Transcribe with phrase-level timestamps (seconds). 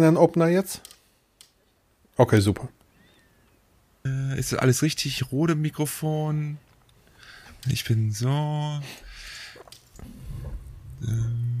[0.00, 0.80] Deinen Opener jetzt?
[2.16, 2.68] Okay, super.
[4.04, 5.30] Äh, ist das alles richtig?
[5.32, 6.58] Rode Mikrofon.
[7.68, 8.80] Ich bin so.
[11.02, 11.52] Ähm.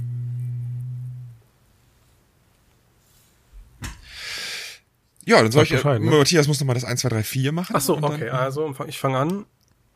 [5.24, 5.72] Ja, dann soll ich.
[5.72, 6.10] Äh, ne?
[6.10, 7.76] Matthias muss nochmal das 1, 2, 3, 4 machen.
[7.76, 8.28] Ach so, okay.
[8.28, 9.46] Also ich fange an.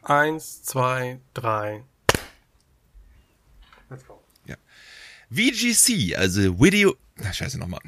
[0.03, 1.83] 1, 2, 3.
[3.91, 4.23] Let's go.
[4.47, 4.57] Ja.
[5.31, 6.95] VGC, also Video.
[7.17, 7.81] Na, scheiße nochmal.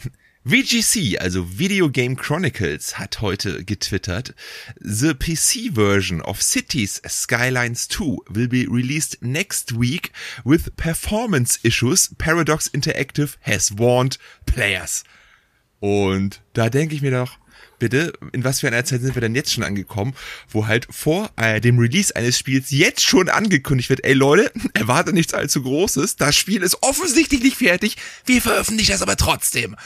[0.49, 4.35] VGC, also Video Game Chronicles, hat heute getwittert,
[4.81, 10.11] The PC version of Cities Skylines 2 will be released next week
[10.45, 15.05] with performance issues Paradox Interactive has warned players.
[15.81, 17.37] Und da denke ich mir doch,
[17.79, 20.15] bitte, in was für einer Zeit sind wir denn jetzt schon angekommen,
[20.49, 25.13] wo halt vor äh, dem Release eines Spiels jetzt schon angekündigt wird, ey Leute, erwarte
[25.13, 29.77] nichts allzu Großes, das Spiel ist offensichtlich nicht fertig, wir veröffentlichen das aber trotzdem.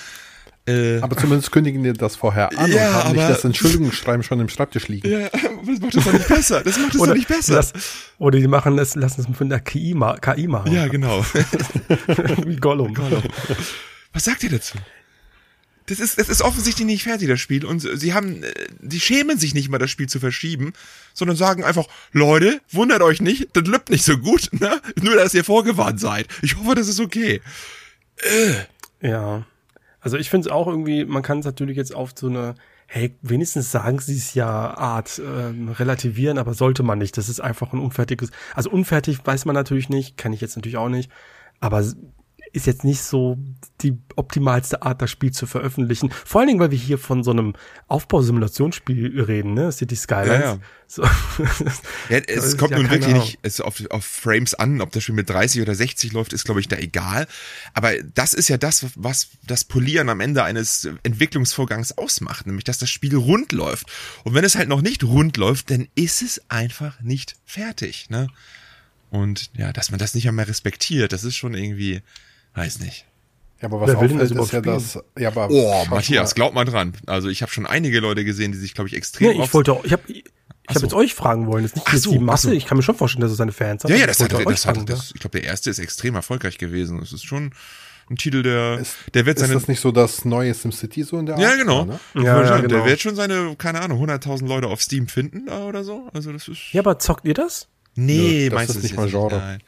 [0.65, 4.23] Äh, aber zumindest kündigen die das vorher an ja, und haben aber, nicht das Entschuldigungsschreiben
[4.23, 5.11] schon im Schreibtisch liegen.
[5.11, 6.63] Ja, das macht das doch nicht besser.
[6.63, 7.55] Das macht es doch nicht besser.
[7.55, 7.73] Das,
[8.19, 10.73] oder die machen es, lassen es von der KI, ma KI machen.
[10.73, 11.25] Ja, genau.
[12.47, 12.95] Wie Gollum.
[12.95, 13.23] Gollum.
[14.13, 14.79] Was sagt ihr dazu?
[15.87, 17.65] Das ist, das ist offensichtlich nicht fertig, das Spiel.
[17.65, 18.43] Und sie haben,
[18.79, 20.75] die schämen sich nicht mal, das Spiel zu verschieben,
[21.13, 24.81] sondern sagen einfach, Leute, wundert euch nicht, das lübt nicht so gut, ne?
[25.01, 26.29] Nur, dass ihr vorgewarnt seid.
[26.41, 27.41] Ich hoffe, das ist okay.
[28.19, 29.09] Äh.
[29.09, 29.45] Ja.
[30.03, 32.55] Also ich finde es auch irgendwie, man kann es natürlich jetzt auf so eine,
[32.87, 37.17] hey, wenigstens sagen sie es ja Art ähm, relativieren, aber sollte man nicht.
[37.17, 40.77] Das ist einfach ein unfertiges, also unfertig weiß man natürlich nicht, kann ich jetzt natürlich
[40.77, 41.11] auch nicht,
[41.61, 41.85] aber
[42.53, 43.39] ist jetzt nicht so
[43.81, 46.11] die optimalste Art, das Spiel zu veröffentlichen.
[46.11, 47.55] Vor allen Dingen, weil wir hier von so einem
[47.89, 49.73] Aufbausimulationsspiel reden, ne?
[49.73, 50.41] City Skylines.
[50.41, 50.59] Ja, ja.
[50.87, 51.03] So.
[52.11, 55.15] ja es kommt ja nun wirklich nicht es auf, auf Frames an, ob das Spiel
[55.15, 57.27] mit 30 oder 60 läuft, ist glaube ich da egal.
[57.73, 62.77] Aber das ist ja das, was das Polieren am Ende eines Entwicklungsvorgangs ausmacht, nämlich dass
[62.77, 63.87] das Spiel rund läuft.
[64.25, 68.29] Und wenn es halt noch nicht rund läuft, dann ist es einfach nicht fertig, ne?
[69.09, 72.01] Und ja, dass man das nicht einmal respektiert, das ist schon irgendwie,
[72.55, 73.07] Weiß nicht.
[73.61, 74.99] Ja, aber was Wer auffällt, ist ja das.
[75.17, 76.35] Ja, aber oh, Matthias, mal.
[76.35, 76.95] glaub mal dran.
[77.07, 79.37] Also ich habe schon einige Leute gesehen, die sich, glaube ich, extrem.
[79.37, 80.25] Ja, ich wollte auch, ich habe ich
[80.69, 80.75] so.
[80.75, 82.49] habe jetzt euch fragen wollen, das ist nicht so, die Masse.
[82.49, 82.55] So.
[82.55, 83.91] Ich kann mir schon vorstellen, dass es seine Fans hat.
[83.91, 86.99] Ja, ja, das hat, das hat, das, ich glaube, der erste ist extrem erfolgreich gewesen.
[86.99, 87.53] Das ist schon
[88.11, 89.55] ein Titel, der, ist, der wird seine.
[89.55, 91.43] Ist das nicht so das neue SimCity so in der Art?
[91.43, 91.85] Ja, genau.
[91.85, 92.01] Ne?
[92.15, 92.69] Ja, ja, genau.
[92.69, 96.09] Der wird schon seine, keine Ahnung, 100.000 Leute auf Steam finden da oder so.
[96.13, 96.73] Also das ist.
[96.73, 97.69] Ja, aber zockt ihr das?
[97.95, 99.37] Nee, ja, das ist nicht mal Genre.
[99.37, 99.63] Nein.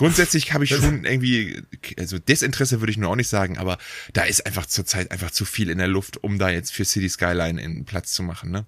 [0.00, 1.62] Grundsätzlich habe ich schon irgendwie,
[1.98, 3.76] also Desinteresse würde ich nur auch nicht sagen, aber
[4.14, 7.10] da ist einfach zurzeit einfach zu viel in der Luft, um da jetzt für City
[7.10, 8.50] Skyline in Platz zu machen.
[8.50, 8.64] Ne?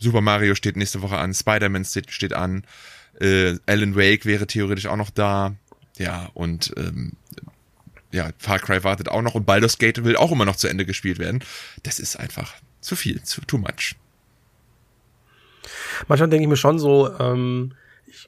[0.00, 2.64] Super Mario steht nächste Woche an, Spider-Man steht, steht an,
[3.20, 5.54] äh, Alan Wake wäre theoretisch auch noch da,
[5.96, 7.12] ja, und ähm,
[8.10, 10.84] ja, Far Cry wartet auch noch und Baldur's Gate will auch immer noch zu Ende
[10.84, 11.44] gespielt werden.
[11.84, 13.94] Das ist einfach zu viel, zu too much.
[16.08, 17.74] Manchmal denke ich mir schon so, ähm,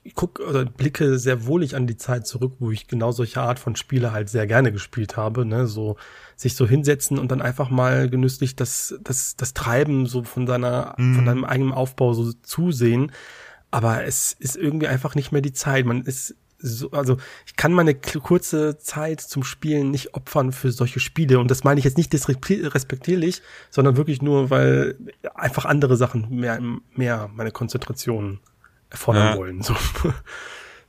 [0.05, 3.59] ich gucke oder blicke sehr wohlig an die Zeit zurück, wo ich genau solche Art
[3.59, 5.97] von Spiele halt sehr gerne gespielt habe, ne, so
[6.37, 10.95] sich so hinsetzen und dann einfach mal genüsslich das das das Treiben so von seiner
[10.99, 11.15] mhm.
[11.15, 13.13] von deinem eigenen Aufbau so zusehen,
[13.71, 15.87] aber es ist irgendwie einfach nicht mehr die Zeit.
[15.87, 17.17] Man ist so, also
[17.47, 21.79] ich kann meine kurze Zeit zum Spielen nicht opfern für solche Spiele und das meine
[21.79, 24.97] ich jetzt nicht respektierlich, sondern wirklich nur, weil
[25.35, 26.61] einfach andere Sachen mehr
[26.95, 28.41] mehr meine Konzentration
[28.97, 29.37] fordern ja.
[29.37, 29.63] wollen.
[29.67, 29.75] So.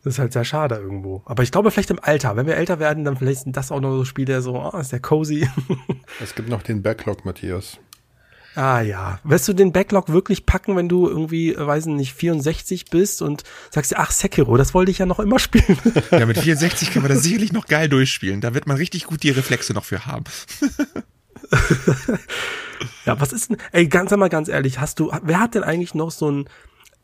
[0.04, 1.22] Das ist halt sehr schade irgendwo.
[1.26, 2.38] Aber ich glaube, vielleicht im Alter.
[2.38, 4.92] Wenn wir älter werden, dann vielleicht sind das auch noch so Spiele, so, oh, ist
[4.94, 5.50] der cozy.
[6.22, 7.78] Es gibt noch den Backlog, Matthias.
[8.56, 9.20] Ah ja.
[9.24, 13.92] Wirst du den Backlog wirklich packen, wenn du irgendwie, weiß nicht, 64 bist und sagst
[13.92, 15.78] dir, ach, Sekiro, das wollte ich ja noch immer spielen.
[16.12, 18.42] Ja, mit 64 kann man das sicherlich noch geil durchspielen.
[18.42, 20.24] Da wird man richtig gut die Reflexe noch für haben.
[23.06, 25.94] ja, was ist denn, ey, ganz einmal ganz ehrlich, hast du, wer hat denn eigentlich
[25.94, 26.50] noch so ein,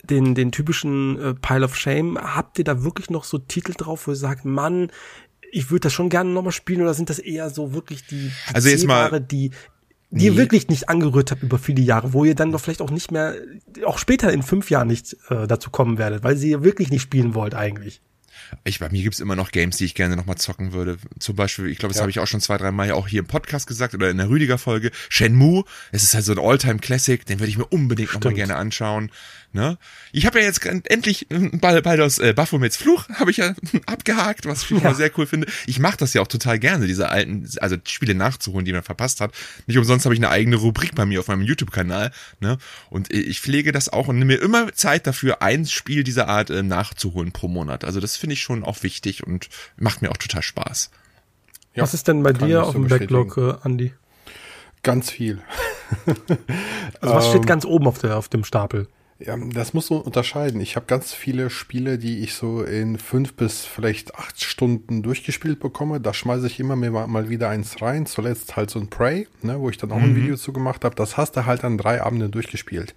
[0.03, 4.07] den, den typischen äh, Pile of Shame, habt ihr da wirklich noch so Titel drauf,
[4.07, 4.91] wo ihr sagt, Mann,
[5.51, 8.55] ich würde das schon gerne nochmal spielen oder sind das eher so wirklich die, die
[8.55, 9.51] also jetzt mal, die,
[10.09, 12.91] die ihr wirklich nicht angerührt habt über viele Jahre, wo ihr dann doch vielleicht auch
[12.91, 13.35] nicht mehr,
[13.85, 17.01] auch später in fünf Jahren nicht äh, dazu kommen werdet, weil sie ihr wirklich nicht
[17.01, 18.01] spielen wollt eigentlich.
[18.63, 20.97] Ich, bei mir gibt's immer noch Games, die ich gerne nochmal zocken würde.
[21.19, 22.01] Zum Beispiel, ich glaube, das ja.
[22.01, 24.29] habe ich auch schon zwei, drei Mal auch hier im Podcast gesagt oder in der
[24.29, 24.91] Rüdiger-Folge.
[25.09, 29.11] Shenmue, es ist halt so ein Alltime-Classic, den würde ich mir unbedingt nochmal gerne anschauen.
[29.55, 29.77] Ne?
[30.11, 33.53] Ich habe ja jetzt endlich bald, bald aus äh, Baphomets Fluch habe ich ja
[33.85, 34.79] abgehakt, was ich ja.
[34.79, 35.47] mal sehr cool finde.
[35.67, 39.21] Ich mache das ja auch total gerne, diese alten, also Spiele nachzuholen, die man verpasst
[39.21, 39.31] hat.
[39.67, 42.11] Nicht umsonst habe ich eine eigene Rubrik bei mir auf meinem YouTube-Kanal.
[42.39, 42.57] Ne?
[42.89, 46.50] Und ich pflege das auch und nehme mir immer Zeit dafür, ein Spiel dieser Art
[46.50, 47.85] äh, nachzuholen pro Monat.
[47.85, 50.89] Also das finde ich schon auch wichtig und macht mir auch total Spaß.
[51.75, 53.94] Ja, Was ist denn bei dir auf dem Backlog, äh, Andi?
[54.81, 55.41] Ganz viel.
[57.01, 58.88] also was steht ähm, ganz oben auf, der, auf dem Stapel?
[59.19, 60.60] Ja, das muss man unterscheiden.
[60.60, 65.60] Ich habe ganz viele Spiele, die ich so in fünf bis vielleicht acht Stunden durchgespielt
[65.60, 66.01] bekomme.
[66.01, 68.07] Da schmeiße ich immer mal wieder eins rein.
[68.07, 70.04] Zuletzt halt so ein Prey, ne, wo ich dann auch mhm.
[70.04, 70.95] ein Video zu gemacht habe.
[70.95, 72.95] Das hast du halt an drei Abenden durchgespielt.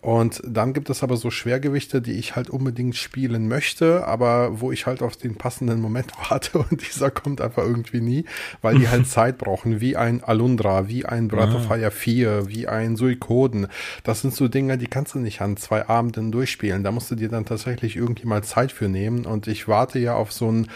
[0.00, 4.70] Und dann gibt es aber so Schwergewichte, die ich halt unbedingt spielen möchte, aber wo
[4.70, 8.24] ich halt auf den passenden Moment warte und dieser kommt einfach irgendwie nie,
[8.62, 12.68] weil die halt Zeit brauchen, wie ein Alundra, wie ein Breath of Fire 4, wie
[12.68, 13.66] ein Suikoden.
[14.04, 16.84] Das sind so Dinge, die kannst du nicht an zwei Abenden durchspielen.
[16.84, 19.26] Da musst du dir dann tatsächlich irgendwie mal Zeit für nehmen.
[19.26, 20.68] Und ich warte ja auf so ein,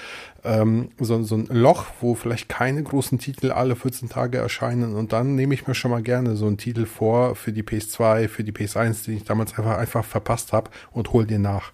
[0.44, 4.94] ähm, so, so ein Loch, wo vielleicht keine großen Titel alle 14 Tage erscheinen.
[4.94, 8.29] Und dann nehme ich mir schon mal gerne so einen Titel vor für die PS2,
[8.29, 11.73] für die PS1, den ich damals einfach, einfach verpasst habe und hol den nach.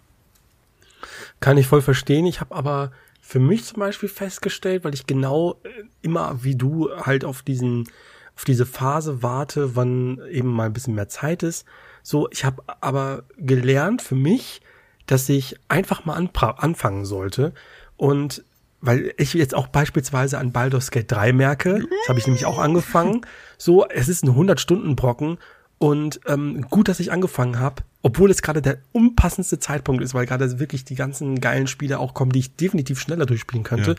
[1.41, 2.27] Kann ich voll verstehen.
[2.27, 5.69] Ich habe aber für mich zum Beispiel festgestellt, weil ich genau äh,
[6.03, 7.89] immer wie du halt auf diesen
[8.37, 11.65] auf diese Phase warte, wann eben mal ein bisschen mehr Zeit ist,
[12.07, 14.61] so, ich habe aber gelernt für mich,
[15.07, 17.53] dass ich einfach mal anfangen sollte.
[17.97, 18.45] Und
[18.81, 22.61] weil ich jetzt auch beispielsweise an Baldur's Gate 3 merke, das habe ich nämlich auch
[22.61, 23.23] angefangen.
[23.59, 25.39] So, es ist ein 100-Stunden-Brocken
[25.79, 30.27] und ähm, gut, dass ich angefangen habe, obwohl es gerade der unpassendste Zeitpunkt ist, weil
[30.27, 33.93] gerade wirklich die ganzen geilen Spiele auch kommen, die ich definitiv schneller durchspielen könnte.
[33.93, 33.97] Ja.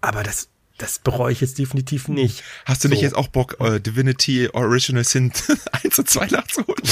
[0.00, 2.42] Aber das das bereue ich jetzt definitiv nicht.
[2.64, 2.92] Hast du so.
[2.92, 5.32] nicht jetzt auch Bock, uh, Divinity Original Sin
[5.84, 6.82] 1 und 2 nachzuholen?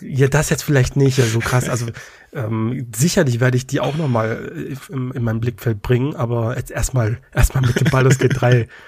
[0.00, 1.68] Ja, das jetzt vielleicht nicht, ja, so krass.
[1.68, 1.86] Also
[2.32, 6.70] ähm, sicherlich werde ich die auch nochmal äh, in, in mein Blickfeld bringen, aber jetzt
[6.70, 8.68] erstmal erstmal mit dem Baldur's Gate 3.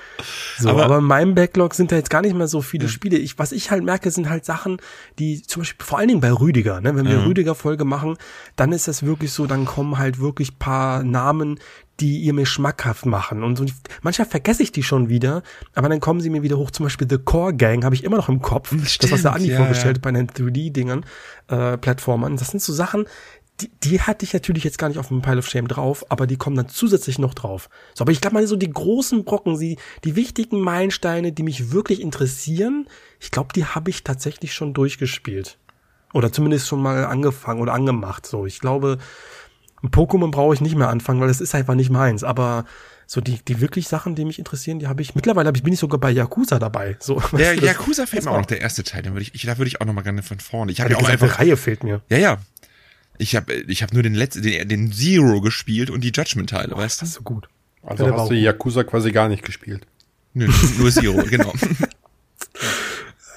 [0.58, 2.90] So, aber, aber in meinem Backlog sind da jetzt gar nicht mehr so viele ja.
[2.90, 3.16] Spiele.
[3.16, 4.76] Ich, was ich halt merke, sind halt Sachen,
[5.18, 7.24] die zum Beispiel vor allen Dingen bei Rüdiger, ne, wenn wir ja.
[7.24, 8.18] Rüdiger-Folge machen,
[8.54, 11.58] dann ist das wirklich so, dann kommen halt wirklich paar Namen,
[12.00, 13.44] die ihr mir schmackhaft machen.
[13.44, 13.66] Und so,
[14.02, 15.42] manchmal vergesse ich die schon wieder,
[15.74, 16.70] aber dann kommen sie mir wieder hoch.
[16.70, 18.68] Zum Beispiel The Core Gang habe ich immer noch im Kopf.
[18.86, 20.00] Stimmt, das, was der Andi ja, vorgestellt ja.
[20.02, 21.04] bei den 3D-Dingern,
[21.48, 22.36] äh, Plattformern.
[22.36, 23.06] Das sind so Sachen,
[23.60, 26.26] die, die hatte ich natürlich jetzt gar nicht auf dem Pile of Shame drauf, aber
[26.26, 27.68] die kommen dann zusätzlich noch drauf.
[27.94, 31.70] So, aber ich glaube mal so die großen Brocken, die, die wichtigen Meilensteine, die mich
[31.72, 32.88] wirklich interessieren,
[33.20, 35.58] ich glaube, die habe ich tatsächlich schon durchgespielt.
[36.12, 38.26] Oder zumindest schon mal angefangen oder angemacht.
[38.26, 38.98] So, ich glaube,
[39.82, 42.24] Pokémon brauche ich nicht mehr anfangen, weil das ist einfach nicht meins.
[42.24, 42.64] Aber
[43.06, 45.72] so die, die wirklich Sachen, die mich interessieren, die habe ich, mittlerweile hab ich, bin
[45.72, 46.96] ich sogar bei Yakuza dabei.
[47.00, 49.58] So, der Yakuza fehlt mir auch noch, der erste Teil, den würde ich, ich, da
[49.58, 50.72] würde ich auch noch mal gerne von vorne.
[50.72, 52.02] Ich habe ja auch einfach, Reihe fehlt mir.
[52.08, 52.38] Ja, ja.
[53.18, 57.00] Ich habe ich hab nur den letzten, den, den Zero gespielt und die Judgment-Teile, weißt
[57.00, 57.02] du?
[57.02, 57.48] Das ist so gut.
[57.82, 59.86] Also ja, hast du Yakuza quasi gar nicht gespielt.
[60.34, 61.52] Nö, nur Zero, genau.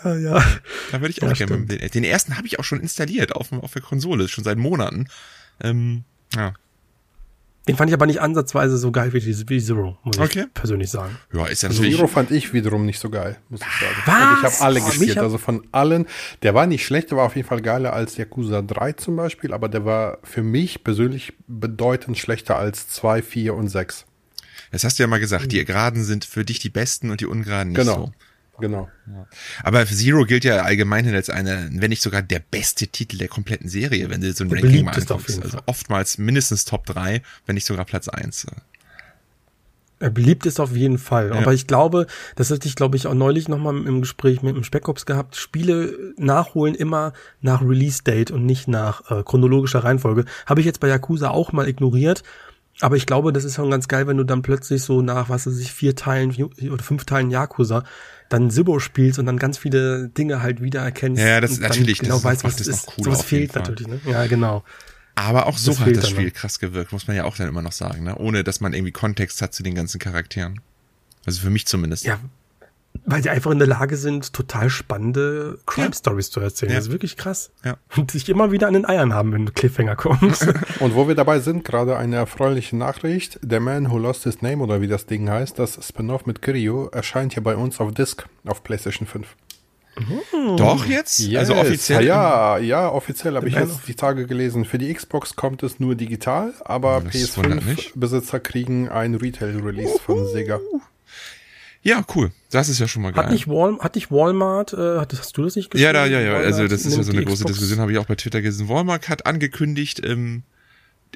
[0.03, 0.15] ja.
[0.15, 0.43] ja.
[0.91, 3.51] Da würde ich auch ja, gerne den, den ersten habe ich auch schon installiert auf,
[3.51, 5.07] auf der Konsole, schon seit Monaten.
[5.61, 6.03] Ähm,
[6.35, 6.53] ja.
[7.67, 10.45] Den fand ich aber nicht ansatzweise so geil wie, wie Zero, muss okay.
[10.47, 11.17] ich persönlich sagen.
[11.33, 13.95] Ja, ist ja also Zero fand ich wiederum nicht so geil, muss ich sagen.
[14.05, 14.15] Was?
[14.15, 16.05] Und ich habe alle oh, gespielt, also von allen.
[16.43, 19.51] Der war nicht schlecht, der war auf jeden Fall geiler als Yakuza 3 zum Beispiel,
[19.51, 24.05] aber der war für mich persönlich bedeutend schlechter als 2, 4 und 6.
[24.71, 27.25] Das hast du ja mal gesagt, die Geraden sind für dich die besten und die
[27.25, 27.95] Ungeraden nicht genau.
[27.95, 28.11] so.
[28.59, 28.89] Genau.
[29.07, 29.27] Ja.
[29.63, 33.69] Aber Zero gilt ja allgemein als eine, wenn nicht sogar der beste Titel der kompletten
[33.69, 35.41] Serie, wenn du so ein der Ranking mal anguckst.
[35.41, 38.47] Also oftmals mindestens Top 3, wenn nicht sogar Platz 1.
[39.99, 41.29] Er beliebt ist auf jeden Fall.
[41.29, 41.35] Ja.
[41.35, 44.63] Aber ich glaube, das hatte ich, glaube ich, auch neulich nochmal im Gespräch mit dem
[44.63, 45.37] Speckops gehabt.
[45.37, 50.25] Spiele nachholen immer nach Release-Date und nicht nach äh, chronologischer Reihenfolge.
[50.45, 52.23] Habe ich jetzt bei Yakuza auch mal ignoriert.
[52.81, 55.47] Aber ich glaube, das ist schon ganz geil, wenn du dann plötzlich so nach, was
[55.47, 57.85] weiß ich, vier Teilen oder fünf Teilen Yakuza
[58.29, 61.21] dann Sibbo spielst und dann ganz viele Dinge halt wiedererkennst.
[61.21, 62.87] Ja, das ist natürlich, genau das weißt, was das ist.
[62.97, 63.61] Cool sowas fehlt Fall.
[63.61, 63.99] natürlich, ne?
[64.05, 64.63] Ja, genau.
[65.15, 67.61] Aber auch so das hat das Spiel krass gewirkt, muss man ja auch dann immer
[67.61, 68.15] noch sagen, ne?
[68.17, 70.59] Ohne dass man irgendwie Kontext hat zu den ganzen Charakteren.
[71.25, 72.05] Also für mich zumindest.
[72.05, 72.19] Ja,
[73.05, 76.33] weil die einfach in der Lage sind, total spannende Crime Stories ja.
[76.33, 76.71] zu erzählen.
[76.71, 76.77] Ja.
[76.77, 77.51] Das ist wirklich krass.
[77.63, 77.77] Ja.
[77.95, 80.21] Und sich immer wieder an den Eiern haben, wenn Cliffhanger kommt.
[80.79, 83.39] Und wo wir dabei sind, gerade eine erfreuliche Nachricht.
[83.47, 86.87] The Man Who Lost His Name oder wie das Ding heißt, das Spin-off mit Kiryu,
[86.87, 89.35] erscheint ja bei uns auf Disc auf PlayStation 5.
[89.97, 90.57] Hm.
[90.57, 91.19] Doch jetzt?
[91.19, 91.39] Yes.
[91.39, 92.03] Also offiziell?
[92.03, 94.65] Ja, ja, offiziell habe ich jetzt die Tage gelesen.
[94.65, 100.59] Für die Xbox kommt es nur digital, aber PS5-Besitzer kriegen ein Retail-Release von Sega.
[101.85, 102.31] Ja, cool.
[102.49, 103.25] Das ist ja schon mal geil.
[103.25, 105.85] Hat nicht, Wal hat nicht Walmart, äh, hast du das nicht gesehen?
[105.85, 106.31] Ja, da, ja, ja.
[106.31, 107.53] Walmart also das ist ja so eine große Xbox.
[107.53, 108.67] Diskussion, habe ich auch bei Twitter gesehen.
[108.67, 110.41] Walmart hat angekündigt, ähm,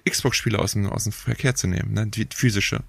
[0.07, 2.05] Xbox-Spiele aus dem, aus dem Verkehr zu nehmen, ne?
[2.05, 2.81] Die physische.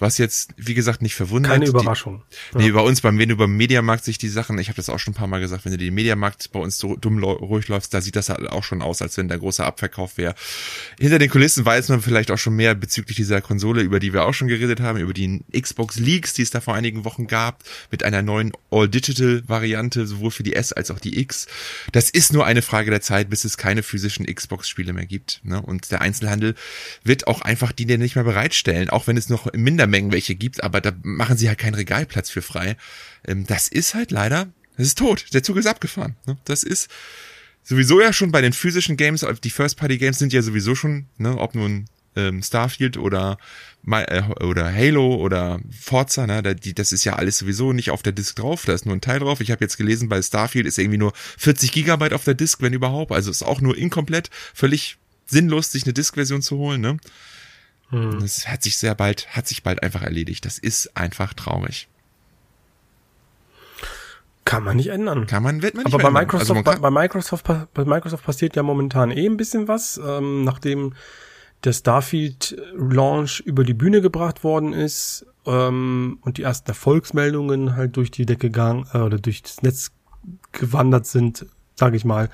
[0.00, 1.52] Was jetzt, wie gesagt, nicht verwundert.
[1.52, 2.22] Keine Überraschung.
[2.54, 4.88] Die, nee, bei uns, beim, wenn du beim Mediamarkt sich die Sachen, ich habe das
[4.88, 7.68] auch schon ein paar Mal gesagt, wenn du den Mediamarkt bei uns so dumm ruhig
[7.68, 10.34] läufst, da sieht das halt auch schon aus, als wenn da großer Abverkauf wäre.
[10.98, 14.24] Hinter den Kulissen weiß man vielleicht auch schon mehr bezüglich dieser Konsole, über die wir
[14.24, 17.62] auch schon geredet haben, über die Xbox Leaks, die es da vor einigen Wochen gab,
[17.90, 21.46] mit einer neuen All-Digital-Variante, sowohl für die S als auch die X.
[21.92, 25.40] Das ist nur eine Frage der Zeit, bis es keine physischen Xbox-Spiele mehr gibt.
[25.44, 25.60] Ne?
[25.60, 26.54] Und der Einzelhandel
[27.04, 30.34] wird auch einfach die nicht mehr bereitstellen, auch wenn es noch im Minder Mengen welche
[30.34, 32.76] gibt, aber da machen sie halt keinen Regalplatz für frei.
[33.26, 35.26] Ähm, das ist halt leider, das ist tot.
[35.34, 36.16] Der Zug ist abgefahren.
[36.26, 36.38] Ne?
[36.44, 36.88] Das ist
[37.62, 41.54] sowieso ja schon bei den physischen Games, die First-Party-Games sind ja sowieso schon, ne, ob
[41.54, 43.38] nun ähm, Starfield oder
[43.86, 48.36] äh, oder Halo oder Forza, ne, das ist ja alles sowieso nicht auf der Disk
[48.36, 49.40] drauf, da ist nur ein Teil drauf.
[49.40, 52.72] Ich habe jetzt gelesen, bei Starfield ist irgendwie nur 40 Gigabyte auf der Disk, wenn
[52.72, 53.12] überhaupt.
[53.12, 56.80] Also ist auch nur inkomplett, völlig sinnlos, sich eine Disk-Version zu holen.
[56.80, 56.96] Ne?
[57.90, 58.20] Hm.
[58.20, 60.44] Das hat sich sehr bald, hat sich bald einfach erledigt.
[60.44, 61.88] Das ist einfach traurig.
[64.44, 65.26] Kann man nicht ändern.
[65.26, 68.56] Kann man, wird man nicht Aber bei Microsoft, also bei, bei, Microsoft, bei Microsoft passiert
[68.56, 70.94] ja momentan eh ein bisschen was, ähm, nachdem
[71.64, 77.96] der Starfield Launch über die Bühne gebracht worden ist ähm, und die ersten Erfolgsmeldungen halt
[77.96, 79.92] durch die Decke gegangen äh, oder durch das Netz
[80.52, 82.28] gewandert sind, sage ich mal,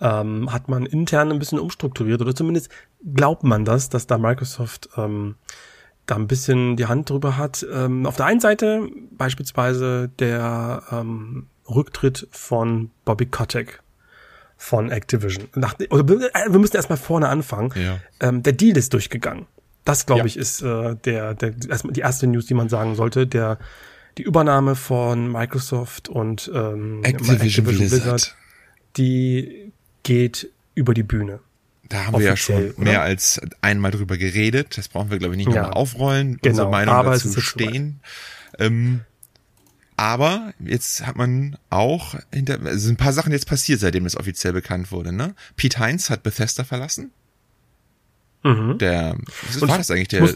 [0.00, 2.70] ähm, hat man intern ein bisschen umstrukturiert oder zumindest
[3.14, 5.36] glaubt man das, dass da Microsoft ähm,
[6.06, 7.66] da ein bisschen die Hand drüber hat.
[7.72, 13.82] Ähm, auf der einen Seite beispielsweise der ähm, Rücktritt von Bobby Kotick
[14.56, 15.48] von Activision.
[15.54, 17.72] Nach, oder wir müssen erstmal vorne anfangen.
[17.74, 17.98] Ja.
[18.20, 19.46] Ähm, der Deal ist durchgegangen.
[19.84, 20.26] Das, glaube ja.
[20.26, 23.26] ich, ist äh, der, der erstmal die erste News, die man sagen sollte.
[23.26, 23.58] Der
[24.18, 28.34] die Übernahme von Microsoft und ähm, Activision, Activision Blizzard,
[28.96, 29.72] die
[30.02, 31.40] geht über die Bühne.
[31.88, 32.84] Da haben Offiziell, wir ja schon oder?
[32.84, 34.76] mehr als einmal drüber geredet.
[34.76, 36.50] Das brauchen wir, glaube ich, nicht nochmal aufrollen, genau.
[36.50, 38.00] unsere Meinung Aber dazu stehen.
[38.58, 39.00] Ähm,
[39.96, 44.52] aber jetzt hat man auch hinter, also ein paar Sachen jetzt passiert, seitdem es offiziell
[44.52, 45.34] bekannt wurde, ne?
[45.56, 47.12] Pete Heinz hat Bethesda verlassen.
[48.42, 48.78] Mhm.
[48.78, 50.08] Der, was war das eigentlich?
[50.08, 50.28] Der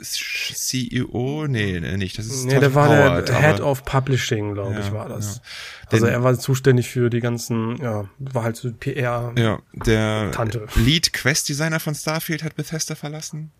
[0.00, 1.46] CEO?
[1.48, 2.18] Nee, nee, nicht.
[2.18, 5.36] Das ist nee, der war Howard, der Head of Publishing, glaube ja, ich, war das.
[5.36, 5.42] Ja.
[5.90, 9.32] Also er war zuständig für die ganzen, ja, war halt so PR.
[9.36, 10.66] Ja, der Tante.
[10.76, 13.50] Lead Quest Designer von Starfield hat Bethesda verlassen.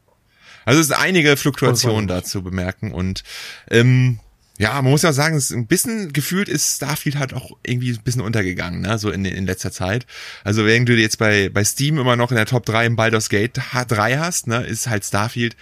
[0.64, 3.22] Also es ist einige Fluktuationen da zu bemerken und
[3.70, 4.20] ähm,
[4.58, 8.02] ja, man muss ja sagen, es ein bisschen gefühlt ist Starfield halt auch irgendwie ein
[8.02, 10.04] bisschen untergegangen, ne, so in, in letzter Zeit.
[10.42, 13.28] Also wenn du jetzt bei, bei Steam immer noch in der Top 3 im Baldur's
[13.28, 15.56] Gate 3 hast, ne, ist halt Starfield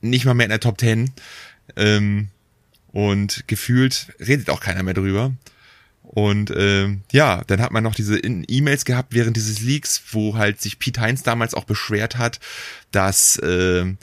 [0.00, 1.12] nicht mal mehr in der Top 10.
[1.76, 2.28] Ähm,
[2.92, 5.32] und gefühlt redet auch keiner mehr drüber.
[6.02, 10.60] Und ähm, ja, dann hat man noch diese E-Mails gehabt während dieses Leaks, wo halt
[10.60, 12.38] sich Pete Heinz damals auch beschwert hat,
[12.90, 13.94] dass äh,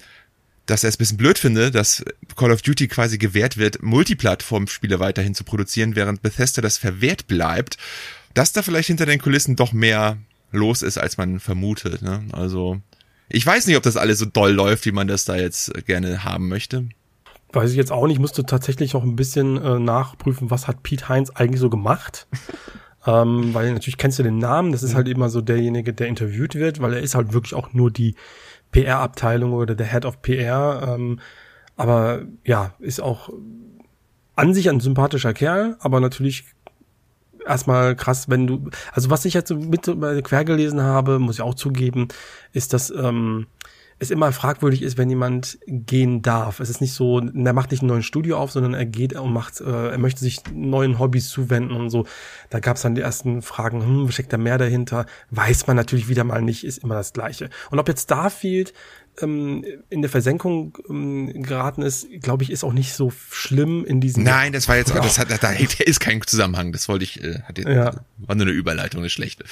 [0.70, 2.04] dass er es ein bisschen blöd finde, dass
[2.36, 7.78] Call of Duty quasi gewährt wird, Multiplattform-Spiele weiterhin zu produzieren, während Bethesda das verwehrt bleibt,
[8.36, 10.18] dass da vielleicht hinter den Kulissen doch mehr
[10.52, 12.02] los ist, als man vermutet.
[12.02, 12.24] Ne?
[12.32, 12.80] Also
[13.30, 16.24] ich weiß nicht, ob das alles so doll läuft, wie man das da jetzt gerne
[16.24, 16.88] haben möchte.
[17.52, 18.18] Weiß ich jetzt auch nicht.
[18.18, 22.28] Ich musste tatsächlich auch ein bisschen äh, nachprüfen, was hat Pete Heinz eigentlich so gemacht.
[23.08, 26.56] ähm, weil natürlich kennst du den Namen, das ist halt immer so derjenige, der interviewt
[26.56, 28.16] wird, weil er ist halt wirklich auch nur die
[28.72, 30.96] PR-Abteilung oder der Head of PR.
[30.96, 31.20] Ähm,
[31.76, 33.30] aber ja, ist auch
[34.36, 36.46] an sich ein sympathischer Kerl, aber natürlich
[37.46, 39.84] erstmal krass, wenn du, also was ich jetzt mit
[40.24, 42.10] quer gelesen habe, muss ich auch zugeben,
[42.54, 43.48] ist, dass ähm,
[44.00, 46.62] es immer fragwürdig ist, wenn jemand gehen darf.
[46.62, 49.34] Es ist nicht so, er macht nicht ein neues Studio auf, sondern er geht und
[49.34, 52.06] macht, äh, er möchte sich neuen Hobbys zuwenden und so.
[52.50, 55.06] Da gab es dann die ersten Fragen, hm, steckt da mehr dahinter?
[55.32, 57.50] Weiß man natürlich wieder mal nicht, ist immer das Gleiche.
[57.72, 58.74] Und ob jetzt Starfield
[59.22, 64.00] ähm, in der Versenkung ähm, geraten ist, glaube ich, ist auch nicht so schlimm in
[64.00, 64.24] diesem.
[64.24, 65.02] Nein, das war jetzt, ja.
[65.02, 66.72] das hat, da, da ist kein Zusammenhang.
[66.72, 67.92] Das wollte ich, äh, hatte, ja.
[68.18, 69.44] war nur eine Überleitung, eine schlechte.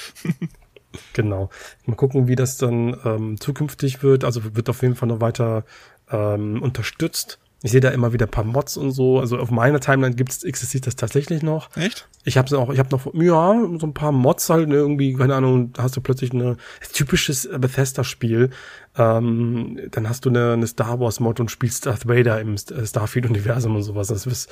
[1.12, 1.50] Genau.
[1.86, 4.24] Mal gucken, wie das dann ähm, zukünftig wird.
[4.24, 5.64] Also wird auf jeden Fall noch weiter
[6.10, 7.38] ähm, unterstützt.
[7.62, 9.18] Ich sehe da immer wieder paar Mods und so.
[9.18, 11.76] Also auf meiner Timeline gibt's existiert das tatsächlich noch.
[11.76, 12.08] Echt?
[12.22, 15.72] Ich habe auch, ich habe noch, ja, so ein paar Mods halt irgendwie, keine Ahnung,
[15.72, 16.56] da hast du plötzlich ein
[16.92, 18.50] typisches Bethesda-Spiel.
[18.96, 23.74] Ähm, dann hast du eine, eine Star Wars Mod und spielst Darth Vader im Starfield-Universum
[23.74, 24.06] und sowas.
[24.06, 24.46] Das wird,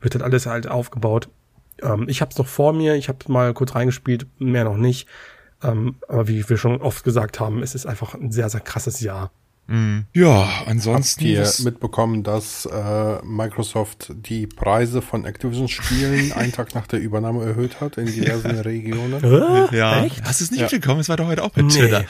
[0.00, 1.30] wird halt alles halt aufgebaut.
[1.82, 2.94] Ähm, ich habe es noch vor mir.
[2.94, 5.08] Ich habe mal kurz reingespielt, mehr noch nicht.
[5.62, 9.00] Ähm, aber wie wir schon oft gesagt haben, es ist einfach ein sehr, sehr krasses
[9.00, 9.30] Jahr.
[9.70, 10.06] Mhm.
[10.12, 11.20] Ja, ansonsten.
[11.36, 17.44] Habt ihr mitbekommen, dass äh, Microsoft die Preise von Activision-Spielen einen Tag nach der Übernahme
[17.44, 19.22] erhöht hat in diversen Regionen?
[19.22, 20.04] Äh, ja.
[20.04, 20.24] Echt?
[20.24, 20.68] Hast du es nicht ja.
[20.70, 21.00] mitbekommen?
[21.00, 21.68] Es war doch heute auch bei nee.
[21.68, 22.04] Twitter.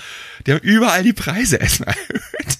[0.46, 2.59] Die haben überall die Preise erstmal erhöht.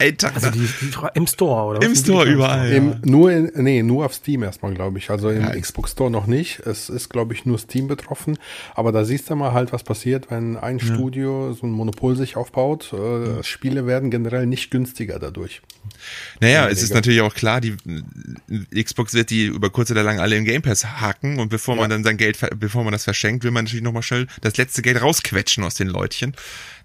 [0.00, 0.36] Eintakter.
[0.36, 1.82] Also die, die im Store, oder?
[1.86, 2.00] Im was?
[2.00, 2.72] Store, überall.
[2.72, 2.96] Im, Ja.
[3.04, 5.10] nur in, nee, nur auf Steam erstmal, glaube ich.
[5.10, 6.60] Also im Ja, Xbox Store noch nicht.
[6.60, 8.38] Es ist, glaube ich, nur Steam betroffen.
[8.74, 12.36] Aber da siehst du mal halt, was passiert, wenn ein Studio so ein Monopol sich
[12.36, 12.92] aufbaut.
[12.92, 15.60] Äh, Spiele werden generell nicht günstiger dadurch.
[16.40, 17.76] Naja, es ist natürlich auch klar, die
[18.70, 21.76] äh, Xbox wird die über kurz oder lang alle im Game Pass haken und bevor
[21.76, 24.82] man dann sein Geld, bevor man das verschenkt, will man natürlich nochmal schnell das letzte
[24.82, 26.34] Geld rausquetschen aus den Leutchen.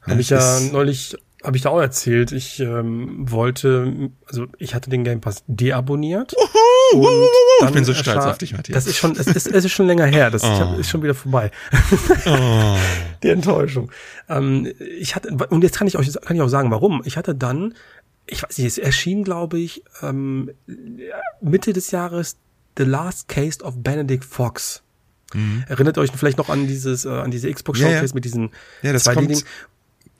[0.02, 1.16] Habe ich ja neulich,
[1.46, 2.32] habe ich da auch erzählt.
[2.32, 6.34] Ich ähm, wollte, also ich hatte den Game Pass deabonniert.
[6.34, 7.08] Uh, uh, uh,
[7.62, 8.76] uh, ich bin so stolz auf dich, Matthias.
[8.76, 10.32] Das ist schon, es ist, es ist schon länger her.
[10.32, 10.80] Das ich hab, Oh.
[10.80, 11.52] ist schon wieder vorbei.
[12.26, 12.76] oh.
[13.24, 13.92] Die Enttäuschung.
[14.30, 17.02] Ähm, ich hatte, und jetzt kann ich euch, kann ich auch sagen, warum.
[17.06, 17.74] Ich hatte dann,
[18.28, 20.52] ich weiß nicht, es erschien, glaube ich, ähm,
[21.42, 22.38] Mitte des Jahres
[22.78, 24.82] The Last Case of Benedict Fox.
[25.68, 27.94] Erinnert euch vielleicht noch an dieses, äh, an diese Xbox Ja, ja.
[27.96, 28.52] Showcase mit diesen
[28.84, 29.28] Ja, das 2D-Ding.
[29.28, 29.46] kommt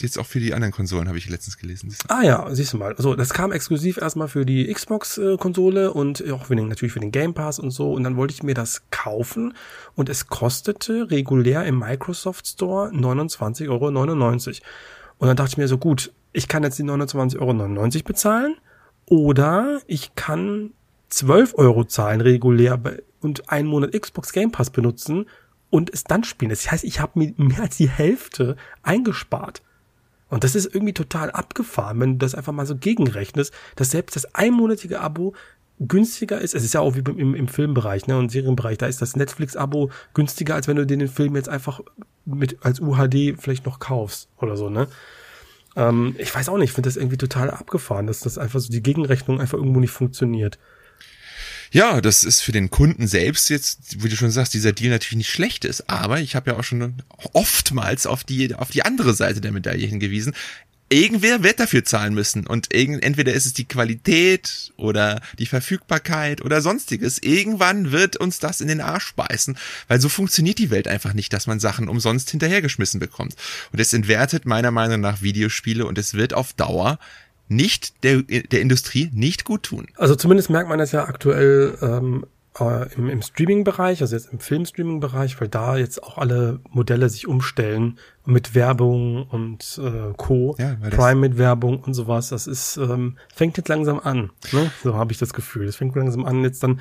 [0.02, 1.96] jetzt auch für die anderen Konsolen, habe ich letztens gelesen.
[2.08, 2.94] Ah ja, siehst du mal.
[2.96, 7.12] Also das kam exklusiv erstmal für die Xbox-Konsole und auch für den, natürlich für den
[7.12, 7.94] Game Pass und so.
[7.94, 9.54] Und dann wollte ich mir das kaufen
[9.96, 13.88] und es kostete regulär im Microsoft Store 29,99 Euro.
[15.18, 18.56] Und dann dachte ich mir so, gut, ich kann jetzt die 29,99 Euro bezahlen
[19.06, 20.72] oder ich kann
[21.10, 22.80] 12 Euro zahlen regulär
[23.22, 25.28] und einen Monat Xbox Game Pass benutzen
[25.70, 26.50] und es dann spielen.
[26.50, 29.62] Das heißt, ich habe mir mehr als die Hälfte eingespart.
[30.30, 34.16] Und das ist irgendwie total abgefahren, wenn du das einfach mal so gegenrechnest, dass selbst
[34.16, 35.36] das einmonatige Abo
[35.80, 36.56] günstiger ist.
[36.56, 38.78] Es ist ja auch wie im, im Filmbereich ne, und Serienbereich.
[38.78, 41.82] Da ist das Netflix-Abo günstiger, als wenn du dir den Film jetzt einfach
[42.26, 44.70] mit als UHD vielleicht noch kaufst oder so.
[44.70, 44.88] Ne?
[45.76, 48.70] Ähm, ich weiß auch nicht, ich finde das irgendwie total abgefahren, dass das einfach so
[48.70, 50.58] die Gegenrechnung einfach irgendwo nicht funktioniert.
[51.76, 55.18] Ja, das ist für den Kunden selbst jetzt, wie du schon sagst, dieser Deal natürlich
[55.18, 55.90] nicht schlecht ist.
[55.90, 59.86] Aber ich habe ja auch schon oftmals auf die, auf die andere Seite der Medaille
[59.86, 60.34] hingewiesen.
[60.88, 62.48] Irgendwer wird dafür zahlen müssen.
[62.48, 67.22] Und entweder ist es die Qualität oder die Verfügbarkeit oder sonstiges.
[67.22, 69.58] Irgendwann wird uns das in den Arsch beißen.
[69.90, 73.36] Weil so funktioniert die Welt einfach nicht, dass man Sachen umsonst hinterhergeschmissen bekommt.
[73.74, 77.00] Und es entwertet meiner Meinung nach Videospiele und es wird auf Dauer
[77.48, 79.88] nicht der, der Industrie nicht gut tun.
[79.98, 82.26] Also zumindest merkt man das ja aktuell ähm,
[82.60, 87.28] äh, im, im Streaming-Bereich, also jetzt im Film-Streaming-Bereich, weil da jetzt auch alle Modelle sich
[87.28, 90.56] umstellen mit Werbung und äh, Co.
[90.58, 92.30] Ja, das- Prime mit Werbung und sowas.
[92.30, 94.32] Das ist ähm, fängt jetzt langsam an.
[94.52, 94.72] Ne?
[94.84, 95.68] So habe ich das Gefühl.
[95.68, 96.80] Es fängt langsam an jetzt dann.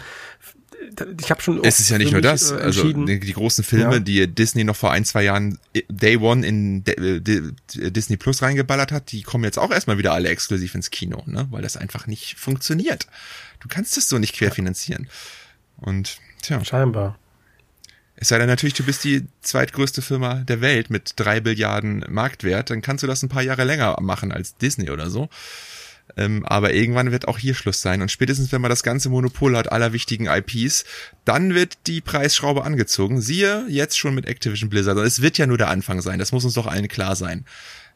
[1.20, 1.62] Ich habe schon.
[1.64, 2.50] Es ist ja nicht nur das.
[2.50, 4.00] äh, Also die, die großen Filme, Ja.
[4.00, 8.42] die Disney noch vor ein, zwei Jahren äh, Day One in D- D- Disney Plus
[8.42, 11.46] reingeballert hat, die kommen jetzt auch erstmal wieder alle exklusiv ins Kino, ne?
[11.50, 13.06] Weil das einfach nicht funktioniert.
[13.60, 15.08] Du kannst es so nicht querfinanzieren.
[15.76, 17.18] Und tja, scheinbar.
[18.16, 22.70] es sei denn natürlich, du bist die zweitgrößte Firma der Welt mit drei Billiarden Marktwert,
[22.70, 25.28] dann kannst du das ein paar Jahre länger machen als Disney oder so.
[26.16, 28.02] Ähm, aber irgendwann wird auch hier Schluss sein.
[28.02, 30.84] Und spätestens, wenn man das ganze Monopol hat aller wichtigen IPs,
[31.24, 33.20] dann wird die Preisschraube angezogen.
[33.20, 34.98] Siehe jetzt schon mit Activision Blizzard.
[34.98, 36.18] Und es wird ja nur der Anfang sein.
[36.18, 37.44] Das muss uns doch allen klar sein.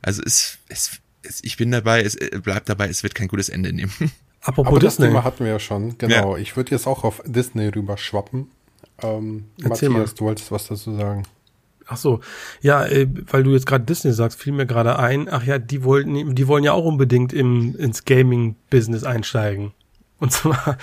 [0.03, 3.49] Also es, es, es ich bin dabei, es äh, bleibt dabei, es wird kein gutes
[3.49, 3.93] Ende nehmen.
[4.41, 5.09] Apropos Aber das Disney.
[5.09, 5.99] Thema hatten wir ja schon.
[5.99, 6.37] Genau.
[6.37, 8.51] Ich würde jetzt auch auf Disney rüber schwappen.
[9.03, 10.17] Ähm, Erzähl Matthias, mal.
[10.17, 11.25] du wolltest was dazu sagen.
[11.91, 12.21] Ach so,
[12.61, 15.29] ja, äh, weil du jetzt gerade Disney sagst, fiel mir gerade ein.
[15.31, 19.73] Ach ja, die wollten, die wollen ja auch unbedingt im ins Gaming-Business einsteigen.
[20.19, 20.77] Und zwar,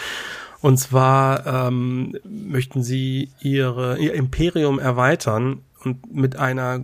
[0.62, 6.84] und zwar ähm, möchten sie ihre ihr Imperium erweitern und mit einer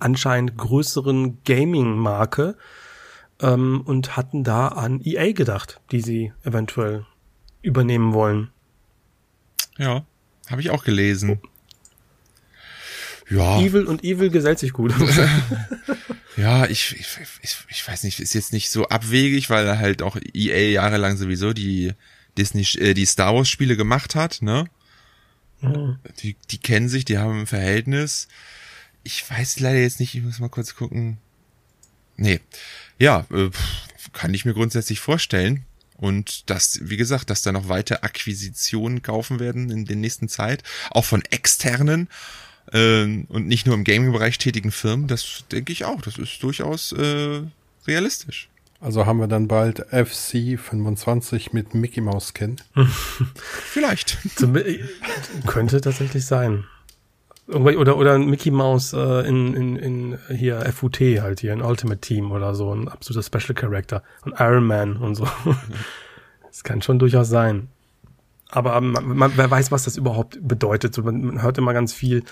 [0.00, 2.56] anscheinend größeren Gaming-Marke
[3.40, 7.04] ähm, und hatten da an EA gedacht, die sie eventuell
[7.60, 8.50] übernehmen wollen.
[9.76, 10.06] Ja,
[10.48, 11.40] habe ich auch gelesen.
[13.30, 13.60] Ja.
[13.60, 14.94] Evil und Evil gesellt sich gut.
[16.36, 17.06] Ja, ich, ich,
[17.42, 21.52] ich, ich weiß nicht, ist jetzt nicht so abwegig, weil halt auch EA jahrelang sowieso
[21.52, 21.92] die
[22.36, 24.68] Disney, äh, die Star Wars Spiele gemacht hat, ne?
[26.22, 28.28] Die, die kennen sich, die haben ein Verhältnis.
[29.02, 31.18] Ich weiß leider jetzt nicht, ich muss mal kurz gucken.
[32.16, 32.40] Nee.
[32.98, 33.50] Ja, äh,
[34.12, 35.64] kann ich mir grundsätzlich vorstellen.
[35.96, 40.62] Und dass, wie gesagt, dass da noch weitere Akquisitionen kaufen werden in der nächsten Zeit,
[40.90, 42.08] auch von externen
[42.74, 46.00] und nicht nur im Gaming-Bereich tätigen Firmen, das denke ich auch.
[46.02, 47.42] Das ist durchaus äh,
[47.86, 48.48] realistisch.
[48.80, 52.56] Also haben wir dann bald FC 25 mit Mickey Mouse Skin.
[53.44, 54.18] Vielleicht.
[54.36, 54.58] Zum,
[55.46, 56.64] könnte tatsächlich sein.
[57.46, 62.00] Oder, oder ein Mickey Mouse äh, in, in, in hier FUT halt hier, ein Ultimate
[62.00, 64.02] Team oder so, ein absoluter Special Character.
[64.22, 65.28] Und Iron Man und so.
[66.46, 67.66] Das kann schon durchaus sein.
[68.54, 70.96] Aber man, man, wer weiß, was das überhaupt bedeutet.
[70.98, 72.22] Man, man hört immer ganz viel.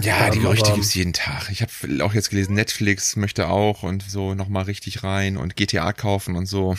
[0.00, 1.50] Ja, die Ähm, Gerüchte aber- gibt's jeden Tag.
[1.50, 1.72] Ich habe
[2.04, 6.46] auch jetzt gelesen, Netflix möchte auch und so nochmal richtig rein und GTA kaufen und
[6.46, 6.76] so.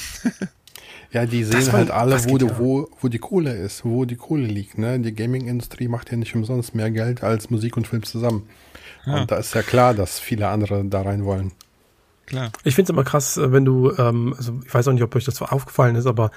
[1.11, 2.57] Ja, die sehen war- halt alle, wo, die- ja.
[2.57, 4.77] wo, wo die Kohle ist, wo die Kohle liegt.
[4.79, 4.99] Ne?
[4.99, 8.47] Die Gaming-Industrie macht ja nicht umsonst mehr Geld als Musik und Film zusammen.
[9.05, 11.51] Und da ist ja klar, dass viele andere da rein wollen.
[12.25, 12.51] Klar.
[12.63, 15.13] Ich finde es immer krass, äh, wenn du, ähm, also ich weiß auch nicht, ob
[15.13, 16.31] euch das so aufgefallen ist, aber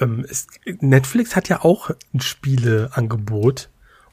[0.00, 0.46] ähm, es,
[0.80, 3.70] Netflix hat ja auch ein Spieleangebot.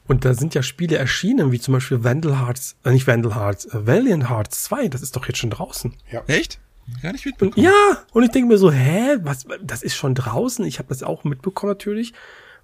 [0.08, 3.66] Und da sind ja Spiele erschienen, wie zum Beispiel Vandal Hearts, äh, nicht Vandal Hearts,
[3.66, 5.94] äh, Valiant Hearts 2, das ist doch jetzt schon draußen.
[6.28, 6.60] Echt?
[7.02, 7.64] Gar nicht mitbekommen.
[7.64, 10.64] ja, und ich denke mir so, hä, was, das ist schon draußen.
[10.64, 12.12] Ich habe das auch mitbekommen natürlich.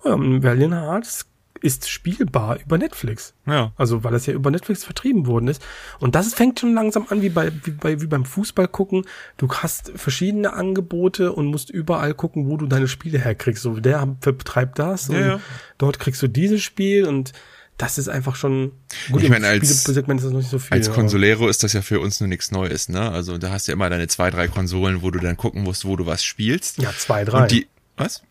[0.04, 1.26] Ja, Valiant Hearts
[1.62, 3.34] ist spielbar über Netflix.
[3.46, 3.72] Ja.
[3.76, 5.62] Also, weil das ja über Netflix vertrieben worden ist.
[6.00, 9.04] Und das fängt schon langsam an, wie bei, wie bei, wie beim Fußball gucken.
[9.36, 13.62] Du hast verschiedene Angebote und musst überall gucken, wo du deine Spiele herkriegst.
[13.62, 15.40] So, der betreibt das und Ja, ja.
[15.78, 17.32] dort kriegst du dieses Spiel und
[17.78, 18.72] das ist einfach schon,
[19.10, 20.72] gut, Ich meine, als- Spielesegment ist das noch nicht so viel.
[20.76, 23.10] Als Consolero ist das ja für uns nur nichts Neues, ne?
[23.10, 25.84] Also da hast du ja immer deine zwei, drei Konsolen, wo du dann gucken musst,
[25.84, 26.78] wo du was spielst.
[26.78, 27.42] Ja, zwei, drei.
[27.42, 28.22] Und die, was?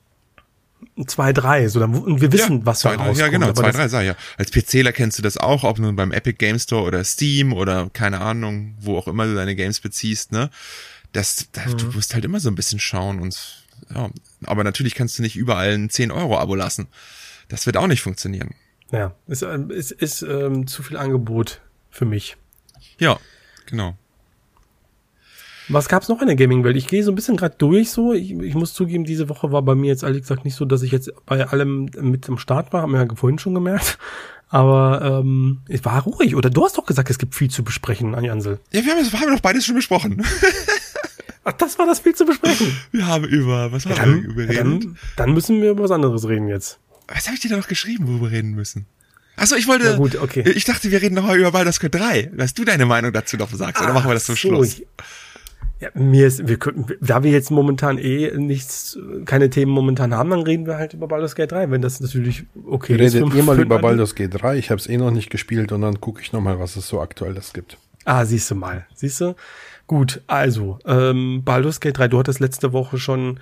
[1.07, 3.19] Zwei, drei, so, dann, und wir wissen, was da zwei, drei, rauskommt.
[3.19, 4.15] Ja, genau, aber zwei, das- drei, sag ich ja.
[4.37, 7.89] Als PCler kennst du das auch, ob nun beim Epic Game Store oder Steam oder
[7.93, 10.49] keine Ahnung, wo auch immer du deine Games beziehst, ne?
[11.13, 11.77] Das, da, Mhm.
[11.77, 13.63] du musst halt immer so ein bisschen schauen und,
[13.93, 14.09] ja.
[14.45, 16.87] Aber natürlich kannst du nicht überall ein 10-Euro-Abo lassen.
[17.49, 18.51] Das wird auch nicht funktionieren.
[18.91, 22.37] Ja, es ähm, ist, ist ähm, zu viel Angebot für mich.
[22.99, 23.19] Ja,
[23.65, 23.97] genau.
[25.69, 26.75] Was gab's noch in der Gaming-Welt?
[26.75, 28.13] Ich gehe so ein bisschen gerade durch so.
[28.13, 30.81] Ich, ich muss zugeben, diese Woche war bei mir jetzt ehrlich gesagt nicht so, dass
[30.81, 33.97] ich jetzt bei allem mit am Start war, haben wir ja vorhin schon gemerkt.
[34.49, 36.35] Aber ähm, es war ruhig.
[36.35, 38.59] Oder du hast doch gesagt, es gibt viel zu besprechen, Ansel.
[38.73, 40.25] Ja, wir haben, das haben wir doch beides schon besprochen.
[41.45, 42.67] Ach, das war das viel zu besprechen.
[42.91, 44.57] Wir haben über, was haben Dann, wir überredet?
[44.59, 46.77] dann, dann müssen wir über was anderes reden jetzt.
[47.07, 48.85] Was habe ich dir da noch geschrieben, wo wir reden müssen?
[49.37, 49.85] Achso, ich wollte.
[49.85, 50.43] Na gut, okay.
[50.53, 52.31] Ich dachte, wir reden nochmal über Baldur's Gate 3.
[52.35, 53.81] Dass du deine Meinung dazu noch sagst.
[53.81, 54.79] Oder machen wir das zum Ach so, Schluss?
[54.79, 54.85] ich-
[55.81, 60.29] Ja, mir ist, wir könnten, da wir jetzt momentan eh nichts, keine Themen momentan haben,
[60.29, 63.15] dann reden wir halt über Baldur's Gate 3, wenn das natürlich okay ist.
[63.15, 64.57] Redet ihr mal über Baldur's Gate 3.
[64.57, 66.87] Ich habe es eh noch nicht gespielt und dann gucke ich noch mal, was es
[66.87, 67.77] so aktuelles gibt.
[68.05, 68.85] Ah, siehst du mal.
[68.93, 69.35] Siehst du?
[69.87, 73.39] Gut, also, ähm, Baldur's Gate 3, du hattest letzte Woche schon,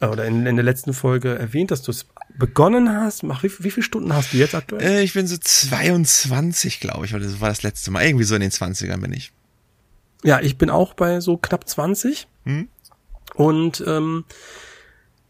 [0.00, 3.22] äh, oder in, in der letzten Folge erwähnt, dass du es begonnen hast.
[3.22, 4.82] Mach, wie, wie viele Stunden hast du jetzt aktuell?
[4.82, 8.04] Äh, ich bin so 22, glaube ich, weil das war das letzte Mal.
[8.04, 9.32] Irgendwie so in den 20ern bin ich.
[10.24, 12.26] Ja, ich bin auch bei so knapp 20.
[12.44, 12.68] Hm?
[13.34, 14.24] Und ähm,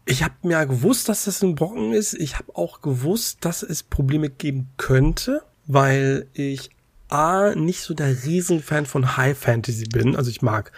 [0.05, 2.13] ich habe mir gewusst, dass das ein Brocken ist.
[2.15, 6.71] Ich habe auch gewusst, dass es Probleme geben könnte, weil ich
[7.09, 10.15] A, nicht so der Riesenfan von High Fantasy bin.
[10.15, 10.71] Also ich mag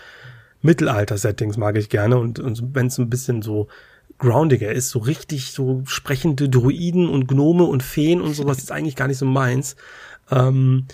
[0.62, 2.18] Mittelalter-Settings, mag ich gerne.
[2.18, 3.68] Und, und wenn es ein bisschen so
[4.18, 8.96] groundiger ist, so richtig so sprechende Druiden und Gnome und Feen und sowas ist eigentlich
[8.96, 9.76] gar nicht so meins.
[10.30, 10.88] Ähm,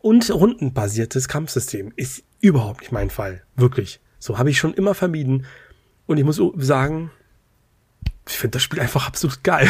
[0.00, 3.42] und rundenbasiertes Kampfsystem ist überhaupt nicht mein Fall.
[3.56, 4.00] Wirklich.
[4.18, 5.46] So habe ich schon immer vermieden.
[6.06, 7.10] Und ich muss sagen,
[8.28, 9.68] ich finde das Spiel einfach absolut geil.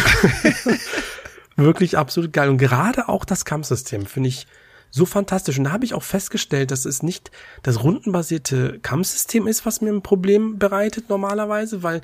[1.56, 2.48] Wirklich absolut geil.
[2.48, 4.46] Und gerade auch das Kampfsystem finde ich
[4.90, 5.58] so fantastisch.
[5.58, 7.30] Und da habe ich auch festgestellt, dass es nicht
[7.62, 12.00] das rundenbasierte Kampfsystem ist, was mir ein Problem bereitet normalerweise, weil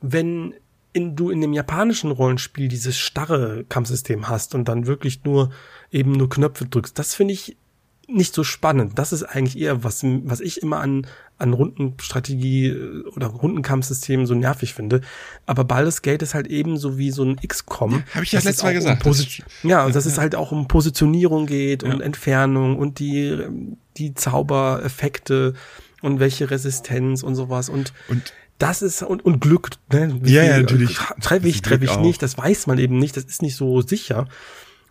[0.00, 0.54] wenn
[0.92, 5.50] in, du in dem japanischen Rollenspiel dieses starre Kampfsystem hast und dann wirklich nur
[5.90, 7.56] eben nur Knöpfe drückst, das finde ich
[8.08, 8.98] nicht so spannend.
[8.98, 11.06] Das ist eigentlich eher, was, was ich immer an,
[11.38, 15.00] an Rundenstrategie äh, oder Rundenkampfsystemen so nervig finde.
[15.44, 18.04] Aber Baldur's Gate ist halt eben so wie so ein XCOM.
[18.14, 19.04] hab ich ja das dass letzte Mal gesagt.
[19.06, 22.04] Um Posi- ja, und dass es halt auch um Positionierung geht und Ja.
[22.04, 23.38] Entfernung und die,
[23.96, 25.54] die Zaubereffekte
[26.02, 30.18] und welche Resistenz und sowas und, Und das ist und, und Glück, ne?
[30.24, 30.96] Ja, ja, natürlich.
[31.20, 33.82] Treffe ich, Das treffe ich nicht, das weiß man eben nicht, das ist nicht so
[33.82, 34.28] sicher.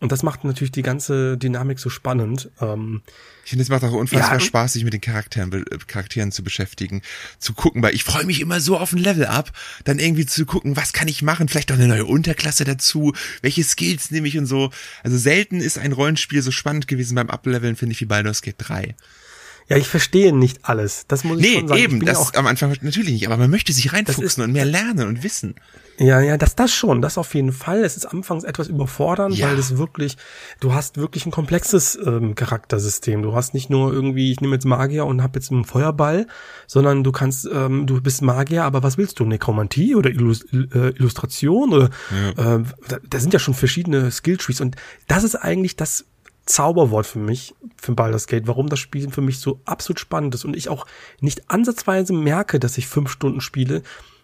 [0.02, 2.50] Und das macht natürlich die ganze Dynamik so spannend.
[2.60, 3.02] Ähm,
[3.44, 4.40] ich finde, es macht auch unfassbar Ja.
[4.40, 7.02] Spaß, sich mit den Charakteren, äh, Charakteren zu beschäftigen,
[7.40, 9.52] zu gucken, weil ich freue mich immer so auf ein Level ab,
[9.86, 13.64] dann irgendwie zu gucken, was kann ich machen, vielleicht auch eine neue Unterklasse dazu, welche
[13.64, 14.70] Skills nehme ich und so.
[15.04, 18.56] Also selten ist ein Rollenspiel so spannend gewesen beim Ableveln, finde ich, wie Baldur's Gate
[18.58, 18.96] 3.
[19.68, 21.06] ja, ich verstehe nicht alles.
[21.08, 21.82] Das muss ich Nee, schon sagen.
[21.82, 24.66] Eben, ja das auch am Anfang natürlich nicht, aber man möchte sich reinfuchsen und mehr
[24.66, 25.56] lernen und wissen.
[25.98, 27.84] Ja, ja, das, das schon, das auf jeden Fall.
[27.86, 29.48] Es ist anfangs etwas überfordernd, Ja.
[29.48, 30.18] weil es wirklich,
[30.60, 33.22] du hast wirklich ein komplexes ähm, Charaktersystem.
[33.22, 36.28] Du hast nicht nur irgendwie, ich nehme jetzt Magier und habe jetzt einen Feuerball,
[36.68, 39.26] sondern du kannst, ähm, du bist Magier, aber was willst du?
[39.26, 41.86] Nekromantie oder Illus äh, Illustration oder
[42.36, 44.76] äh, da, da sind ja schon verschiedene Skilltrees und
[45.08, 46.04] das ist eigentlich das
[46.46, 50.46] Zauberwort für mich, für Baldur's Gate, warum das Spiel für mich so absolut spannend ist
[50.46, 50.86] und ich auch
[51.20, 53.82] nicht ansatzweise merke, dass ich fünf Stunden spiele,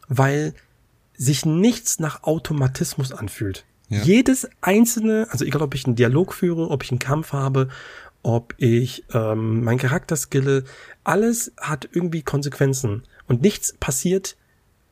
[0.07, 0.53] weil
[1.17, 3.65] sich nichts nach Automatismus anfühlt.
[3.89, 4.03] Ja.
[4.03, 7.69] Jedes einzelne, also egal ob ich einen Dialog führe, ob ich einen Kampf habe,
[8.23, 10.63] ob ich ähm, mein Charakter skille,
[11.03, 14.37] alles hat irgendwie Konsequenzen und nichts passiert.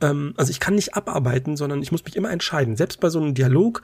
[0.01, 2.75] Ähm, also ich kann nicht abarbeiten, sondern ich muss mich immer entscheiden.
[2.75, 3.83] Selbst bei so einem Dialog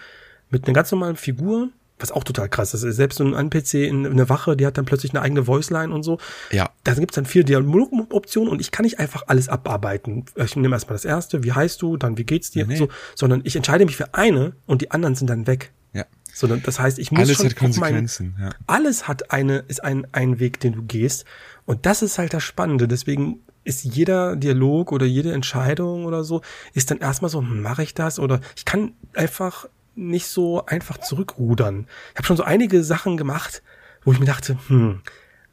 [0.49, 2.81] mit einer ganz normalen Figur, was auch total krass ist.
[2.81, 6.03] Selbst so ein NPC in eine Wache, die hat dann plötzlich eine eigene Voiceline und
[6.03, 6.17] so.
[6.51, 6.69] Ja.
[6.83, 10.25] Da gibt's dann vier Dialogoptionen und ich kann nicht einfach alles abarbeiten.
[10.35, 12.73] Ich nehme erstmal das erste, wie heißt du, dann wie geht's dir Nee.
[12.73, 15.71] und so, sondern ich entscheide mich für eine und die anderen sind dann weg.
[15.93, 16.05] Ja.
[16.33, 18.49] Sondern das heißt, ich muss Alles schon hat auf mein- Konsequenzen, ja.
[18.67, 21.23] alles hat eine, ist ein, ein Weg, den du gehst.
[21.65, 22.87] Und das ist halt das Spannende.
[22.89, 26.41] Deswegen ist jeder Dialog oder jede Entscheidung oder so,
[26.73, 28.19] ist dann erstmal so, hm, mache ich das?
[28.19, 31.87] Oder ich kann einfach nicht so einfach zurückrudern.
[32.11, 33.61] Ich habe schon so einige Sachen gemacht,
[34.03, 35.01] wo ich mir dachte, hm,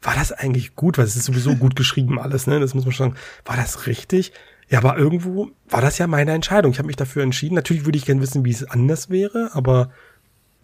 [0.01, 0.97] war das eigentlich gut?
[0.97, 2.59] Weil es ist sowieso gut geschrieben alles, ne?
[2.59, 3.19] Das muss man schon sagen.
[3.45, 4.33] War das richtig?
[4.69, 6.71] Ja, aber irgendwo war das ja meine Entscheidung.
[6.71, 7.55] Ich habe mich dafür entschieden.
[7.55, 9.91] Natürlich würde ich gerne wissen, wie es anders wäre, aber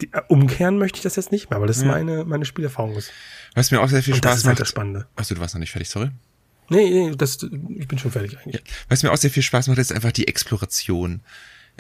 [0.02, 3.12] die, äh, umkehren möchte ich das jetzt nicht mehr, weil das meine, meine Spielerfahrung ist.
[3.56, 4.62] Was mir auch sehr viel Und das Spaß ist halt macht.
[4.62, 5.08] das Spannende.
[5.16, 6.12] Achso, du warst noch nicht fertig, sorry.
[6.70, 7.40] Nee, nee, das,
[7.78, 8.64] ich bin schon fertig eigentlich.
[8.88, 11.22] Was mir auch sehr viel Spaß macht, ist einfach die Exploration.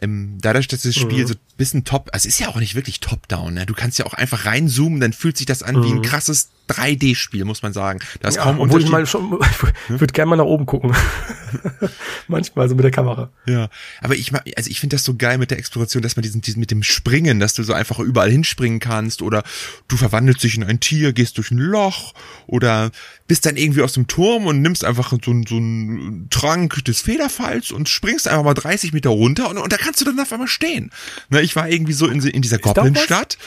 [0.01, 1.27] Ähm, dadurch, dass das Spiel Mhm.
[1.27, 3.65] so ein bisschen top, also es ist ja auch nicht wirklich top-down, ne?
[3.65, 7.45] Du kannst ja auch einfach reinzoomen, dann fühlt sich das an wie ein krasses 3D-Spiel,
[7.45, 7.99] muss man sagen.
[8.21, 8.35] Da ist.
[8.35, 8.91] Ja, kaum obwohl ich Unterschied.
[8.91, 9.39] mal schon,
[9.95, 10.95] ich würde gerne mal nach oben gucken.
[12.27, 13.29] Manchmal so mit der Kamera.
[13.47, 13.69] Ja,
[14.01, 16.59] aber ich also ich finde das so geil mit der Exploration, dass man diesen, diesen
[16.59, 19.43] mit dem Springen, dass du so einfach überall hinspringen kannst oder
[19.87, 22.13] du verwandelst dich in ein Tier, gehst durch ein Loch
[22.47, 22.91] oder
[23.27, 27.01] bist dann irgendwie aus dem Turm und nimmst einfach so, einen- so einen Trank des
[27.01, 30.31] Federfalls und springst einfach mal 30 Meter runter und, und da kannst du dann auf
[30.31, 30.91] einmal stehen.
[31.29, 32.59] Ne, ich war irgendwie so in, in dieser?
[32.59, 33.37] Goblinstadt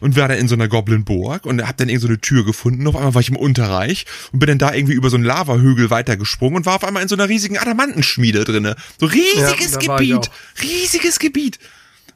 [0.00, 2.86] und war dann in so einer Goblin-Burg und hab dann irgend so eine Tür gefunden.
[2.86, 5.90] Auf einmal war ich im Unterreich und bin dann da irgendwie über so einen Lavahügel
[5.90, 8.76] weitergesprungen und war auf einmal in so einer riesigen Adamantenschmiede drinne.
[8.98, 10.30] So riesiges Ja, Gebiet,
[10.62, 11.58] riesiges Gebiet.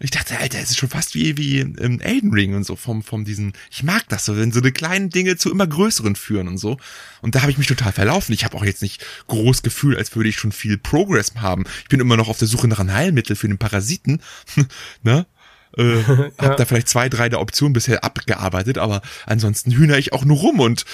[0.00, 3.02] Ich dachte, Alter, es ist schon fast wie, wie im Elden Ring und so, vom,
[3.02, 6.48] vom diesen, ich mag das so, wenn so eine kleinen Dinge zu immer größeren führen
[6.48, 6.78] und so.
[7.22, 8.32] Und da habe ich mich total verlaufen.
[8.32, 11.64] Ich habe auch jetzt nicht groß Gefühl, als würde ich schon viel Progress haben.
[11.82, 14.20] Ich bin immer noch auf der Suche nach einem Heilmittel für den Parasiten,
[15.02, 15.26] ne?
[15.76, 16.02] Äh,
[16.38, 20.38] hab da vielleicht zwei, drei der Optionen bisher abgearbeitet, aber ansonsten hühner ich auch nur
[20.38, 20.84] rum und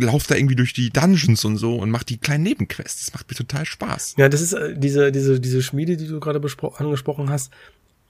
[0.00, 3.06] laufe da irgendwie durch die Dungeons und so und mach die kleinen Nebenquests.
[3.06, 4.14] Das macht mir total Spaß.
[4.16, 6.40] Ja, das ist äh, diese, diese, diese Schmiede, die du gerade
[6.78, 7.50] angesprochen hast.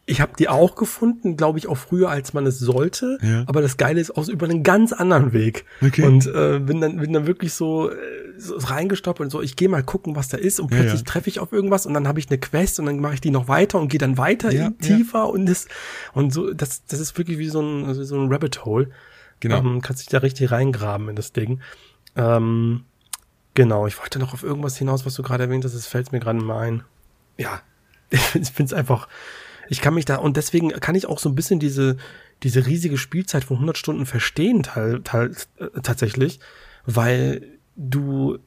[0.08, 3.18] Ich habe die auch gefunden, glaube ich, auch früher, als man es sollte.
[3.22, 3.42] Ja.
[3.46, 5.64] Aber das Geile ist aus über einen ganz anderen Weg.
[5.84, 6.04] Okay.
[6.04, 7.96] Und äh, bin dann bin dann wirklich so, äh,
[8.38, 10.60] so reingestoppt und so, ich gehe mal gucken, was da ist.
[10.60, 11.06] Und plötzlich ja.
[11.06, 13.30] treffe ich auf irgendwas und dann habe ich eine Quest und dann mache ich die
[13.30, 15.66] noch weiter und gehe dann weiter in, tiefer und das
[16.14, 18.90] und so, das, das ist wirklich wie so ein, so ein Rabbit Hole.
[19.40, 19.58] Genau.
[19.58, 21.60] Ähm, kannst dich da richtig reingraben in das Ding.
[22.14, 22.84] Ähm,
[23.54, 26.20] genau, ich wollte noch auf irgendwas hinaus, was du gerade erwähnt hast, es fällt mir
[26.20, 26.84] gerade mal ein.
[27.36, 27.60] Ja,
[28.10, 29.08] ich finde es einfach,
[29.68, 31.96] ich kann mich da, und deswegen kann ich auch so ein bisschen diese,
[32.42, 36.40] diese riesige Spielzeit von 100 Stunden verstehen, teil, teil, äh, tatsächlich,
[36.84, 37.42] weil
[37.76, 38.38] du,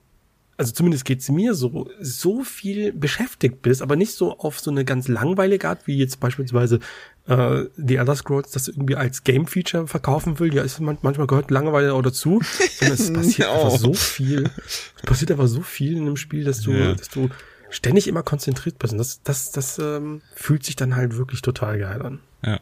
[0.58, 4.84] also zumindest geht's mir so, so viel beschäftigt bist, aber nicht so auf so eine
[4.86, 6.80] ganz langweilige Art, wie jetzt beispielsweise
[7.28, 10.54] äh, The Elder Scrolls das irgendwie als Game-Feature verkaufen will.
[10.54, 12.42] Ja, ist man, manchmal gehört Langeweile auch dazu,
[12.82, 13.54] es passiert No.
[13.66, 14.50] einfach so viel.
[14.98, 16.94] Es passiert einfach so viel in dem Spiel, dass du, Ja.
[16.94, 17.30] dass du
[17.70, 18.94] ständig immer konzentriert bist.
[18.94, 22.20] Und das, das, das ähm, fühlt sich dann halt wirklich total geil an.
[22.46, 22.60] Ja.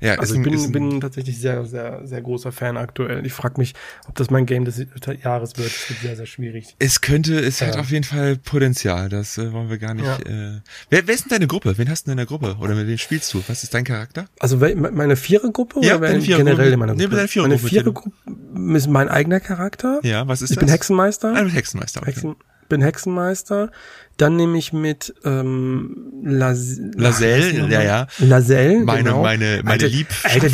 [0.00, 3.24] Ja, Also ich bin, ein- bin tatsächlich sehr, sehr, sehr großer Fan aktuell.
[3.24, 3.74] Ich frage mich,
[4.06, 4.84] ob das mein Game des
[5.22, 5.68] Jahres wird.
[5.68, 6.76] Es wird sehr, sehr schwierig.
[6.78, 7.80] Es könnte, es hat Ja.
[7.80, 10.04] auf jeden Fall Potenzial, das äh, wollen wir gar nicht.
[10.04, 10.18] Ja.
[10.18, 11.78] Äh, wer, wer ist denn deine Gruppe?
[11.78, 12.56] Wen hast du denn in der Gruppe?
[12.60, 13.42] Oder mit wem spielst du?
[13.46, 14.26] Was ist dein Charakter?
[14.40, 16.50] Also meine Vierergruppe Ja, oder deine Vierergruppe.
[16.50, 17.16] generell in meiner Nee, Gruppe?
[17.16, 20.00] deine Vierergruppe, meine Vierergruppe ist mein eigener Charakter.
[20.02, 20.64] Ja, was ist ich das?
[20.66, 21.32] bin Hexenmeister.
[21.34, 22.00] Ah, du bist Hexenmeister.
[22.02, 22.10] Okay.
[22.10, 22.36] Hexen,
[22.68, 23.70] bin Hexenmeister.
[24.16, 28.06] Dann nehme ich mit ähm, Las Laselle, ja, ja.
[28.18, 29.22] Laselle, Meine- genau.
[29.22, 30.34] meine- meine Alter, Liebschaft.
[30.34, 30.46] Alter,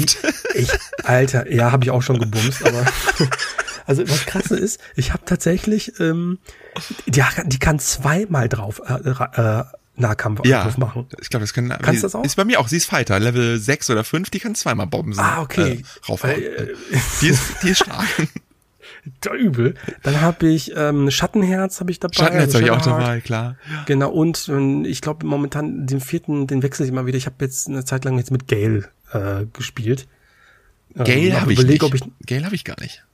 [0.55, 0.69] ich,
[1.05, 2.87] Alter, ja, habe ich auch schon gebumst, aber
[3.87, 6.39] also was krasse ist, ich habe tatsächlich, ähm,
[7.07, 9.65] die, die kann zweimal drauf äh, äh,
[9.97, 11.09] Nahkampf Ja, machen.
[11.21, 11.69] ich glaube, das kann.
[11.69, 12.25] Kannst die, du das auch?
[12.25, 12.69] Ist bei mir auch.
[12.69, 15.73] Sie ist Fighter, Level 6 oder 5, die kann zweimal Bomben Ah, okay.
[15.73, 16.31] Äh, raufhauen.
[16.43, 16.69] Äh,
[17.21, 18.07] die, ist, die ist stark.
[19.21, 19.75] Da übel.
[20.03, 22.15] Dann habe ich ähm, Schattenherz habe ich dabei.
[22.15, 23.57] Schattenherz also habe ich auch dabei, klar.
[23.87, 27.19] Genau, und ähm, ich glaube momentan den vierten, den wechsle ich immer wieder.
[27.19, 30.07] Ich habe jetzt eine Zeit lang jetzt mit Gale äh, gespielt.
[30.97, 32.03] Ähm, Gale hab habe ich überlegt, nicht.
[32.03, 32.27] ob ich.
[32.27, 33.05] Gale habe ich gar nicht.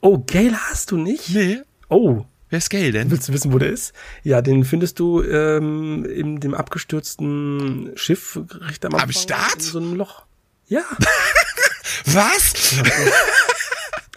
[0.00, 1.30] Oh, Gale hast du nicht?
[1.30, 1.58] Nee.
[1.88, 3.10] Oh, Wer ist Gale denn?
[3.10, 3.92] willst du wissen, wo der ist?
[4.22, 9.10] Ja, den findest du ähm, in dem abgestürzten Schiff recht am Anfang.
[9.10, 9.54] Start?
[9.56, 10.26] In so einem Loch.
[10.68, 10.82] Ja,
[12.06, 12.74] Was?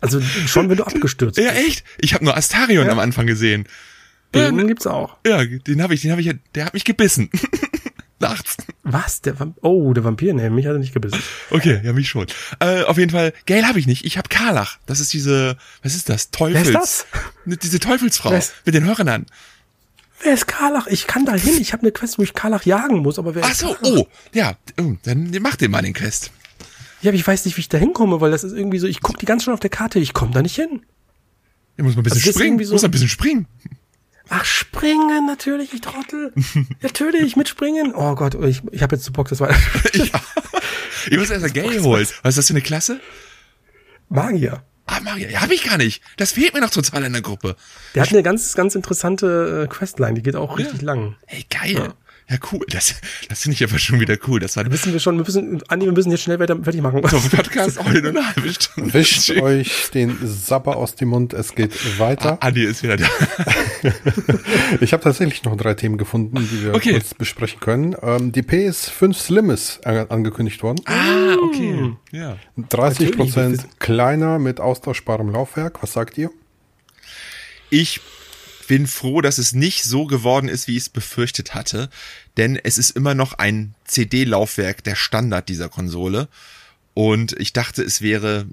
[0.01, 1.65] Also schon wenn du abgestürzt Ja, bist.
[1.67, 1.83] echt?
[1.99, 2.91] Ich habe nur Astarion Ja.
[2.91, 3.67] am Anfang gesehen.
[4.33, 5.17] Den gibt's auch.
[5.25, 7.29] Ja, den habe ich, den habe ich, ja- der hat mich gebissen.
[8.21, 8.57] Nachts.
[8.83, 9.21] Was?
[9.21, 10.33] Der Vamp oh, der Vampir?
[10.33, 11.21] Nee, mich hat er nicht gebissen.
[11.51, 12.27] Okay, ja, mich schon.
[12.59, 14.03] Äh, auf jeden Fall, Gale habe ich nicht.
[14.03, 14.77] Ich habe Karlach.
[14.85, 16.29] Das ist diese, was ist das?
[16.29, 16.67] Teufels.
[16.67, 17.05] Wer ist das?
[17.45, 19.25] Ne, Diese Teufelsfrau ist- mit den Hörnern.
[20.21, 20.87] Wer ist Karlach?
[20.87, 21.57] Ich kann da hin.
[21.61, 23.99] Ich habe eine Quest, wo ich Karlach jagen muss, aber wer Ach ist so, Karlach?
[23.99, 26.31] oh, ja, oh, dann mach den mal den Quest.
[27.01, 29.01] Ja, aber ich weiß nicht, wie ich da hinkomme, weil das ist irgendwie so, ich
[29.01, 30.81] gucke die ganz schön auf der Karte, ich komme da nicht hin.
[31.77, 32.63] Da muss man ein bisschen Also springen.
[32.65, 33.47] so- muss ein bisschen springen.
[34.31, 36.33] Ach, springen natürlich, ich Trottel.
[36.81, 37.93] natürlich, mit springen.
[37.95, 39.49] Oh Gott, ich, ich habe jetzt zu Bock, das war
[39.93, 40.21] ja.
[41.09, 42.05] Ich muss erst mal Gale holen.
[42.21, 42.99] Was ist das für eine Klasse?
[44.09, 44.63] Magier.
[44.85, 46.01] Ah, Maria, ja, hab ich gar nicht.
[46.17, 47.55] Das fehlt mir noch total in der Gruppe.
[47.93, 51.15] Der hat eine ganz, ganz interessante äh, Questline, die geht auch richtig lang.
[51.27, 51.73] Hey, geil.
[51.73, 51.93] Ja,
[52.51, 52.65] cool.
[52.69, 52.95] Das,
[53.27, 54.39] das finde ich aber schon wieder cool.
[54.39, 56.81] Das war Da wissen wir schon, wir müssen, Andi, wir müssen jetzt schnell weiter fertig
[56.81, 57.01] machen.
[57.07, 58.93] so Podcast heute eine halbe Stunde.
[58.93, 62.37] Wischt euch den Sapper aus dem Mund, es geht weiter.
[62.41, 63.07] Andi ist wieder da.
[64.81, 66.91] Ich habe tatsächlich noch drei Themen gefunden, die wir Okay.
[66.91, 67.95] kurz besprechen können.
[68.01, 70.81] Ähm, die PS5 Slim ist angekündigt worden.
[70.85, 71.93] Ah, okay.
[72.11, 72.37] Ja.
[72.57, 73.15] 30 natürlich.
[73.33, 75.81] Prozent kleiner mit austauschbarem Laufwerk.
[75.81, 76.29] Was sagt ihr?
[77.69, 78.01] Ich
[78.69, 81.89] bin froh, dass es nicht so geworden ist, wie ich es befürchtet hatte,
[82.37, 86.27] denn es ist immer noch ein CD-Laufwerk der Standard dieser Konsole
[86.93, 88.45] und ich dachte, es wäre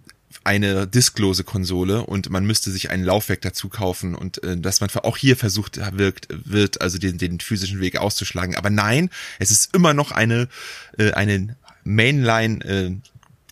[0.43, 4.89] eine disklose Konsole und man müsste sich ein Laufwerk dazu kaufen und äh, dass man
[5.03, 8.57] auch hier versucht wirkt, wird, also den, den physischen Weg auszuschlagen.
[8.57, 10.49] Aber nein, es ist immer noch eine,
[10.97, 12.97] äh, eine Mainline äh,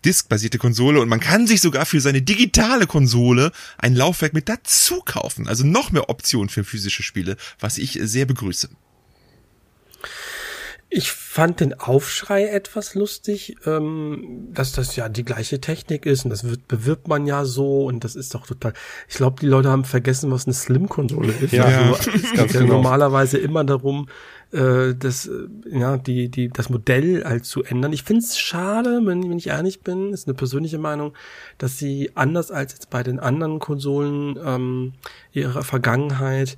[0.05, 5.01] diskbasierte Konsole und man kann sich sogar für seine digitale Konsole ein Laufwerk mit dazu
[5.05, 5.49] kaufen.
[5.49, 8.69] Also noch mehr Optionen für physische Spiele, was ich sehr begrüße.
[10.97, 16.31] Ich fand den Aufschrei etwas lustig, ähm, dass das ja die gleiche Technik ist und
[16.31, 18.75] das wird, bewirbt man ja so und das ist doch total.
[19.09, 21.53] Ich glaube, die Leute haben vergessen, was eine Slim-Konsole ist.
[21.53, 22.75] Ja, also, es geht ja genau.
[22.75, 24.09] normalerweise immer darum,
[24.55, 27.93] äh, das, äh, ja, die, die, das Modell halt zu ändern.
[27.93, 31.13] Ich finde es schade, wenn, wenn ich ehrlich bin, ist eine persönliche Meinung,
[31.59, 34.93] dass sie anders als jetzt bei den anderen Konsolen ähm,
[35.33, 36.57] ihrer Vergangenheit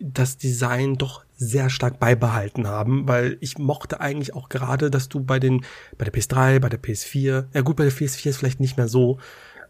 [0.00, 5.20] das Design doch sehr stark beibehalten haben, weil ich mochte eigentlich auch gerade, dass du
[5.20, 5.64] bei den,
[5.98, 8.88] bei der PS3, bei der PS4, ja gut, bei der PS4 ist vielleicht nicht mehr
[8.88, 9.18] so,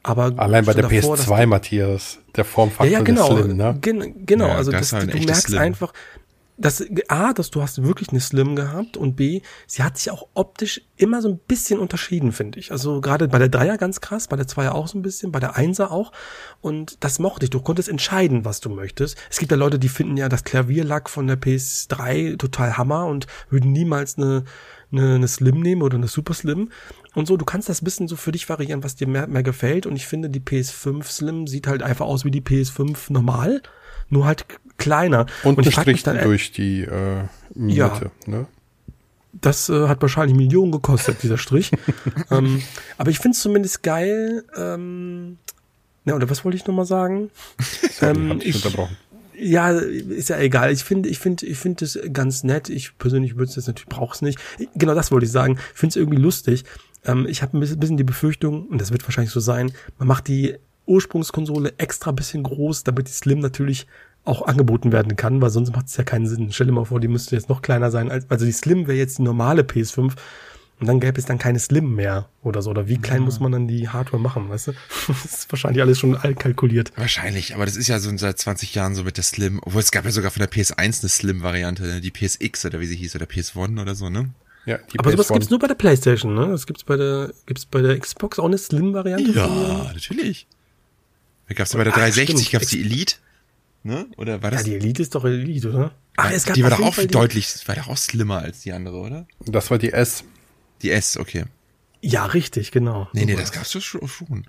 [0.02, 3.56] aber Allein bei der davor, dass PS2, Matthias, der ja, Formfaktor ja, genau, des Slim,
[3.56, 3.78] ne?
[3.80, 5.58] gen, genau, Ja, also das das, halt du merkst Slim.
[5.58, 5.92] einfach,
[6.60, 10.28] dass A, dass du hast wirklich eine Slim gehabt und B, sie hat sich auch
[10.34, 12.70] optisch immer so ein bisschen unterschieden, finde ich.
[12.70, 15.40] Also gerade bei der Dreier ganz krass, bei der Zweier auch so ein bisschen, bei
[15.40, 16.12] der Einser auch.
[16.60, 17.50] Und das mochte ich.
[17.50, 19.16] Du konntest entscheiden, was du möchtest.
[19.30, 23.26] Es gibt ja Leute, die finden ja das Klavierlack von der PS3 total Hammer und
[23.48, 24.44] würden niemals eine,
[24.92, 26.68] eine, eine Slim nehmen oder eine Super Slim.
[27.14, 29.86] Und so, du kannst das bisschen so für dich variieren, was dir mehr, mehr gefällt.
[29.86, 33.62] Und ich finde, die PS5 Slim sieht halt einfach aus wie die PS5 normal,
[34.10, 34.46] nur halt
[34.80, 35.26] kleiner.
[35.44, 37.22] Und, ich frag Strich dann, äh, durch die äh,
[37.54, 38.00] Mitte, Ja.
[38.26, 38.46] ne?
[39.32, 41.70] das äh, hat wahrscheinlich Millionen gekostet, dieser Strich.
[42.32, 42.60] ähm,
[42.98, 44.42] aber ich finde es zumindest geil.
[44.56, 45.38] Ähm,
[46.04, 47.30] ja, oder was wollte ich nochmal sagen?
[47.92, 48.96] Sorry, Ähm, dich ich- unterbrochen.
[49.42, 50.70] Ja, ist ja egal.
[50.70, 52.68] Ich finde, ich finde, ich finde es ganz nett.
[52.68, 54.38] Ich persönlich würde es jetzt natürlich brauch's nicht.
[54.74, 55.58] Genau das wollte ich sagen.
[55.72, 56.64] Ich finde es irgendwie lustig.
[57.06, 60.08] Ähm, ich habe ein bisschen- bisschen die Befürchtung, und das wird wahrscheinlich so sein, man
[60.08, 63.86] macht die Ursprungskonsole extra bisschen groß, damit die Slim natürlich
[64.24, 66.52] auch angeboten werden kann, weil sonst macht es ja keinen Sinn.
[66.52, 68.10] Stell dir mal vor, die müsste jetzt noch kleiner sein.
[68.10, 70.12] Als, also die Slim wäre jetzt die normale PS5
[70.80, 72.70] und dann gäbe es dann keine Slim mehr oder so.
[72.70, 74.72] Oder wie klein muss man dann die Hardware machen, weißt du?
[75.08, 76.92] Das ist wahrscheinlich alles schon altkalkuliert.
[76.96, 79.60] Wahrscheinlich, aber das ist ja so seit 20 Jahren so mit der Slim.
[79.62, 82.00] Obwohl es gab ja sogar von der PS1 eine Slim-Variante, ne?
[82.00, 84.30] die PSX oder wie sie hieß, oder PS1 oder so, ne?
[84.64, 86.48] Ja, die Aber sowas PS1 gibt's nur bei der Playstation, ne?
[86.48, 89.32] Das gibt's bei der, gibt's bei der Xbox auch eine Slim-Variante?
[89.32, 90.46] Ja, natürlich.
[91.48, 92.52] Da gab's ja bei der Ach, 360 stimmt.
[92.52, 93.16] gab's die Elite,
[93.82, 94.06] ne?
[94.16, 94.64] Oder war Ja, das?
[94.64, 95.94] die Elite ist doch Elite, oder?
[96.16, 98.60] Ach, es gab die war doch auch Fall die- deutlich, war doch auch slimmer als
[98.60, 99.26] die andere, oder?
[99.46, 100.24] Das war die S.
[100.82, 101.44] Die S, okay.
[102.02, 103.08] Ja, richtig, genau.
[103.12, 104.46] Nee, nee, das gab's doch schon- schon.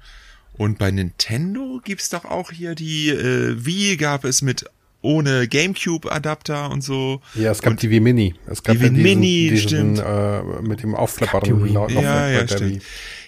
[0.54, 4.66] Und bei Nintendo gibt's doch auch hier die äh, Wii gab es mit
[5.02, 7.22] ohne GameCube-Adapter und so.
[7.36, 8.36] Ja, es gab die Wii Mini.
[8.48, 10.00] Es gab Die ja Wii diesen, Mini, diesen stimmt.
[10.00, 12.72] äh, mit dem Laufwerk Ja, ja, bei der stimmt.
[12.76, 12.82] Wii.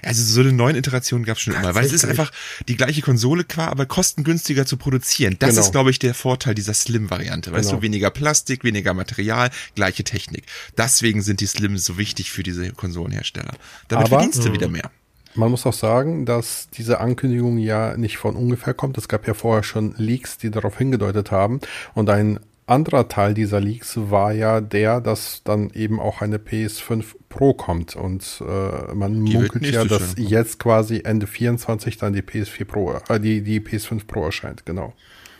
[0.05, 2.31] Also so eine neuen Iteration gab's schon immer, weil es ist einfach
[2.67, 5.37] die gleiche Konsole qua, aber kostengünstiger zu produzieren.
[5.39, 5.61] Das Genau.
[5.61, 7.51] ist, glaube ich, der Vorteil dieser Slim-Variante.
[7.53, 7.77] Weißt Genau.
[7.79, 10.43] du, weniger Plastik, weniger Material, gleiche Technik.
[10.77, 13.53] Deswegen sind die Slims so wichtig für diese Konsolenhersteller.
[13.87, 14.91] Damit Aber- verdienst du wieder mehr.
[15.35, 18.97] Man muss auch sagen, dass diese Ankündigung ja nicht von ungefähr kommt.
[18.97, 21.59] Es gab ja vorher schon Leaks, die darauf hingedeutet haben.
[21.93, 27.03] Und ein anderer Teil dieser Leaks war ja der, dass dann eben auch eine PS5
[27.29, 27.95] Pro kommt.
[27.95, 32.93] Und äh, man Die munkelt ja, dass jetzt quasi Ende 24 dann die PS4 Pro,
[33.09, 34.93] äh, die, die PS5 Pro erscheint, genau.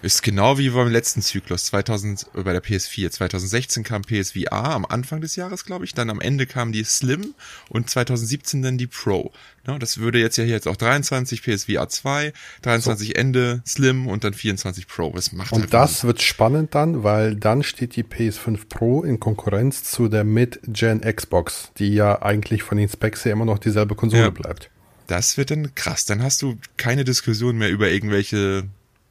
[0.04, 3.10] Ist genau wie beim letzten Zyklus, 2000, äh, bei der PS4.
[3.10, 5.94] 2016 kam PSVR am Anfang des Jahres, glaube ich.
[5.94, 7.34] Dann am Ende kam die Slim
[7.70, 9.32] und 2017 dann die Pro.
[9.66, 12.34] Ja, das würde jetzt ja hier jetzt auch 23 PSVR 2,
[12.64, 13.14] 23 so.
[13.14, 15.14] Ende Slim und dann 24 Pro.
[15.16, 19.22] Das macht und halt das wird spannend dann, weil dann steht die PS5 Pro in
[19.22, 23.96] Konkurrenz zu der Mid-Gen Xbox, die ja eigentlich von den Specs her immer noch dieselbe
[23.96, 24.30] Konsole ja.
[24.32, 24.70] bleibt.
[25.08, 26.04] Das wird dann krass.
[26.04, 28.66] Dann hast du keine Diskussion mehr über irgendwelche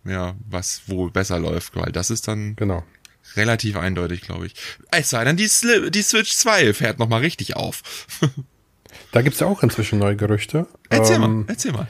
[0.04, 2.82] ja, was wo besser läuft, weil das ist dann genau.
[3.36, 4.54] relativ eindeutig, glaube ich.
[4.90, 5.48] Es sei denn, die,
[5.90, 7.82] die Switch 2 fährt nochmal richtig auf.
[9.12, 10.66] da gibt's ja auch inzwischen neue Gerüchte.
[10.88, 11.88] Erzähl ähm, mal, erzähl mal.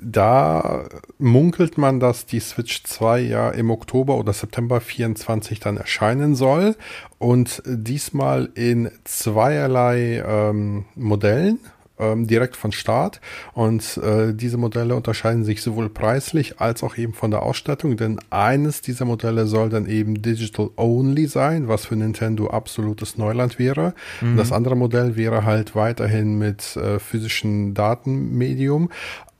[0.00, 6.36] Da munkelt man, dass die Switch 2 ja im Oktober oder September 24 dann erscheinen
[6.36, 6.76] soll
[7.18, 11.58] und diesmal in zweierlei ähm, Modellen
[11.98, 13.20] ähm, direkt von Start.
[13.52, 18.18] Und äh, diese Modelle unterscheiden sich sowohl preislich als auch eben von der Ausstattung, denn
[18.30, 23.94] eines dieser Modelle soll dann eben digital only sein, was für Nintendo absolutes Neuland wäre.
[24.20, 24.36] Mhm.
[24.36, 28.90] Das andere Modell wäre halt weiterhin mit äh, physischen Datenmedium.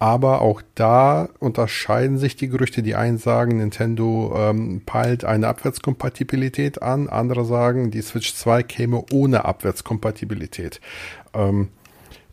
[0.00, 2.82] Aber auch da unterscheiden sich die Gerüchte.
[2.82, 7.08] Die einen sagen, Nintendo ähm, peilt eine Abwärtskompatibilität an.
[7.08, 10.80] Andere sagen, die Switch 2 käme ohne Abwärtskompatibilität.
[11.34, 11.68] Ähm,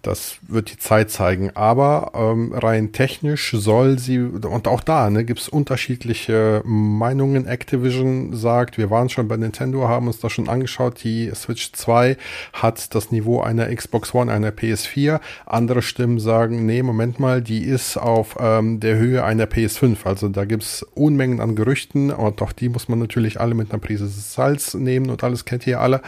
[0.06, 1.52] das wird die Zeit zeigen.
[1.56, 7.48] Aber ähm, rein technisch soll sie, und auch da ne, gibt es unterschiedliche Meinungen.
[7.48, 12.18] Activision sagt, wir waren schon bei Nintendo, haben uns das schon angeschaut, die Switch 2
[12.54, 15.20] hat das Niveau einer Xbox One, einer PS4.
[15.46, 20.06] Andere Stimmen sagen, nee, Moment mal, die ist auf ähm, der Höhe einer PS5.
[20.06, 23.72] Also da gibt es Unmengen an Gerüchten und auch die muss man natürlich alle mit
[23.72, 26.02] einer Prise Salz nehmen und alles kennt ihr alle.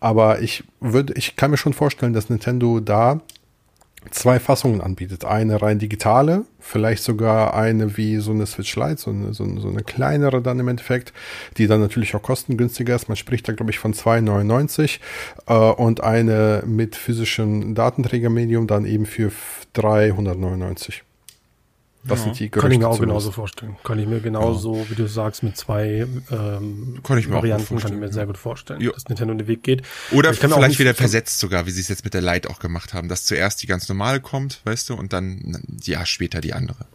[0.00, 3.20] Aber ich würde, ich kann mir schon vorstellen, dass Nintendo da
[4.10, 5.24] zwei Fassungen anbietet.
[5.24, 9.60] Eine rein digitale, vielleicht sogar eine wie so eine Switch Lite, so eine, so eine,
[9.60, 11.12] so eine kleinere dann im Endeffekt,
[11.56, 13.08] die dann natürlich auch kostengünstiger ist.
[13.08, 15.00] Man spricht da, glaube ich, von 2,99
[15.46, 19.30] äh, und eine mit physischem Datenträgermedium dann eben für
[19.74, 21.02] 399.
[22.02, 22.24] Das ja.
[22.24, 23.76] sind die Gerüchte Kann ich mir auch genauso vorstellen.
[23.84, 24.90] Kann ich mir genauso, ja.
[24.90, 28.38] wie du sagst, mit zwei ähm, kann ich mir Varianten kann ich mir sehr gut
[28.38, 28.92] vorstellen, jo.
[28.92, 29.82] dass Nintendo den Weg geht.
[30.10, 33.08] Oder vielleicht wieder versetzt sogar, wie sie es jetzt mit der Lite auch gemacht haben,
[33.08, 36.86] dass zuerst die ganz normale kommt, weißt du, und dann ja später die andere.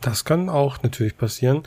[0.00, 1.62] Das kann auch natürlich passieren.